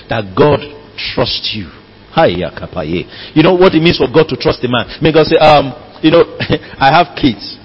that 0.09 0.33
God 0.37 0.61
trusts 0.97 1.53
you, 1.53 1.69
you 2.17 3.43
know 3.43 3.53
what 3.53 3.75
it 3.77 3.81
means 3.83 4.01
for 4.01 4.09
God 4.09 4.25
to 4.29 4.35
trust 4.35 4.65
a 4.65 4.67
man? 4.67 4.89
May 5.05 5.13
God 5.13 5.29
say, 5.29 5.37
um, 5.37 5.69
you 6.01 6.09
know, 6.09 6.25
I 6.81 6.89
have 6.89 7.13
kids. 7.13 7.61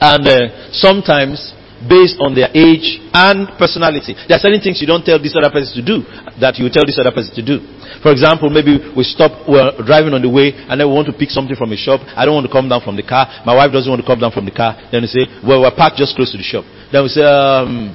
And 0.00 0.24
uh, 0.24 0.72
sometimes 0.72 1.52
based 1.86 2.18
on 2.18 2.34
their 2.34 2.50
age 2.50 2.98
and 3.14 3.46
personality. 3.54 4.18
There 4.26 4.34
are 4.34 4.42
certain 4.42 4.58
things 4.58 4.82
you 4.82 4.88
don't 4.90 5.06
tell 5.06 5.20
this 5.22 5.36
other 5.38 5.50
person 5.50 5.78
to 5.78 5.84
do 5.84 6.02
that 6.42 6.58
you 6.58 6.66
tell 6.72 6.82
this 6.82 6.98
other 6.98 7.14
person 7.14 7.30
to 7.38 7.44
do. 7.44 7.62
For 8.02 8.10
example, 8.10 8.50
maybe 8.50 8.78
we 8.96 9.06
stop, 9.06 9.46
we're 9.46 9.70
driving 9.86 10.14
on 10.14 10.22
the 10.22 10.30
way 10.30 10.54
and 10.54 10.74
then 10.80 10.90
we 10.90 10.94
want 10.94 11.06
to 11.06 11.14
pick 11.14 11.30
something 11.30 11.54
from 11.54 11.70
a 11.70 11.78
shop. 11.78 12.02
I 12.18 12.26
don't 12.26 12.34
want 12.34 12.46
to 12.50 12.52
come 12.52 12.66
down 12.66 12.82
from 12.82 12.98
the 12.98 13.06
car. 13.06 13.30
My 13.46 13.54
wife 13.54 13.70
doesn't 13.70 13.90
want 13.90 14.02
to 14.02 14.06
come 14.06 14.18
down 14.18 14.34
from 14.34 14.46
the 14.46 14.54
car. 14.54 14.74
Then 14.90 15.06
we 15.06 15.10
say, 15.10 15.26
well, 15.46 15.62
we're 15.62 15.74
parked 15.74 15.98
just 15.98 16.18
close 16.18 16.34
to 16.34 16.38
the 16.38 16.46
shop. 16.46 16.66
Then 16.90 17.06
we 17.06 17.10
say, 17.14 17.22
um, 17.22 17.94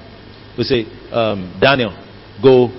we 0.55 0.63
say, 0.63 0.87
um, 1.11 1.51
Daniel, 1.59 1.91
go 2.39 2.71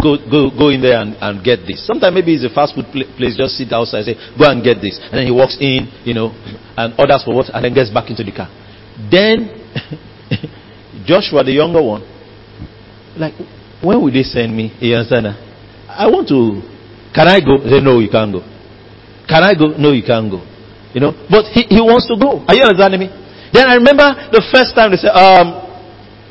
go 0.00 0.18
go 0.26 0.50
go 0.50 0.68
in 0.74 0.82
there 0.82 0.98
and, 1.00 1.14
and 1.20 1.44
get 1.44 1.62
this. 1.66 1.86
Sometimes 1.86 2.14
maybe 2.14 2.34
it's 2.34 2.44
a 2.44 2.52
fast 2.52 2.74
food 2.74 2.86
pl- 2.90 3.10
place, 3.16 3.36
just 3.36 3.56
sit 3.56 3.72
outside, 3.72 4.06
and 4.06 4.08
say, 4.14 4.16
go 4.38 4.50
and 4.50 4.62
get 4.62 4.82
this, 4.82 4.98
and 4.98 5.14
then 5.14 5.26
he 5.26 5.32
walks 5.32 5.56
in, 5.60 5.86
you 6.04 6.14
know, 6.14 6.34
and 6.76 6.94
orders 6.98 7.22
for 7.22 7.34
what, 7.34 7.46
and 7.54 7.64
then 7.64 7.74
gets 7.74 7.90
back 7.90 8.10
into 8.10 8.22
the 8.22 8.34
car. 8.34 8.50
Then 9.10 9.63
Joshua, 11.06 11.44
the 11.44 11.52
younger 11.52 11.82
one, 11.82 12.02
like, 13.16 13.34
when 13.82 14.00
will 14.00 14.12
they 14.12 14.22
send 14.22 14.56
me? 14.56 14.72
You 14.80 14.96
understand? 14.96 15.26
I 15.88 16.06
want 16.08 16.26
to. 16.28 16.62
Can 17.14 17.28
I 17.28 17.38
go? 17.38 17.60
They 17.62 17.80
no, 17.80 18.00
you 18.00 18.10
can't 18.10 18.32
go. 18.32 18.42
Can 19.28 19.42
I 19.42 19.54
go? 19.54 19.76
No, 19.76 19.92
you 19.92 20.02
can't 20.02 20.30
go. 20.30 20.42
You 20.94 21.00
know, 21.00 21.12
but 21.30 21.46
he, 21.50 21.66
he 21.68 21.80
wants 21.82 22.06
to 22.10 22.16
go. 22.18 22.42
Are 22.46 22.54
you 22.54 22.62
understanding 22.62 23.06
me? 23.06 23.08
Then 23.52 23.66
I 23.70 23.78
remember 23.78 24.06
the 24.34 24.42
first 24.50 24.74
time 24.74 24.90
they 24.90 24.98
said, 24.98 25.14
um, 25.14 25.62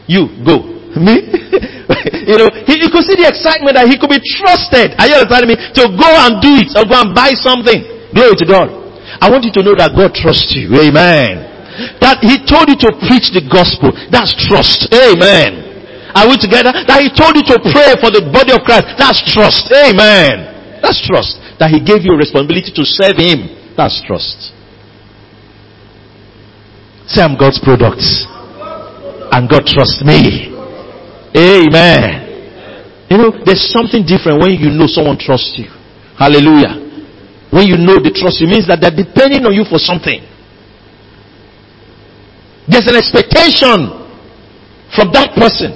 you 0.08 0.28
go. 0.44 0.72
Me? 1.00 1.16
you 2.30 2.38
know, 2.38 2.50
he, 2.70 2.86
he 2.86 2.88
could 2.92 3.02
see 3.02 3.18
the 3.18 3.26
excitement 3.26 3.74
that 3.76 3.90
he 3.90 3.98
could 3.98 4.12
be 4.12 4.22
trusted. 4.22 4.94
Are 5.00 5.08
you 5.10 5.18
understanding 5.18 5.56
me? 5.56 5.58
To 5.58 5.84
go 5.90 6.06
and 6.06 6.38
do 6.38 6.54
it 6.54 6.70
or 6.78 6.86
go 6.86 7.02
and 7.02 7.16
buy 7.18 7.34
something. 7.34 8.14
Glory 8.14 8.38
to 8.38 8.46
God. 8.46 8.70
I 9.20 9.32
want 9.32 9.44
you 9.44 9.52
to 9.58 9.62
know 9.66 9.74
that 9.74 9.98
God 9.98 10.14
trusts 10.14 10.54
you. 10.54 10.70
Amen. 10.70 11.53
That 12.02 12.22
he 12.22 12.38
told 12.46 12.70
you 12.70 12.78
to 12.86 12.90
preach 13.10 13.34
the 13.34 13.44
gospel. 13.50 13.94
That's 14.14 14.34
trust. 14.48 14.90
Amen. 14.94 15.74
Are 16.14 16.30
we 16.30 16.38
together? 16.38 16.70
That 16.70 17.02
he 17.02 17.10
told 17.10 17.34
you 17.34 17.46
to 17.50 17.58
pray 17.58 17.98
for 17.98 18.14
the 18.14 18.22
body 18.30 18.54
of 18.54 18.62
Christ. 18.62 18.94
That's 19.02 19.18
trust. 19.34 19.66
Amen. 19.74 20.80
That's 20.82 21.02
trust. 21.02 21.42
That 21.58 21.74
he 21.74 21.82
gave 21.82 22.06
you 22.06 22.14
responsibility 22.14 22.70
to 22.70 22.84
serve 22.86 23.18
him. 23.18 23.74
That's 23.74 23.98
trust. 24.06 24.54
Say 27.10 27.22
I'm 27.22 27.34
God's 27.34 27.58
product. 27.58 28.02
And 29.34 29.50
God 29.50 29.66
trusts 29.66 30.06
me. 30.06 30.54
Amen. 31.34 32.24
You 33.10 33.18
know, 33.18 33.32
there's 33.46 33.66
something 33.74 34.06
different 34.06 34.38
when 34.42 34.54
you 34.54 34.70
know 34.70 34.86
someone 34.86 35.18
trusts 35.18 35.58
you. 35.58 35.70
Hallelujah. 36.18 36.78
When 37.50 37.66
you 37.70 37.78
know 37.78 37.98
they 38.02 38.14
trust 38.14 38.42
you, 38.42 38.50
means 38.50 38.66
that 38.70 38.82
they're 38.82 38.94
depending 38.94 39.46
on 39.46 39.54
you 39.54 39.66
for 39.66 39.78
something. 39.78 40.22
There's 42.68 42.88
an 42.88 42.96
expectation 42.96 44.04
from 44.96 45.12
that 45.14 45.36
person 45.36 45.74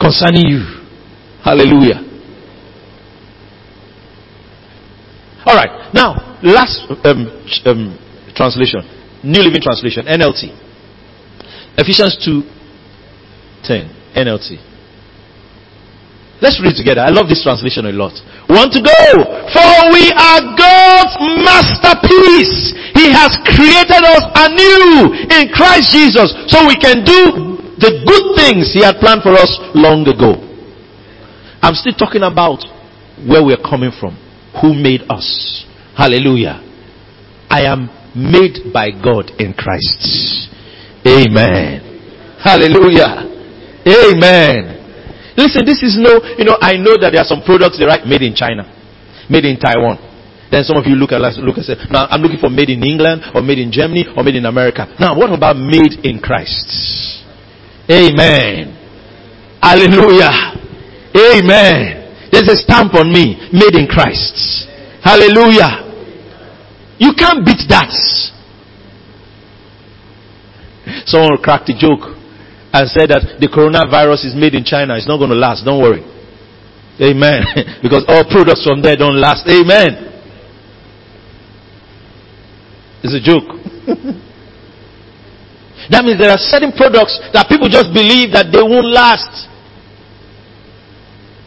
concerning 0.00 0.46
you. 0.46 0.60
Hallelujah. 1.42 2.02
All 5.46 5.56
right. 5.56 5.90
Now, 5.94 6.38
last 6.42 6.86
um, 7.04 7.26
um, 7.66 7.98
translation, 8.34 8.80
New 9.24 9.40
Living 9.42 9.60
Translation, 9.60 10.06
NLT. 10.06 10.58
Ephesians 11.78 12.18
2 12.24 12.42
10, 13.64 13.88
NLT. 14.16 14.71
Let's 16.42 16.58
read 16.58 16.74
together. 16.74 17.06
I 17.06 17.14
love 17.14 17.30
this 17.30 17.46
translation 17.46 17.86
a 17.86 17.94
lot. 17.94 18.18
Want 18.50 18.74
to 18.74 18.82
go? 18.82 18.98
For 19.54 19.70
we 19.94 20.10
are 20.10 20.42
God's 20.58 21.14
masterpiece. 21.38 22.74
He 22.98 23.14
has 23.14 23.38
created 23.46 24.02
us 24.02 24.26
anew 24.34 25.14
in 25.30 25.54
Christ 25.54 25.94
Jesus 25.94 26.34
so 26.50 26.66
we 26.66 26.74
can 26.74 27.06
do 27.06 27.62
the 27.78 28.02
good 28.02 28.34
things 28.34 28.74
He 28.74 28.82
had 28.82 28.98
planned 28.98 29.22
for 29.22 29.38
us 29.38 29.54
long 29.78 30.02
ago. 30.02 30.42
I'm 31.62 31.78
still 31.78 31.94
talking 31.94 32.26
about 32.26 32.66
where 33.22 33.46
we're 33.46 33.62
coming 33.62 33.94
from. 33.94 34.18
Who 34.60 34.74
made 34.74 35.06
us? 35.08 35.64
Hallelujah. 35.94 36.58
I 37.48 37.70
am 37.70 37.86
made 38.18 38.74
by 38.74 38.90
God 38.90 39.30
in 39.38 39.54
Christ. 39.54 40.50
Amen. 41.06 41.86
Hallelujah. 42.42 43.30
Amen. 43.86 44.81
Listen, 45.36 45.64
this 45.64 45.80
is 45.80 45.96
no, 45.96 46.20
you 46.36 46.44
know, 46.44 46.60
I 46.60 46.76
know 46.76 46.96
that 47.00 47.10
there 47.12 47.20
are 47.20 47.28
some 47.28 47.40
products 47.40 47.80
they 47.80 47.88
write 47.88 48.04
made 48.04 48.20
in 48.20 48.36
China, 48.36 48.68
made 49.30 49.44
in 49.44 49.56
Taiwan. 49.56 49.96
Then 50.52 50.64
some 50.64 50.76
of 50.76 50.84
you 50.84 50.92
look 51.00 51.12
at 51.16 51.24
look 51.40 51.56
and 51.56 51.64
say, 51.64 51.80
now 51.88 52.04
I'm 52.12 52.20
looking 52.20 52.36
for 52.36 52.52
made 52.52 52.68
in 52.68 52.84
England 52.84 53.24
or 53.32 53.40
made 53.40 53.56
in 53.56 53.72
Germany 53.72 54.04
or 54.12 54.22
made 54.22 54.36
in 54.36 54.44
America. 54.44 54.84
Now 55.00 55.16
what 55.16 55.32
about 55.32 55.56
made 55.56 56.04
in 56.04 56.20
Christ? 56.20 57.24
Amen. 57.88 58.76
Hallelujah. 59.62 60.60
Amen. 61.16 62.28
There's 62.30 62.48
a 62.48 62.56
stamp 62.56 62.94
on 62.94 63.08
me, 63.08 63.40
made 63.52 63.72
in 63.72 63.88
Christ. 63.88 64.68
Hallelujah. 65.00 65.88
You 66.98 67.16
can't 67.16 67.44
beat 67.44 67.64
that. 67.68 67.92
Someone 71.06 71.38
cracked 71.40 71.68
a 71.70 71.76
joke 71.78 72.21
and 72.72 72.88
said 72.88 73.12
that 73.12 73.36
the 73.38 73.48
coronavirus 73.52 74.32
is 74.32 74.34
made 74.34 74.54
in 74.54 74.64
China. 74.64 74.96
It's 74.96 75.06
not 75.06 75.18
going 75.18 75.30
to 75.30 75.36
last. 75.36 75.64
Don't 75.64 75.80
worry. 75.80 76.00
Amen. 77.00 77.44
because 77.84 78.04
all 78.08 78.24
products 78.24 78.64
from 78.64 78.80
there 78.80 78.96
don't 78.96 79.20
last. 79.20 79.44
Amen. 79.44 80.08
It's 83.04 83.12
a 83.12 83.20
joke. 83.20 83.44
that 85.90 86.04
means 86.04 86.16
there 86.16 86.32
are 86.32 86.40
certain 86.40 86.72
products 86.72 87.20
that 87.36 87.44
people 87.48 87.68
just 87.68 87.92
believe 87.92 88.32
that 88.32 88.48
they 88.48 88.62
won't 88.62 88.88
last. 88.88 89.48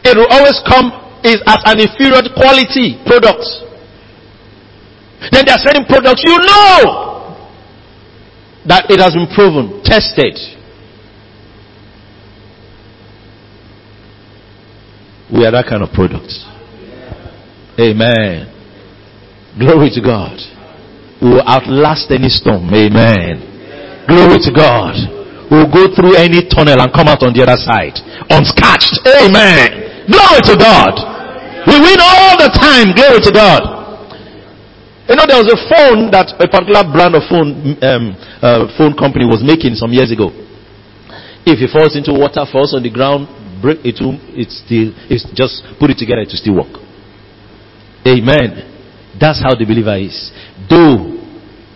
It 0.06 0.14
will 0.14 0.30
always 0.30 0.62
come 0.62 0.94
is 1.26 1.42
as 1.42 1.58
an 1.66 1.82
inferior 1.82 2.22
quality 2.38 3.02
product. 3.02 3.42
Then 5.32 5.42
there 5.42 5.58
are 5.58 5.64
certain 5.64 5.82
products 5.90 6.22
you 6.22 6.38
know 6.38 7.34
that 8.70 8.86
it 8.90 9.02
has 9.02 9.14
been 9.14 9.26
proven, 9.34 9.82
tested. 9.82 10.55
We 15.32 15.44
are 15.44 15.50
that 15.50 15.66
kind 15.66 15.82
of 15.82 15.90
product. 15.90 16.30
Amen. 17.78 18.46
Glory 19.58 19.90
to 19.90 20.00
God. 20.00 20.38
We 21.20 21.34
will 21.34 21.46
outlast 21.48 22.12
any 22.12 22.28
storm. 22.28 22.70
Amen. 22.70 24.06
Glory 24.06 24.38
to 24.44 24.52
God. 24.54 24.94
We 25.50 25.62
will 25.62 25.72
go 25.72 25.90
through 25.94 26.14
any 26.14 26.46
tunnel 26.46 26.78
and 26.78 26.92
come 26.92 27.08
out 27.08 27.22
on 27.26 27.34
the 27.34 27.42
other 27.42 27.58
side. 27.58 27.98
Unscatched. 28.30 29.02
Amen. 29.02 30.06
Glory 30.06 30.42
to 30.46 30.54
God. 30.54 30.94
We 31.66 31.74
win 31.82 31.98
all 31.98 32.38
the 32.38 32.50
time. 32.54 32.94
Glory 32.94 33.18
to 33.26 33.32
God. 33.34 33.76
You 35.10 35.14
know, 35.14 35.26
there 35.26 35.38
was 35.38 35.50
a 35.50 35.60
phone 35.70 36.10
that 36.10 36.34
a 36.34 36.46
particular 36.50 36.82
brand 36.82 37.14
of 37.14 37.22
phone, 37.30 37.78
um, 37.82 38.14
uh, 38.42 38.66
phone 38.74 38.94
company 38.94 39.22
was 39.22 39.38
making 39.42 39.78
some 39.78 39.94
years 39.94 40.10
ago. 40.10 40.34
If 41.46 41.62
it 41.62 41.70
falls 41.70 41.94
into 41.94 42.10
water, 42.10 42.42
falls 42.50 42.74
on 42.74 42.82
the 42.82 42.90
ground, 42.90 43.30
break 43.60 43.84
it 43.84 43.96
to 44.02 44.16
it's 44.36 44.62
still 44.64 44.92
it's 45.10 45.24
just 45.34 45.62
put 45.78 45.90
it 45.90 45.98
together 45.98 46.24
to 46.24 46.36
still 46.36 46.56
work. 46.56 46.72
Amen. 48.06 48.62
That's 49.18 49.42
how 49.42 49.56
the 49.56 49.64
believer 49.64 49.96
is. 49.98 50.30
Though 50.68 51.16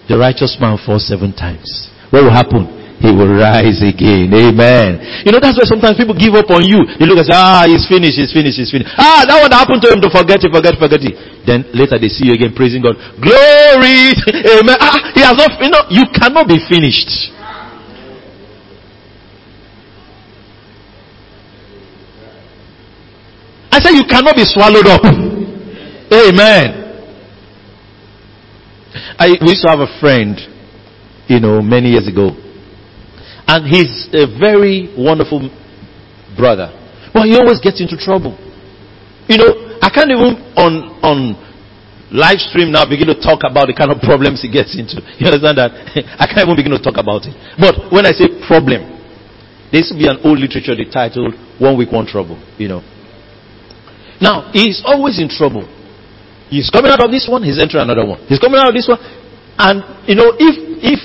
the 0.06 0.18
righteous 0.18 0.56
man 0.60 0.78
falls 0.78 1.08
seven 1.08 1.32
times, 1.32 1.66
what 2.10 2.22
will 2.22 2.34
happen? 2.34 2.80
He 3.00 3.08
will 3.08 3.32
rise 3.32 3.80
again. 3.80 4.28
Amen. 4.28 5.24
You 5.24 5.32
know, 5.32 5.40
that's 5.40 5.56
why 5.56 5.64
sometimes 5.64 5.96
people 5.96 6.12
give 6.12 6.36
up 6.36 6.52
on 6.52 6.60
you. 6.60 6.84
They 7.00 7.08
look 7.08 7.16
and 7.16 7.24
say, 7.24 7.32
ah, 7.32 7.64
he's 7.64 7.88
finished, 7.88 8.20
he's 8.20 8.28
finished, 8.28 8.60
he's 8.60 8.68
finished. 8.68 8.92
Ah, 9.00 9.24
that 9.24 9.40
one 9.40 9.48
happened 9.48 9.80
to 9.80 9.88
him 9.88 10.04
to 10.04 10.12
forget 10.12 10.44
it, 10.44 10.52
forget, 10.52 10.76
forget 10.76 11.00
it. 11.00 11.16
Then 11.48 11.64
later 11.72 11.96
they 11.96 12.12
see 12.12 12.28
you 12.28 12.36
again 12.36 12.52
praising 12.52 12.84
God. 12.84 13.00
Glory! 13.16 14.12
Amen. 14.60 14.76
Ah, 14.76 15.16
he 15.16 15.24
has 15.24 15.32
not, 15.32 15.48
you 15.64 15.72
know, 15.72 15.80
you 15.88 16.04
cannot 16.12 16.44
be 16.44 16.60
finished. 16.68 17.32
I 23.70 23.78
said 23.80 23.94
you 23.94 24.04
cannot 24.08 24.34
be 24.34 24.44
swallowed 24.44 24.86
up. 24.86 25.04
Amen. 26.10 26.80
I 29.18 29.36
we 29.40 29.54
used 29.54 29.62
to 29.62 29.70
have 29.70 29.80
a 29.80 30.00
friend, 30.00 30.34
you 31.28 31.38
know, 31.38 31.62
many 31.62 31.90
years 31.90 32.08
ago. 32.08 32.34
And 33.46 33.66
he's 33.66 34.08
a 34.12 34.26
very 34.38 34.90
wonderful 34.96 35.50
brother. 36.36 36.70
But 37.12 37.26
he 37.26 37.36
always 37.36 37.60
gets 37.60 37.80
into 37.80 37.96
trouble. 37.96 38.38
You 39.28 39.38
know, 39.38 39.78
I 39.82 39.90
can't 39.90 40.10
even 40.10 40.34
on 40.58 40.72
on 41.02 41.18
live 42.10 42.42
stream 42.42 42.74
now 42.74 42.86
begin 42.86 43.06
to 43.06 43.18
talk 43.18 43.46
about 43.46 43.70
the 43.70 43.74
kind 43.74 43.90
of 43.94 44.02
problems 44.02 44.42
he 44.42 44.50
gets 44.50 44.74
into. 44.74 44.98
You 45.18 45.30
understand 45.30 45.58
that? 45.58 45.70
I 46.18 46.26
can't 46.26 46.42
even 46.46 46.58
begin 46.58 46.74
to 46.74 46.82
talk 46.82 46.98
about 46.98 47.26
it. 47.26 47.34
But 47.54 47.94
when 47.94 48.06
I 48.06 48.10
say 48.10 48.26
problem, 48.46 48.98
there 49.70 49.82
to 49.82 49.94
be 49.94 50.10
an 50.10 50.18
old 50.26 50.42
literature 50.42 50.74
titled 50.90 51.38
One 51.62 51.78
Week, 51.78 51.90
One 51.94 52.06
Trouble, 52.06 52.34
you 52.58 52.66
know. 52.66 52.82
Now, 54.20 54.50
he's 54.52 54.82
always 54.84 55.18
in 55.18 55.28
trouble. 55.28 55.64
He's 56.50 56.68
coming 56.68 56.90
out 56.90 57.00
of 57.00 57.10
this 57.10 57.26
one, 57.30 57.42
he's 57.42 57.58
entering 57.58 57.84
another 57.84 58.04
one. 58.04 58.20
He's 58.26 58.38
coming 58.38 58.60
out 58.60 58.68
of 58.68 58.74
this 58.74 58.88
one. 58.88 58.98
And, 59.56 59.80
you 60.08 60.14
know, 60.14 60.34
if, 60.34 60.54
if 60.82 61.00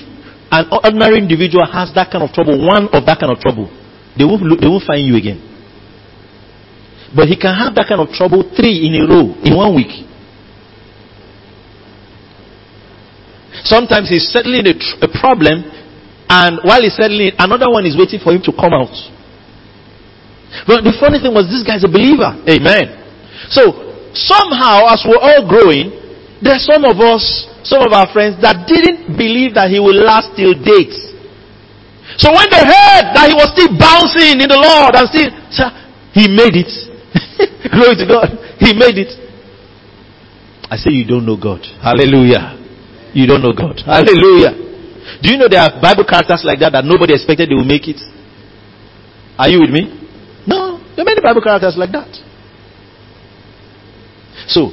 an 0.52 0.68
ordinary 0.72 1.20
individual 1.20 1.64
has 1.70 1.94
that 1.96 2.12
kind 2.12 2.24
of 2.24 2.34
trouble, 2.34 2.58
one 2.60 2.90
of 2.92 3.06
that 3.06 3.20
kind 3.22 3.32
of 3.32 3.40
trouble, 3.40 3.70
they 4.18 4.26
won't, 4.26 4.42
look, 4.42 4.60
they 4.60 4.68
won't 4.68 4.84
find 4.84 5.06
you 5.06 5.16
again. 5.16 5.40
But 7.16 7.30
he 7.30 7.38
can 7.38 7.56
have 7.56 7.76
that 7.76 7.88
kind 7.88 8.02
of 8.02 8.10
trouble 8.12 8.44
three 8.58 8.90
in 8.90 9.00
a 9.00 9.08
row 9.08 9.32
in 9.44 9.56
one 9.56 9.76
week. 9.76 10.04
Sometimes 13.64 14.10
he's 14.10 14.28
settling 14.34 14.68
a, 14.68 14.76
tr- 14.76 15.00
a 15.06 15.10
problem, 15.14 15.64
and 16.28 16.60
while 16.64 16.82
he's 16.82 16.98
settling 16.98 17.32
it, 17.32 17.36
another 17.40 17.72
one 17.72 17.86
is 17.86 17.96
waiting 17.96 18.20
for 18.20 18.34
him 18.34 18.42
to 18.44 18.52
come 18.52 18.74
out. 18.74 18.92
But 20.68 20.84
the 20.84 20.96
funny 21.00 21.22
thing 21.22 21.32
was, 21.32 21.48
this 21.48 21.64
guy's 21.64 21.84
a 21.86 21.92
believer. 21.92 22.34
Amen. 22.50 23.05
So, 23.50 23.96
somehow, 24.14 24.88
as 24.90 25.04
we're 25.04 25.20
all 25.20 25.48
growing, 25.48 25.92
there's 26.42 26.66
some 26.66 26.84
of 26.86 27.00
us, 27.00 27.24
some 27.64 27.82
of 27.82 27.92
our 27.94 28.12
friends 28.12 28.42
that 28.42 28.68
didn't 28.68 29.18
believe 29.18 29.56
that 29.56 29.72
he 29.72 29.80
will 29.80 29.96
last 29.96 30.36
till 30.36 30.54
dates. 30.54 31.16
So 32.18 32.32
when 32.32 32.48
they 32.54 32.62
heard 32.62 33.06
that 33.18 33.28
he 33.28 33.36
was 33.36 33.50
still 33.52 33.72
bouncing 33.76 34.40
in 34.40 34.48
the 34.48 34.60
Lord 34.60 34.94
and 34.96 35.06
still, 35.10 35.30
he 36.14 36.30
made 36.32 36.56
it. 36.56 36.72
Glory 37.74 37.96
to 37.98 38.06
God. 38.08 38.30
He 38.62 38.72
made 38.72 38.96
it. 39.02 39.12
I 40.70 40.78
say 40.78 40.92
you 40.92 41.06
don't 41.06 41.26
know 41.26 41.36
God. 41.36 41.66
Hallelujah. 41.82 42.56
You 43.14 43.28
don't 43.28 43.42
know 43.42 43.54
God. 43.54 43.82
Hallelujah. 43.84 44.54
Do 45.22 45.32
you 45.32 45.38
know 45.38 45.48
there 45.50 45.62
are 45.62 45.82
Bible 45.82 46.06
characters 46.06 46.44
like 46.46 46.60
that 46.60 46.72
that 46.72 46.86
nobody 46.86 47.14
expected 47.14 47.50
they 47.50 47.56
will 47.56 47.68
make 47.68 47.88
it? 47.88 48.00
Are 49.38 49.50
you 49.50 49.60
with 49.62 49.72
me? 49.72 49.92
No. 50.48 50.80
There 50.96 51.04
are 51.04 51.10
many 51.10 51.22
Bible 51.22 51.42
characters 51.42 51.76
like 51.76 51.92
that. 51.92 52.10
So, 54.48 54.72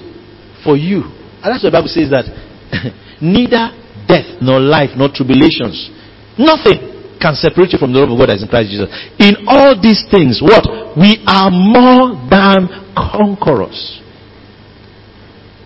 for 0.65 0.77
you, 0.77 1.03
and 1.43 1.51
that's 1.51 1.65
what 1.65 1.71
the 1.71 1.79
Bible 1.79 1.91
says 1.91 2.11
that 2.11 2.29
neither 3.21 3.73
death 4.07 4.39
nor 4.41 4.61
life 4.61 4.91
nor 4.95 5.09
tribulations, 5.11 5.91
nothing 6.39 6.93
can 7.19 7.35
separate 7.35 7.73
you 7.73 7.79
from 7.79 7.93
the 7.93 8.01
love 8.03 8.11
of 8.11 8.19
God 8.19 8.29
that 8.31 8.37
is 8.37 8.43
in 8.43 8.51
Christ 8.51 8.71
Jesus. 8.71 8.91
In 9.23 9.47
all 9.47 9.79
these 9.79 10.03
things, 10.11 10.43
what? 10.43 10.67
We 10.99 11.23
are 11.25 11.51
more 11.51 12.19
than 12.27 12.67
conquerors. 12.99 14.03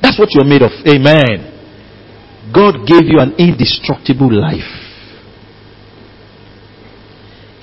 That's 0.05 0.21
what 0.21 0.29
you're 0.37 0.47
made 0.47 0.63
of. 0.63 0.71
Amen. 0.85 1.57
God 2.53 2.87
gave 2.87 3.09
you 3.09 3.19
an 3.19 3.35
indestructible 3.41 4.31
life. 4.31 4.69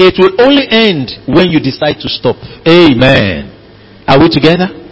It 0.02 0.18
will 0.18 0.36
only 0.42 0.66
end 0.68 1.24
when 1.30 1.54
you 1.54 1.62
decide 1.62 2.02
to 2.02 2.10
stop. 2.10 2.36
Amen. 2.68 3.54
Are 4.08 4.20
we 4.20 4.28
together? 4.28 4.83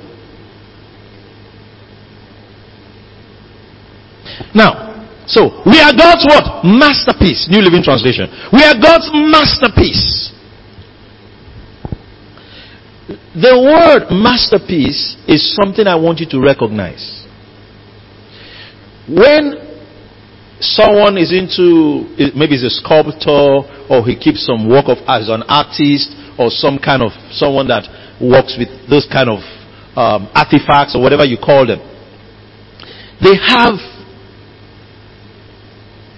Now, 4.53 4.91
so 5.27 5.63
we 5.65 5.79
are 5.79 5.93
God's 5.95 6.25
what? 6.25 6.65
Masterpiece. 6.65 7.47
New 7.49 7.61
Living 7.61 7.83
Translation. 7.83 8.27
We 8.51 8.63
are 8.63 8.75
God's 8.75 9.09
masterpiece. 9.13 10.33
The 13.35 13.55
word 13.55 14.11
masterpiece 14.11 15.15
is 15.27 15.55
something 15.55 15.87
I 15.87 15.95
want 15.95 16.19
you 16.19 16.27
to 16.29 16.39
recognize. 16.41 17.25
When 19.07 19.71
someone 20.61 21.17
is 21.17 21.33
into 21.33 22.05
maybe 22.37 22.53
he's 22.53 22.63
a 22.63 22.69
sculptor 22.69 23.65
or 23.89 24.05
he 24.05 24.15
keeps 24.15 24.45
some 24.45 24.69
work 24.69 24.85
of 24.87 25.01
as 25.09 25.27
an 25.27 25.41
artist 25.49 26.13
or 26.37 26.53
some 26.53 26.77
kind 26.77 27.01
of 27.01 27.11
someone 27.33 27.67
that 27.67 27.89
works 28.21 28.55
with 28.61 28.69
those 28.87 29.09
kind 29.09 29.27
of 29.27 29.41
um, 29.97 30.29
artifacts 30.37 30.93
or 30.93 31.01
whatever 31.01 31.25
you 31.25 31.35
call 31.35 31.65
them 31.65 31.81
they 33.25 33.33
have 33.41 33.73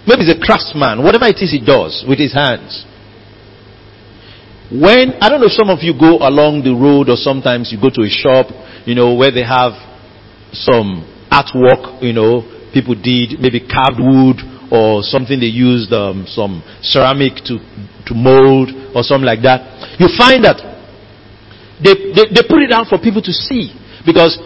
maybe 0.08 0.24
he's 0.26 0.34
a 0.34 0.40
craftsman 0.40 1.04
whatever 1.04 1.26
it 1.26 1.38
is 1.42 1.52
he 1.52 1.62
does 1.64 2.04
with 2.08 2.20
his 2.20 2.34
hands 2.34 2.86
when 4.72 5.14
i 5.22 5.30
don't 5.30 5.40
know 5.40 5.48
if 5.48 5.56
some 5.58 5.70
of 5.70 5.80
you 5.82 5.94
go 5.94 6.18
along 6.24 6.64
the 6.64 6.74
road 6.74 7.10
or 7.10 7.16
sometimes 7.16 7.72
you 7.72 7.80
go 7.80 7.90
to 7.90 8.02
a 8.02 8.10
shop 8.12 8.48
you 8.86 8.96
know 8.96 9.14
where 9.14 9.32
they 9.32 9.44
have 9.44 9.74
some 10.52 11.06
artwork 11.32 12.02
you 12.04 12.14
know 12.14 12.44
people 12.74 12.98
did, 12.98 13.38
maybe 13.38 13.62
carved 13.62 14.02
wood 14.02 14.42
or 14.74 15.06
something 15.06 15.38
they 15.38 15.54
used, 15.54 15.94
um, 15.94 16.26
some 16.26 16.66
ceramic 16.82 17.38
to, 17.46 17.62
to 18.10 18.18
mold 18.18 18.74
or 18.98 19.06
something 19.06 19.30
like 19.30 19.46
that. 19.46 19.62
You 20.02 20.10
find 20.18 20.42
that 20.44 20.58
they, 21.78 21.94
they, 22.18 22.26
they 22.34 22.44
put 22.50 22.66
it 22.66 22.74
out 22.74 22.90
for 22.90 22.98
people 22.98 23.22
to 23.22 23.32
see 23.32 23.70
because 24.02 24.42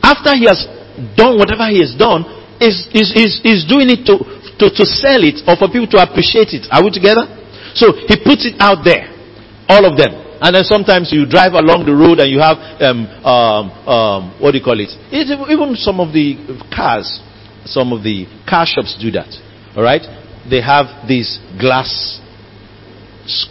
after 0.00 0.32
he 0.32 0.48
has 0.48 0.64
done 1.14 1.36
whatever 1.36 1.68
he 1.68 1.84
has 1.84 1.92
done, 1.92 2.24
is, 2.60 2.88
is, 2.92 3.08
is, 3.14 3.32
is 3.44 3.58
doing 3.68 3.90
it 3.92 4.06
to, 4.08 4.20
to, 4.60 4.66
to 4.72 4.84
sell 4.84 5.20
it 5.20 5.44
or 5.44 5.56
for 5.56 5.68
people 5.68 5.90
to 5.94 5.98
appreciate 6.00 6.54
it. 6.56 6.68
Are 6.72 6.82
we 6.82 6.90
together? 6.90 7.28
So 7.76 7.92
he 7.92 8.16
puts 8.20 8.48
it 8.48 8.56
out 8.58 8.84
there. 8.84 9.12
All 9.68 9.84
of 9.84 9.98
them. 9.98 10.24
And 10.40 10.54
then 10.54 10.64
sometimes 10.64 11.12
you 11.12 11.24
drive 11.24 11.56
along 11.56 11.88
the 11.88 11.96
road 11.96 12.20
and 12.20 12.28
you 12.28 12.40
have, 12.44 12.60
um, 12.80 13.08
um, 13.24 13.64
um, 13.88 14.20
what 14.40 14.52
do 14.52 14.58
you 14.58 14.64
call 14.64 14.78
it? 14.78 14.92
It's 15.08 15.32
even 15.32 15.76
some 15.76 15.98
of 15.98 16.12
the 16.12 16.36
cars 16.68 17.24
some 17.66 17.92
of 17.92 18.02
the 18.02 18.26
car 18.48 18.64
shops 18.66 18.96
do 19.00 19.10
that. 19.12 19.28
All 19.76 19.82
right, 19.82 20.02
they 20.48 20.62
have 20.62 21.06
this 21.06 21.38
glass 21.58 22.22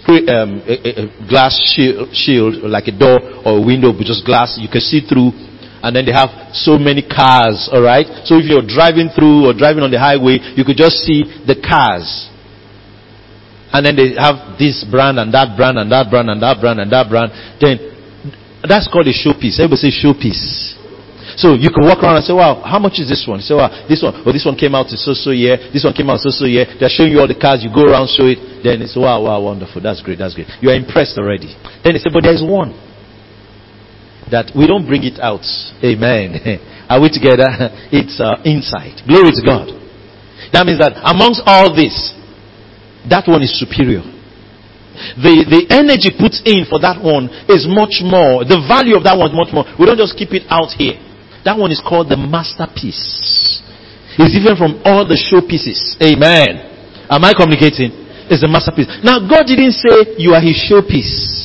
um, 0.07 0.63
a, 0.63 1.03
a 1.03 1.27
glass 1.27 1.51
shield, 1.75 2.15
shield, 2.15 2.63
like 2.63 2.87
a 2.87 2.95
door 2.97 3.19
or 3.43 3.59
a 3.59 3.61
window, 3.61 3.91
but 3.91 4.07
just 4.07 4.25
glass 4.25 4.57
you 4.57 4.69
can 4.69 4.81
see 4.81 5.01
through. 5.03 5.31
And 5.85 5.93
then 5.93 6.09
they 6.09 6.15
have 6.17 6.49
so 6.57 6.81
many 6.81 7.05
cars. 7.05 7.69
All 7.69 7.85
right, 7.85 8.09
so 8.25 8.41
if 8.41 8.49
you're 8.49 8.65
driving 8.65 9.13
through 9.13 9.45
or 9.45 9.53
driving 9.53 9.85
on 9.85 9.93
the 9.93 10.01
highway, 10.01 10.41
you 10.57 10.65
could 10.65 10.81
just 10.81 11.05
see 11.05 11.21
the 11.45 11.53
cars. 11.53 12.09
And 13.69 13.85
then 13.85 13.93
they 13.93 14.17
have 14.17 14.57
this 14.57 14.81
brand 14.81 15.21
and 15.21 15.29
that 15.29 15.53
brand 15.53 15.77
and 15.77 15.93
that 15.93 16.09
brand 16.09 16.33
and 16.33 16.41
that 16.41 16.57
brand 16.57 16.81
and 16.81 16.89
that 16.89 17.05
brand. 17.05 17.29
Then 17.61 17.77
that's 18.65 18.89
called 18.89 19.05
a 19.05 19.13
showpiece. 19.13 19.61
Everybody 19.61 19.85
say 19.85 19.93
showpiece. 19.93 20.73
So 21.37 21.53
you 21.53 21.69
can 21.69 21.85
walk 21.85 22.01
around 22.01 22.17
and 22.17 22.25
say, 22.25 22.33
wow, 22.33 22.65
how 22.65 22.81
much 22.81 22.97
is 22.97 23.05
this 23.05 23.21
one? 23.29 23.43
You 23.43 23.45
say, 23.45 23.53
wow, 23.53 23.69
this 23.85 24.01
one, 24.01 24.25
oh, 24.25 24.33
this 24.33 24.41
one 24.41 24.57
came 24.57 24.73
out 24.73 24.89
in 24.89 24.97
so 24.97 25.13
so 25.13 25.29
year, 25.29 25.57
this 25.69 25.85
one 25.85 25.93
came 25.93 26.09
out 26.09 26.17
so 26.23 26.33
so 26.33 26.49
year. 26.49 26.65
They're 26.79 26.89
showing 26.89 27.13
you 27.13 27.21
all 27.21 27.29
the 27.29 27.37
cars, 27.37 27.61
you 27.61 27.69
go 27.69 27.85
around, 27.85 28.09
show 28.09 28.25
it, 28.25 28.41
then 28.65 28.81
it's 28.81 28.95
wow, 28.97 29.21
wow, 29.21 29.37
wonderful, 29.37 29.83
that's 29.85 30.01
great, 30.01 30.17
that's 30.17 30.33
great. 30.33 30.47
You 30.65 30.73
are 30.73 30.77
impressed 30.77 31.17
already. 31.19 31.53
Then 31.83 31.93
they 31.93 32.01
say, 32.01 32.09
but 32.09 32.23
there's 32.23 32.41
one 32.41 32.73
that 34.31 34.51
we 34.55 34.65
don't 34.65 34.85
bring 34.85 35.03
it 35.03 35.19
out. 35.21 35.45
Amen. 35.83 36.37
are 36.89 37.01
we 37.01 37.09
together? 37.09 37.47
It's 37.93 38.19
uh, 38.19 38.41
inside. 38.43 39.05
Glory 39.05 39.31
to 39.33 39.43
God. 39.45 39.67
That 40.53 40.65
means 40.65 40.79
that 40.79 40.97
amongst 41.01 41.41
all 41.45 41.73
this, 41.73 41.93
that 43.09 43.27
one 43.27 43.41
is 43.41 43.53
superior. 43.53 44.03
The, 45.19 45.43
the 45.43 45.61
energy 45.75 46.15
put 46.15 46.39
in 46.47 46.63
for 46.71 46.79
that 46.79 47.03
one 47.03 47.27
is 47.51 47.67
much 47.67 47.99
more. 47.99 48.47
The 48.47 48.63
value 48.63 48.95
of 48.95 49.03
that 49.03 49.19
one 49.19 49.27
is 49.31 49.35
much 49.35 49.51
more. 49.51 49.67
We 49.75 49.83
don't 49.85 49.99
just 49.99 50.15
keep 50.15 50.31
it 50.31 50.47
out 50.47 50.71
here. 50.71 50.95
That 51.43 51.59
one 51.59 51.69
is 51.69 51.83
called 51.83 52.07
the 52.07 52.17
masterpiece. 52.17 53.61
It's 54.17 54.31
different 54.31 54.57
from 54.57 54.79
all 54.87 55.03
the 55.03 55.19
showpieces. 55.19 55.99
Amen. 55.99 56.71
Am 57.11 57.21
I 57.21 57.35
communicating? 57.35 57.91
It's 58.31 58.41
the 58.41 58.49
masterpiece. 58.49 58.87
Now, 59.03 59.21
God 59.21 59.45
didn't 59.45 59.75
say 59.75 60.15
you 60.17 60.33
are 60.33 60.41
his 60.41 60.57
showpiece. 60.57 61.44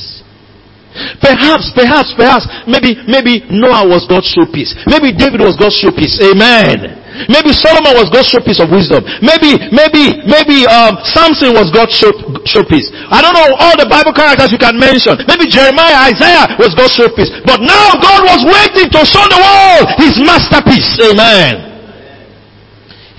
Perhaps, 1.23 1.71
perhaps, 1.71 2.11
perhaps, 2.19 2.45
maybe, 2.67 2.99
maybe 3.07 3.47
Noah 3.47 3.87
was 3.87 4.03
God's 4.11 4.27
showpiece. 4.27 4.75
Maybe 4.91 5.15
David 5.15 5.39
was 5.39 5.55
God's 5.55 5.79
showpiece. 5.79 6.19
Amen. 6.19 6.99
Maybe 7.31 7.55
Solomon 7.55 7.95
was 7.95 8.11
God's 8.11 8.27
showpiece 8.27 8.59
of 8.59 8.71
wisdom. 8.71 9.03
Maybe, 9.23 9.55
maybe, 9.71 10.19
maybe 10.27 10.67
um, 10.67 10.99
Samson 11.15 11.55
was 11.55 11.71
God's 11.71 11.95
show, 11.95 12.11
showpiece. 12.43 12.91
I 13.07 13.23
don't 13.23 13.35
know 13.35 13.55
all 13.55 13.75
the 13.79 13.87
Bible 13.87 14.11
characters 14.11 14.51
you 14.51 14.59
can 14.59 14.75
mention. 14.75 15.15
Maybe 15.27 15.47
Jeremiah, 15.47 16.11
Isaiah 16.11 16.59
was 16.59 16.75
God's 16.75 16.95
showpiece. 16.95 17.31
But 17.47 17.63
now 17.63 17.95
God 17.99 18.27
was 18.27 18.41
waiting 18.43 18.91
to 18.91 19.01
show 19.07 19.23
the 19.27 19.39
world 19.39 19.85
His 19.99 20.19
masterpiece. 20.19 20.91
Amen. 21.07 21.71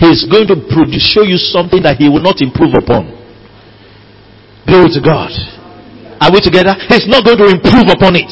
He's 0.01 0.25
going 0.29 0.49
to 0.51 0.61
produce, 0.73 1.05
show 1.05 1.23
you 1.23 1.41
something 1.41 1.81
that 1.85 1.97
He 1.97 2.09
will 2.09 2.25
not 2.25 2.41
improve 2.41 2.75
upon. 2.75 3.12
Glory 4.66 4.89
to 4.93 5.01
God. 5.05 5.33
Are 6.23 6.31
we 6.31 6.39
together? 6.39 6.79
He's 6.87 7.11
not 7.11 7.27
going 7.27 7.39
to 7.43 7.51
improve 7.51 7.91
upon 7.91 8.14
it. 8.14 8.31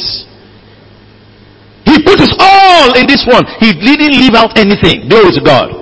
He 1.90 1.98
put 2.06 2.22
his 2.22 2.30
all 2.38 2.94
in 2.94 3.10
this 3.10 3.26
one. 3.26 3.42
He 3.58 3.74
didn't 3.74 4.14
leave 4.14 4.38
out 4.38 4.54
anything. 4.54 5.10
Glory 5.10 5.34
to 5.34 5.42
God. 5.42 5.74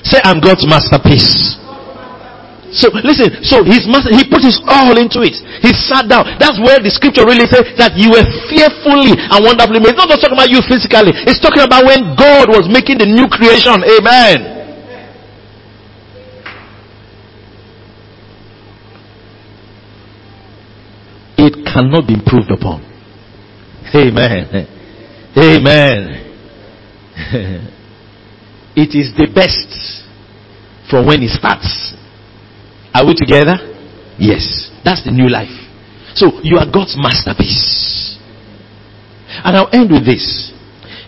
Say, 0.00 0.16
I'm 0.24 0.40
God's 0.40 0.64
masterpiece. 0.64 1.60
So 2.72 2.88
listen, 3.04 3.44
so 3.44 3.62
his 3.62 3.84
master, 3.84 4.16
he 4.16 4.24
put 4.24 4.40
his 4.40 4.56
all 4.64 4.96
into 4.96 5.20
it. 5.20 5.36
He 5.60 5.70
sat 5.76 6.08
down. 6.08 6.24
That's 6.40 6.56
where 6.56 6.80
the 6.80 6.88
scripture 6.88 7.28
really 7.28 7.46
says 7.52 7.68
that 7.76 8.00
you 8.00 8.16
were 8.16 8.24
fearfully 8.48 9.12
and 9.12 9.40
wonderfully 9.44 9.80
made. 9.80 9.92
It's 9.92 10.00
not 10.00 10.08
just 10.08 10.24
talking 10.24 10.40
about 10.40 10.48
you 10.48 10.64
physically. 10.64 11.12
It's 11.28 11.40
talking 11.40 11.62
about 11.62 11.84
when 11.84 12.16
God 12.16 12.48
was 12.48 12.64
making 12.68 12.96
the 12.98 13.08
new 13.08 13.28
creation. 13.28 13.84
Amen. 13.84 14.55
It 21.38 21.66
cannot 21.66 22.06
be 22.06 22.14
improved 22.14 22.50
upon. 22.50 22.82
Amen. 23.94 24.68
Amen. 25.36 26.26
it 28.76 28.94
is 28.96 29.12
the 29.16 29.28
best 29.34 29.68
from 30.90 31.06
when 31.06 31.22
it 31.22 31.30
starts. 31.30 31.94
Are 32.94 33.06
we 33.06 33.14
together? 33.14 33.56
Yes. 34.18 34.70
That's 34.84 35.04
the 35.04 35.12
new 35.12 35.28
life. 35.28 35.52
So 36.14 36.40
you 36.42 36.56
are 36.56 36.64
God's 36.64 36.96
masterpiece. 36.96 38.16
And 39.44 39.56
I'll 39.56 39.68
end 39.72 39.90
with 39.90 40.06
this. 40.06 40.52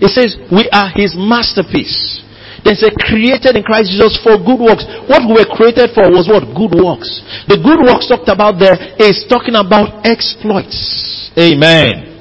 It 0.01 0.11
says, 0.13 0.37
we 0.53 0.69
are 0.71 0.91
his 0.95 1.15
masterpiece. 1.17 2.23
They 2.65 2.75
say 2.75 2.91
created 3.07 3.55
in 3.55 3.63
Christ 3.63 3.95
Jesus 3.95 4.19
for 4.23 4.35
good 4.39 4.59
works. 4.59 4.83
What 5.07 5.23
we 5.27 5.39
were 5.39 5.51
created 5.55 5.95
for 5.95 6.11
was 6.11 6.27
what? 6.27 6.43
Good 6.51 6.75
works. 6.75 7.09
The 7.47 7.59
good 7.59 7.79
works 7.79 8.11
talked 8.11 8.29
about 8.29 8.59
there 8.59 8.75
is 8.99 9.25
talking 9.31 9.55
about 9.55 10.03
exploits. 10.05 11.31
Amen. 11.39 12.19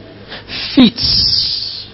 Feats. 0.75 1.89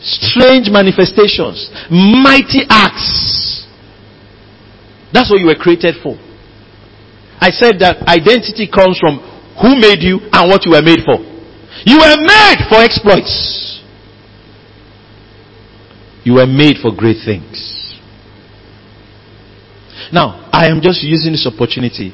Strange 0.00 0.70
manifestations. 0.70 1.68
Mighty 1.90 2.64
acts. 2.70 3.66
That's 5.12 5.30
what 5.30 5.40
you 5.40 5.46
were 5.46 5.60
created 5.60 5.96
for. 6.02 6.16
I 7.40 7.50
said 7.50 7.78
that 7.80 8.02
identity 8.08 8.66
comes 8.66 8.98
from 8.98 9.20
who 9.60 9.76
made 9.76 10.02
you 10.02 10.20
and 10.32 10.48
what 10.48 10.64
you 10.64 10.72
were 10.72 10.82
made 10.82 11.04
for. 11.04 11.27
You 11.84 11.98
were 11.98 12.16
made 12.18 12.58
for 12.68 12.82
exploits. 12.82 13.82
You 16.24 16.34
were 16.34 16.46
made 16.46 16.76
for 16.82 16.90
great 16.94 17.18
things. 17.24 17.78
Now, 20.12 20.48
I 20.52 20.66
am 20.66 20.80
just 20.82 21.02
using 21.02 21.32
this 21.32 21.46
opportunity 21.46 22.12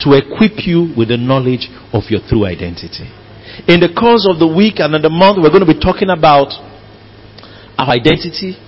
to 0.00 0.12
equip 0.12 0.66
you 0.66 0.92
with 0.96 1.08
the 1.08 1.16
knowledge 1.16 1.68
of 1.92 2.04
your 2.10 2.20
true 2.28 2.44
identity. 2.44 3.08
In 3.66 3.80
the 3.80 3.88
course 3.96 4.28
of 4.28 4.38
the 4.38 4.46
week 4.46 4.78
and 4.78 4.94
in 4.94 5.02
the 5.02 5.10
month, 5.10 5.38
we're 5.40 5.54
going 5.54 5.64
to 5.64 5.72
be 5.72 5.80
talking 5.80 6.10
about 6.10 6.52
our 7.78 7.96
identity 7.96 8.58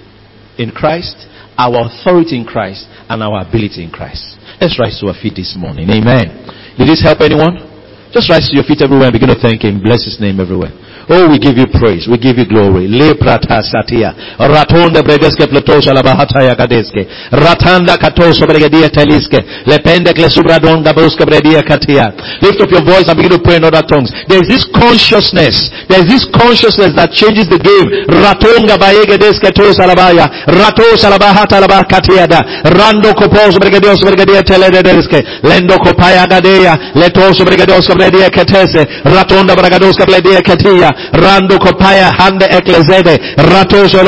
in 0.56 0.70
Christ, 0.72 1.28
our 1.58 1.86
authority 1.86 2.40
in 2.40 2.44
Christ, 2.44 2.88
and 3.08 3.22
our 3.22 3.44
ability 3.44 3.84
in 3.84 3.90
Christ. 3.90 4.38
Let's 4.60 4.78
rise 4.80 4.98
to 5.00 5.12
our 5.12 5.18
feet 5.20 5.36
this 5.36 5.54
morning. 5.58 5.90
Amen. 5.90 6.32
Did 6.78 6.88
this 6.88 7.02
help 7.04 7.20
anyone? 7.20 7.67
Just 8.12 8.30
rise 8.30 8.48
to 8.48 8.56
your 8.56 8.64
feet 8.64 8.82
everywhere 8.82 9.08
and 9.08 9.12
begin 9.12 9.28
to 9.28 9.40
thank 9.40 9.62
Him. 9.62 9.80
Bless 9.82 10.04
His 10.04 10.18
name 10.20 10.40
everywhere. 10.40 10.72
Oh, 11.10 11.24
we 11.24 11.38
give 11.40 11.56
you 11.56 11.64
praise. 11.72 12.04
We 12.04 12.20
give 12.20 12.36
you 12.36 12.44
glory. 12.44 12.84
Le 12.84 13.16
prata 13.16 13.62
satia. 13.64 14.12
Ratonda 14.36 15.00
bregeske 15.02 15.48
platosa 15.48 15.94
la 15.94 16.02
bahataya 16.02 16.54
gadeske. 16.54 17.08
Ratanda 17.32 17.96
katoso 17.96 18.44
bregedia 18.46 18.90
teliske. 18.92 19.40
Le 19.66 19.78
pendekle 19.78 20.28
subradonga 20.28 20.92
broska 20.92 21.24
bredia 21.24 21.62
katia. 21.62 22.12
Lift 22.42 22.60
up 22.60 22.70
your 22.70 22.84
voice 22.84 23.08
and 23.08 23.16
begin 23.16 23.32
to 23.32 23.40
pray 23.40 23.56
in 23.56 23.64
other 23.64 23.80
tongues. 23.88 24.12
There 24.28 24.40
is 24.42 24.48
this 24.48 24.64
consciousness. 24.68 25.70
There 25.88 26.04
is 26.04 26.08
this 26.12 26.24
consciousness 26.28 26.92
that 26.92 27.12
changes 27.16 27.48
the 27.48 27.56
game. 27.56 27.88
Ratonga 28.04 28.76
bayegedeske 28.76 29.52
tosa 29.56 29.86
labaya. 29.88 30.28
Ratosa 30.44 31.08
la 31.08 31.16
bahata 31.16 31.58
la 31.60 31.68
bakatiada. 31.68 32.44
Rando 32.68 33.14
kopos 33.14 33.56
bregedios 33.56 34.04
bregedia 34.04 34.42
teledeske. 34.42 35.24
Lendo 35.42 35.78
kopaya 35.78 36.26
gadea. 36.26 36.92
Letoso 36.94 37.44
bregedos 37.48 37.88
bregedia 37.98 38.30
ketese. 38.30 38.86
Ratonda 39.04 39.56
bregedos 39.56 39.96
bregedia 39.96 40.42
katia. 40.42 40.94
Rando 41.12 41.58
kopaya 41.58 42.10
hande 42.18 42.44
eklezede. 42.44 43.18
Ratoso. 43.36 44.02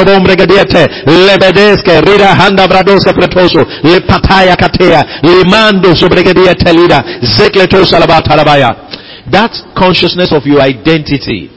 Lebedeske. 1.27 1.93
Handa 2.39 2.69
bradoska 2.69 3.13
pretoso. 3.13 3.67
Le 3.83 4.01
pataya 4.01 4.57
katea. 4.57 5.05
Limando. 5.23 5.95
Zekletosa. 7.23 8.01
That 9.31 9.53
consciousness 9.77 10.33
of 10.33 10.47
your 10.47 10.61
identity 10.61 11.51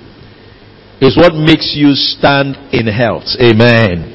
is 1.01 1.17
what 1.17 1.33
makes 1.33 1.75
you 1.75 1.95
stand 1.95 2.55
in 2.71 2.87
health. 2.87 3.25
Amen. 3.41 4.13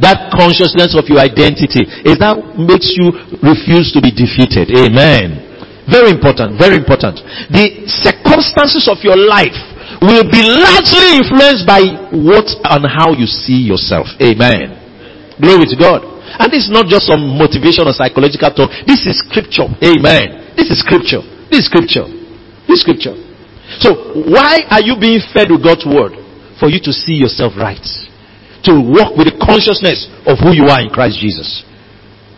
That 0.00 0.32
consciousness 0.32 0.96
of 0.96 1.04
your 1.08 1.20
identity 1.20 1.84
is 1.84 2.18
that 2.18 2.36
makes 2.58 2.96
you 2.96 3.12
refuse 3.42 3.92
to 3.92 4.00
be 4.00 4.10
defeated. 4.10 4.72
Amen. 4.72 5.51
Very 5.90 6.14
important, 6.14 6.58
very 6.58 6.78
important. 6.78 7.18
The 7.50 7.86
circumstances 7.90 8.86
of 8.86 9.02
your 9.02 9.18
life 9.18 9.56
will 10.02 10.26
be 10.26 10.42
largely 10.42 11.18
influenced 11.18 11.66
by 11.66 11.82
what 12.14 12.46
and 12.70 12.86
how 12.86 13.14
you 13.14 13.26
see 13.26 13.66
yourself. 13.66 14.06
Amen. 14.22 14.78
Glory 15.42 15.66
to 15.66 15.76
God. 15.78 16.06
And 16.38 16.48
this 16.48 16.64
is 16.66 16.72
not 16.72 16.86
just 16.86 17.06
some 17.10 17.20
motivation 17.36 17.84
or 17.84 17.92
psychological 17.92 18.50
talk. 18.54 18.70
This 18.86 19.04
is 19.04 19.20
scripture. 19.26 19.68
Amen. 19.82 20.54
This 20.56 20.70
is 20.70 20.80
scripture. 20.80 21.20
This 21.50 21.66
is 21.66 21.68
scripture. 21.68 22.06
This 22.66 22.80
is 22.80 22.82
scripture. 22.82 23.14
So 23.82 24.16
why 24.30 24.64
are 24.70 24.80
you 24.80 24.96
being 24.96 25.20
fed 25.34 25.50
with 25.50 25.62
God's 25.62 25.84
word? 25.84 26.16
For 26.58 26.70
you 26.70 26.78
to 26.86 26.92
see 26.94 27.18
yourself 27.18 27.52
right. 27.58 27.82
To 28.70 28.72
walk 28.78 29.18
with 29.18 29.28
the 29.28 29.36
consciousness 29.42 30.06
of 30.24 30.38
who 30.38 30.54
you 30.54 30.70
are 30.70 30.80
in 30.80 30.88
Christ 30.88 31.18
Jesus. 31.18 31.66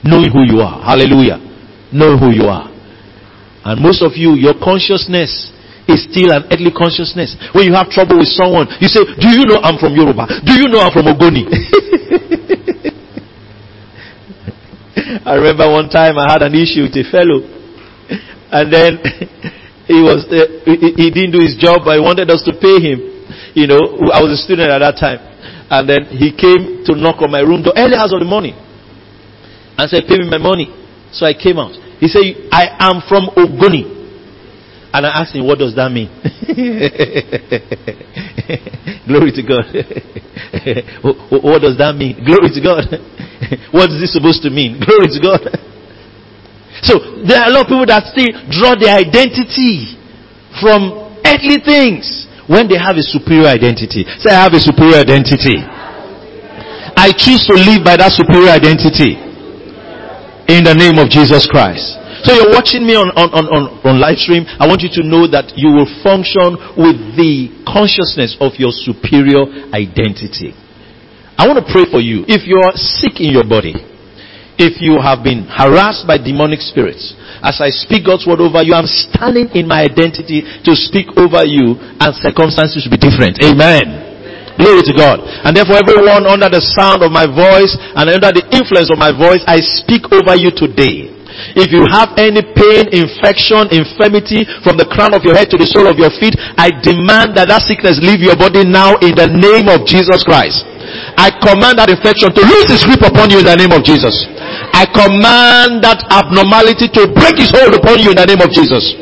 Knowing 0.03 0.33
who 0.33 0.43
you 0.49 0.61
are. 0.65 0.81
Hallelujah. 0.81 1.39
Knowing 1.93 2.19
who 2.19 2.33
you 2.33 2.49
are. 2.49 2.74
And 3.65 3.81
most 3.81 4.03
of 4.03 4.13
you, 4.15 4.37
your 4.37 4.55
consciousness 4.61 5.51
is 5.89 6.05
still 6.09 6.33
an 6.33 6.45
earthly 6.53 6.73
consciousness. 6.73 7.37
When 7.53 7.65
you 7.65 7.73
have 7.75 7.89
trouble 7.89 8.19
with 8.21 8.29
someone, 8.33 8.69
you 8.81 8.89
say, 8.89 9.05
do 9.05 9.29
you 9.33 9.45
know 9.49 9.61
I'm 9.65 9.79
from 9.81 9.97
Yoruba? 9.97 10.29
Do 10.45 10.53
you 10.53 10.69
know 10.69 10.81
I'm 10.81 10.93
from 10.93 11.09
Ogoni? 11.09 11.45
I 15.25 15.35
remember 15.37 15.71
one 15.71 15.89
time 15.89 16.19
I 16.19 16.33
had 16.33 16.43
an 16.43 16.55
issue 16.55 16.85
with 16.85 16.97
a 17.01 17.05
fellow, 17.09 17.41
and 18.53 18.69
then 18.73 19.01
he 19.89 20.01
was 20.05 20.25
uh, 20.29 20.49
he, 20.69 20.93
he 20.97 21.09
didn't 21.11 21.33
do 21.33 21.41
his 21.41 21.57
job, 21.57 21.81
but 21.85 21.97
he 21.97 22.01
wanted 22.05 22.29
us 22.31 22.45
to 22.45 22.53
pay 22.53 22.77
him. 22.81 23.01
You 23.57 23.67
know, 23.67 23.81
I 24.13 24.21
was 24.21 24.37
a 24.37 24.41
student 24.41 24.69
at 24.69 24.81
that 24.85 24.97
time, 25.01 25.21
and 25.71 25.89
then 25.89 26.05
he 26.13 26.29
came 26.33 26.85
to 26.85 26.93
knock 26.97 27.23
on 27.25 27.31
my 27.33 27.41
room 27.41 27.63
door 27.65 27.73
early 27.77 27.97
hours 27.97 28.13
of 28.13 28.21
the 28.21 28.29
morning, 28.29 28.53
and 29.79 29.85
said, 29.89 30.05
"Pay 30.09 30.19
me 30.21 30.29
my 30.29 30.39
money." 30.39 30.69
So 31.13 31.25
I 31.25 31.33
came 31.33 31.57
out. 31.59 31.73
He 32.01 32.09
said, 32.09 32.49
"I 32.51 32.69
am 32.79 33.01
from 33.09 33.29
Ogoni," 33.37 33.85
and 34.93 35.07
I 35.07 35.21
asked 35.21 35.35
him, 35.35 35.47
"What 35.47 35.59
does 35.59 35.75
that 35.77 35.91
mean?" 35.91 36.09
Glory 39.07 39.33
to 39.33 39.43
God. 39.43 39.65
what 41.45 41.61
does 41.61 41.77
that 41.77 41.95
mean? 41.97 42.17
Glory 42.29 42.49
to 42.53 42.61
God. 42.61 42.85
what 43.73 43.93
is 43.93 44.01
this 44.01 44.13
supposed 44.17 44.43
to 44.45 44.51
mean? 44.51 44.81
Glory 44.81 45.09
to 45.13 45.21
God. 45.21 45.45
So 46.85 47.01
there 47.25 47.41
are 47.41 47.49
a 47.49 47.53
lot 47.53 47.65
of 47.65 47.73
people 47.73 47.89
that 47.89 48.05
still 48.13 48.33
draw 48.49 48.77
their 48.77 48.97
identity 48.97 49.97
from 50.61 50.93
earthly 51.25 51.61
things 51.65 52.29
when 52.49 52.69
they 52.69 52.77
have 52.77 52.97
a 52.97 53.05
superior 53.05 53.49
identity. 53.49 54.05
Say, 54.21 54.33
I 54.33 54.45
have 54.45 54.53
a 54.53 54.61
superior 54.61 55.01
identity. 55.01 55.61
I 56.97 57.13
choose 57.17 57.45
to 57.49 57.57
live 57.57 57.85
by 57.85 57.97
that 58.01 58.13
superior 58.13 58.53
identity 58.53 59.17
in 60.49 60.65
the 60.65 60.77
name 60.77 61.01
of 61.01 61.09
Jesus 61.09 61.49
Christ. 61.49 61.97
So 62.25 62.33
you're 62.33 62.53
watching 62.53 62.89
me 62.89 62.97
on, 62.97 63.13
on, 63.17 63.29
on, 63.37 63.45
on, 63.53 63.63
on 63.85 63.95
live 64.01 64.17
stream. 64.17 64.49
I 64.49 64.65
want 64.65 64.81
you 64.81 64.93
to 64.97 65.03
know 65.05 65.29
that 65.29 65.53
you 65.61 65.73
will 65.73 65.89
function 66.01 66.57
with 66.77 66.97
the 67.17 67.53
consciousness 67.69 68.37
of 68.41 68.57
your 68.57 68.73
superior 68.73 69.45
identity. 69.77 70.57
I 71.37 71.45
want 71.45 71.61
to 71.61 71.67
pray 71.69 71.85
for 71.85 72.01
you. 72.01 72.25
If 72.25 72.49
you 72.49 72.63
are 72.65 72.73
sick 72.77 73.21
in 73.21 73.35
your 73.35 73.45
body, 73.45 73.77
if 74.57 74.79
you 74.79 75.03
have 75.03 75.27
been 75.27 75.45
harassed 75.51 76.07
by 76.07 76.17
demonic 76.17 76.63
spirits, 76.63 77.13
as 77.43 77.59
I 77.61 77.69
speak 77.75 78.07
God's 78.07 78.25
word 78.25 78.41
over 78.41 78.63
you, 78.63 78.73
I'm 78.73 78.89
standing 78.89 79.51
in 79.53 79.67
my 79.67 79.83
identity 79.83 80.47
to 80.65 80.73
speak 80.73 81.13
over 81.19 81.43
you 81.45 81.77
and 81.77 82.11
circumstances 82.15 82.87
will 82.87 82.95
be 82.95 83.03
different. 83.03 83.43
Amen. 83.43 84.04
Glory 84.55 84.87
to 84.87 84.95
God. 84.95 85.19
And 85.43 85.57
therefore 85.57 85.83
everyone 85.83 86.31
under 86.31 86.47
the 86.47 86.63
sound 86.63 87.03
of 87.03 87.11
my 87.11 87.27
voice 87.27 87.75
and 87.99 88.07
under 88.07 88.31
the 88.31 88.47
influence 88.55 88.91
of 88.91 88.99
my 88.99 89.11
voice, 89.11 89.43
I 89.51 89.59
speak 89.59 90.07
over 90.15 90.39
you 90.39 90.55
today. 90.55 91.11
If 91.59 91.75
you 91.75 91.83
have 91.91 92.15
any 92.15 92.47
pain, 92.47 92.95
infection, 92.95 93.67
infirmity 93.75 94.47
from 94.63 94.79
the 94.79 94.87
crown 94.87 95.11
of 95.11 95.27
your 95.27 95.35
head 95.35 95.51
to 95.51 95.59
the 95.59 95.67
sole 95.67 95.91
of 95.91 95.99
your 95.99 96.15
feet, 96.23 96.39
I 96.55 96.71
demand 96.71 97.35
that 97.35 97.51
that 97.51 97.67
sickness 97.67 97.99
leave 97.99 98.23
your 98.23 98.39
body 98.39 98.63
now 98.63 98.95
in 99.03 99.19
the 99.19 99.27
name 99.27 99.67
of 99.67 99.83
Jesus 99.83 100.23
Christ. 100.23 100.63
I 101.19 101.35
command 101.43 101.83
that 101.83 101.91
infection 101.91 102.31
to 102.31 102.43
lose 102.43 102.71
its 102.71 102.87
grip 102.87 103.03
upon 103.03 103.35
you 103.35 103.43
in 103.43 103.47
the 103.51 103.59
name 103.59 103.75
of 103.75 103.83
Jesus. 103.83 104.15
I 104.71 104.87
command 104.87 105.83
that 105.83 106.07
abnormality 106.07 106.87
to 106.95 107.11
break 107.11 107.35
its 107.43 107.51
hold 107.51 107.75
upon 107.75 107.99
you 107.99 108.15
in 108.15 108.19
the 108.23 108.29
name 108.31 108.39
of 108.39 108.55
Jesus. 108.55 108.95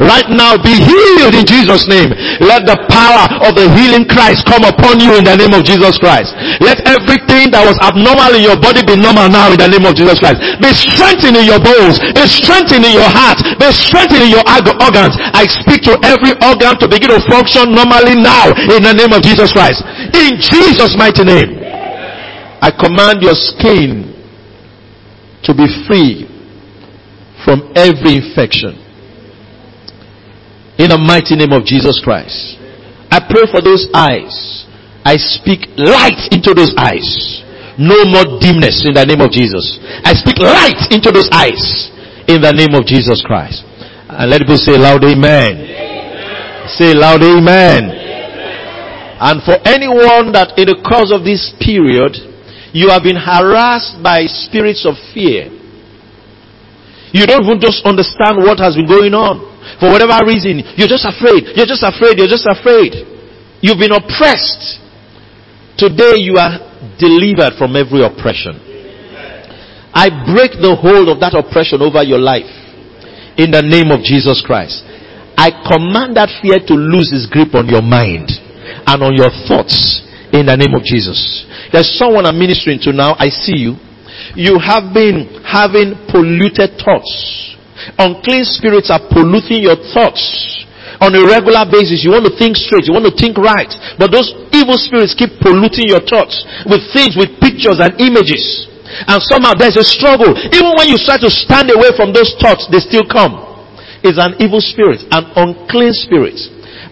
Right 0.00 0.28
now, 0.28 0.60
be 0.60 0.76
healed 0.76 1.32
in 1.32 1.48
Jesus' 1.48 1.88
name. 1.88 2.12
Let 2.44 2.68
the 2.68 2.76
power 2.88 3.24
of 3.48 3.56
the 3.56 3.64
healing 3.72 4.04
Christ 4.04 4.44
come 4.44 4.62
upon 4.62 5.00
you 5.00 5.16
in 5.16 5.24
the 5.24 5.36
name 5.36 5.56
of 5.56 5.64
Jesus 5.64 5.96
Christ. 5.96 6.36
Let 6.60 6.84
everything 6.84 7.52
that 7.56 7.64
was 7.64 7.80
abnormal 7.80 8.36
in 8.36 8.44
your 8.44 8.60
body 8.60 8.84
be 8.84 8.96
normal 8.96 9.32
now 9.32 9.48
in 9.48 9.58
the 9.58 9.68
name 9.72 9.88
of 9.88 9.96
Jesus 9.96 10.20
Christ. 10.20 10.40
Be 10.60 10.70
strengthened 10.72 11.40
in 11.40 11.48
your 11.48 11.60
bones. 11.60 11.96
Be 12.12 12.24
strengthened 12.28 12.84
in 12.84 12.92
your 12.92 13.08
heart. 13.08 13.40
Be 13.56 13.68
strengthened 13.72 14.28
in 14.28 14.32
your 14.36 14.44
organs. 14.46 15.16
I 15.32 15.48
speak 15.48 15.82
to 15.88 15.96
every 16.04 16.36
organ 16.44 16.76
to 16.80 16.86
begin 16.86 17.10
to 17.16 17.20
function 17.26 17.72
normally 17.72 18.20
now 18.20 18.52
in 18.52 18.84
the 18.84 18.92
name 18.92 19.16
of 19.16 19.24
Jesus 19.24 19.52
Christ. 19.52 19.80
In 20.12 20.36
Jesus' 20.36 20.92
mighty 20.96 21.24
name. 21.24 21.66
I 22.60 22.70
command 22.72 23.20
your 23.22 23.36
skin 23.36 24.12
to 25.44 25.54
be 25.54 25.66
free 25.86 26.24
from 27.44 27.72
every 27.76 28.16
infection. 28.16 28.85
In 30.78 30.92
the 30.92 31.00
mighty 31.00 31.36
name 31.36 31.52
of 31.52 31.64
Jesus 31.64 32.00
Christ. 32.04 32.60
I 33.08 33.24
pray 33.24 33.48
for 33.48 33.64
those 33.64 33.88
eyes. 33.96 34.66
I 35.06 35.16
speak 35.16 35.64
light 35.78 36.28
into 36.34 36.52
those 36.52 36.74
eyes. 36.76 37.40
No 37.78 38.04
more 38.04 38.40
dimness 38.40 38.84
in 38.84 38.92
the 38.92 39.04
name 39.04 39.20
of 39.24 39.30
Jesus. 39.32 39.78
I 40.04 40.12
speak 40.12 40.36
light 40.42 40.92
into 40.92 41.12
those 41.12 41.28
eyes 41.32 41.92
in 42.28 42.42
the 42.42 42.52
name 42.52 42.76
of 42.76 42.84
Jesus 42.84 43.22
Christ. 43.24 43.64
And 44.10 44.28
let 44.28 44.44
people 44.44 44.60
say 44.60 44.76
loud 44.76 45.04
amen. 45.04 45.56
amen. 45.64 46.68
Say 46.76 46.92
loud 46.92 47.22
amen. 47.22 47.88
amen. 47.88 48.06
And 49.16 49.40
for 49.44 49.56
anyone 49.64 50.36
that 50.36 50.60
in 50.60 50.68
the 50.68 50.76
course 50.84 51.08
of 51.08 51.24
this 51.24 51.56
period, 51.56 52.20
you 52.76 52.92
have 52.92 53.00
been 53.00 53.16
harassed 53.16 53.96
by 54.04 54.28
spirits 54.28 54.84
of 54.84 55.00
fear. 55.16 55.48
You 57.16 57.24
don't 57.24 57.48
even 57.48 57.60
just 57.60 57.80
understand 57.88 58.44
what 58.44 58.60
has 58.60 58.76
been 58.76 58.84
going 58.84 59.16
on. 59.16 59.55
For 59.80 59.90
whatever 59.90 60.22
reason, 60.26 60.62
you're 60.78 60.90
just 60.90 61.04
afraid. 61.04 61.56
You're 61.58 61.68
just 61.68 61.82
afraid. 61.82 62.18
You're 62.18 62.30
just 62.30 62.46
afraid. 62.46 62.94
You've 63.60 63.80
been 63.80 63.92
oppressed. 63.92 64.80
Today 65.76 66.22
you 66.22 66.38
are 66.40 66.62
delivered 66.96 67.58
from 67.58 67.76
every 67.76 68.00
oppression. 68.04 68.56
I 69.96 70.12
break 70.28 70.60
the 70.60 70.76
hold 70.76 71.08
of 71.08 71.20
that 71.24 71.32
oppression 71.32 71.80
over 71.80 72.04
your 72.04 72.20
life 72.20 72.48
in 73.40 73.48
the 73.52 73.64
name 73.64 73.88
of 73.92 74.04
Jesus 74.04 74.44
Christ. 74.44 74.84
I 75.36 75.52
command 75.68 76.16
that 76.16 76.32
fear 76.40 76.60
to 76.60 76.74
lose 76.76 77.12
its 77.12 77.28
grip 77.28 77.52
on 77.52 77.68
your 77.68 77.84
mind 77.84 78.32
and 78.88 78.98
on 79.04 79.12
your 79.16 79.32
thoughts 79.48 80.04
in 80.32 80.48
the 80.48 80.56
name 80.56 80.72
of 80.72 80.84
Jesus. 80.84 81.44
There's 81.72 81.92
someone 81.96 82.24
I'm 82.24 82.40
ministering 82.40 82.80
to 82.88 82.92
now. 82.92 83.16
I 83.16 83.28
see 83.28 83.56
you. 83.56 83.76
You 84.36 84.60
have 84.60 84.92
been 84.92 85.44
having 85.44 85.96
polluted 86.08 86.76
thoughts. 86.80 87.55
Unclean 87.94 88.42
spirits 88.42 88.90
are 88.90 89.02
polluting 89.12 89.62
your 89.62 89.78
thoughts 89.94 90.22
on 91.00 91.14
a 91.14 91.22
regular 91.22 91.64
basis. 91.68 92.02
You 92.02 92.16
want 92.16 92.26
to 92.26 92.34
think 92.34 92.56
straight. 92.56 92.88
You 92.88 92.94
want 92.96 93.06
to 93.06 93.14
think 93.14 93.36
right. 93.38 93.68
But 94.00 94.10
those 94.10 94.32
evil 94.52 94.78
spirits 94.80 95.14
keep 95.14 95.38
polluting 95.42 95.92
your 95.92 96.02
thoughts 96.02 96.42
with 96.66 96.82
things, 96.90 97.14
with 97.14 97.36
pictures 97.38 97.78
and 97.78 97.94
images. 98.00 98.68
And 99.06 99.18
somehow 99.28 99.58
there's 99.58 99.76
a 99.76 99.84
struggle. 99.84 100.30
Even 100.30 100.72
when 100.78 100.88
you 100.88 100.98
try 101.02 101.18
to 101.18 101.30
stand 101.30 101.68
away 101.74 101.92
from 101.98 102.14
those 102.14 102.32
thoughts, 102.38 102.70
they 102.70 102.80
still 102.80 103.04
come. 103.04 103.42
It's 104.06 104.18
an 104.20 104.38
evil 104.38 104.62
spirit, 104.62 105.02
an 105.10 105.26
unclean 105.34 105.92
spirit. 105.92 106.38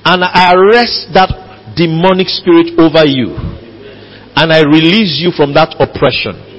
And 0.05 0.27
I 0.27 0.53
arrest 0.53 1.15
that 1.15 1.31
demonic 1.79 2.29
spirit 2.29 2.75
over 2.77 3.07
you. 3.07 3.33
And 4.35 4.51
I 4.51 4.67
release 4.67 5.23
you 5.23 5.31
from 5.31 5.55
that 5.55 5.79
oppression. 5.79 6.54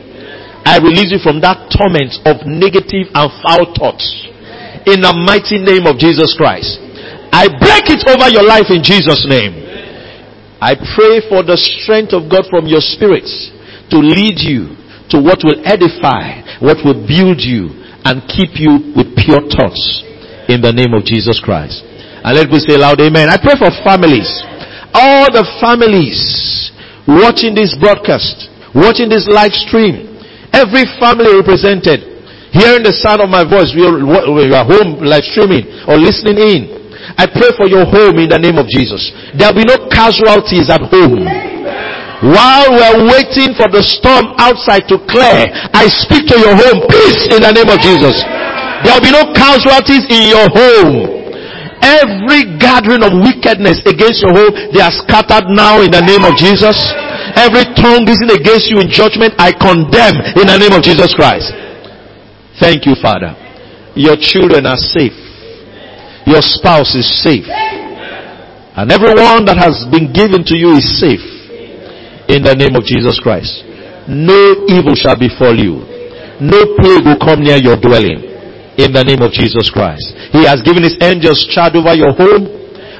I 0.66 0.82
release 0.82 1.13
you 1.13 1.22
from 1.22 1.39
that 1.45 1.70
torment 1.70 2.18
of 2.26 2.43
negative 2.49 3.13
and 3.13 3.30
foul 3.45 3.70
thoughts. 3.78 4.03
In 4.89 5.01
the 5.01 5.13
mighty 5.13 5.61
name 5.61 5.86
of 5.86 6.01
Jesus 6.01 6.34
Christ. 6.34 6.82
I 7.30 7.49
break 7.49 7.89
it 7.89 8.01
over 8.05 8.30
your 8.34 8.45
life 8.45 8.74
in 8.74 8.82
Jesus' 8.82 9.26
name. 9.30 9.66
I 10.61 10.74
pray 10.74 11.22
for 11.30 11.45
the 11.45 11.57
strength 11.57 12.18
of 12.18 12.32
God 12.32 12.49
from 12.49 12.66
your 12.66 12.82
spirits 12.82 13.30
to 13.93 14.01
lead 14.01 14.41
you 14.41 14.74
to 15.13 15.22
what 15.22 15.45
will 15.45 15.61
edify, 15.61 16.41
what 16.63 16.82
will 16.82 16.97
build 17.05 17.43
you, 17.43 17.70
and 18.07 18.26
keep 18.26 18.57
you 18.57 18.93
with 18.97 19.13
pure 19.20 19.45
thoughts 19.51 19.84
in 20.49 20.61
the 20.61 20.74
name 20.74 20.93
of 20.97 21.05
Jesus 21.05 21.38
Christ. 21.41 21.84
And 22.26 22.34
let 22.34 22.49
me 22.49 22.57
say 22.57 22.78
loud 22.78 22.97
amen. 23.01 23.30
I 23.30 23.38
pray 23.38 23.53
for 23.57 23.70
families. 23.86 24.30
All 24.95 25.30
the 25.30 25.45
families 25.61 26.72
watching 27.05 27.53
this 27.53 27.76
broadcast, 27.78 28.49
watching 28.74 29.09
this 29.09 29.30
live 29.30 29.53
stream, 29.53 30.14
every 30.56 30.88
family 30.97 31.36
represented, 31.36 31.99
hearing 32.56 32.88
the 32.88 32.95
sound 33.03 33.20
of 33.20 33.28
my 33.28 33.43
voice, 33.43 33.76
we 33.76 33.84
are 33.84 34.64
home 34.64 35.03
live 35.03 35.28
streaming 35.36 35.68
or 35.86 35.99
listening 35.99 36.39
in. 36.39 36.62
I 37.20 37.28
pray 37.28 37.51
for 37.53 37.68
your 37.68 37.86
home 37.86 38.18
in 38.18 38.32
the 38.32 38.39
name 38.39 38.58
of 38.58 38.66
Jesus. 38.72 39.12
There 39.36 39.51
will 39.51 39.62
be 39.62 39.68
no 39.68 39.78
casualties 39.91 40.72
at 40.72 40.82
home. 40.82 41.22
While 42.26 42.72
we're 42.74 43.12
waiting 43.12 43.53
for 43.60 43.70
the 43.70 43.84
storm 43.86 44.34
outside 44.41 44.88
to 44.89 44.97
clear, 45.06 45.51
I 45.76 45.86
speak 45.91 46.26
to 46.32 46.39
your 46.39 46.56
home 46.56 46.88
peace 46.89 47.30
in 47.30 47.43
the 47.43 47.51
name 47.53 47.70
of 47.70 47.78
Jesus. 47.84 48.18
There 48.82 48.95
will 48.95 49.06
be 49.06 49.14
no 49.14 49.30
casualties 49.36 50.08
in 50.10 50.34
your 50.34 50.47
home. 50.49 51.14
Every 51.86 52.58
gathering 52.58 53.06
of 53.06 53.14
wickedness 53.22 53.84
against 53.86 54.26
your 54.26 54.34
home, 54.34 54.74
they 54.74 54.82
are 54.82 54.95
scattered 55.06 55.51
now 55.53 55.86
in 55.86 55.93
the 55.93 56.01
name 56.01 56.26
of 56.26 56.34
Jesus. 56.39 56.74
Every 57.36 57.68
tongue 57.76 58.08
risen 58.08 58.32
against 58.32 58.72
you 58.72 58.80
in 58.80 58.88
judgment, 58.88 59.36
I 59.38 59.52
condemn 59.52 60.24
in 60.40 60.48
the 60.48 60.58
name 60.58 60.72
of 60.72 60.82
Jesus 60.82 61.12
Christ. 61.14 61.52
Thank 62.60 62.88
you, 62.88 62.96
Father. 62.96 63.36
Your 63.96 64.16
children 64.16 64.66
are 64.66 64.80
safe. 64.80 65.16
Your 66.26 66.42
spouse 66.42 66.96
is 66.96 67.06
safe. 67.24 67.48
And 68.76 68.92
everyone 68.92 69.48
that 69.48 69.56
has 69.60 69.88
been 69.92 70.12
given 70.12 70.44
to 70.48 70.56
you 70.56 70.76
is 70.76 70.88
safe. 71.00 71.24
In 72.28 72.42
the 72.44 72.56
name 72.56 72.76
of 72.76 72.84
Jesus 72.84 73.20
Christ. 73.20 73.64
No 74.08 74.68
evil 74.68 74.96
shall 74.96 75.16
befall 75.16 75.56
you. 75.56 75.84
No 76.40 76.60
plague 76.76 77.06
will 77.08 77.20
come 77.22 77.44
near 77.44 77.56
your 77.56 77.80
dwelling. 77.80 78.20
In 78.76 78.92
the 78.92 79.04
name 79.04 79.24
of 79.24 79.32
Jesus 79.32 79.72
Christ. 79.72 80.12
He 80.36 80.44
has 80.44 80.60
given 80.64 80.84
his 80.84 81.00
angels 81.00 81.48
charge 81.52 81.76
over 81.80 81.96
your 81.96 82.12
home 82.12 82.52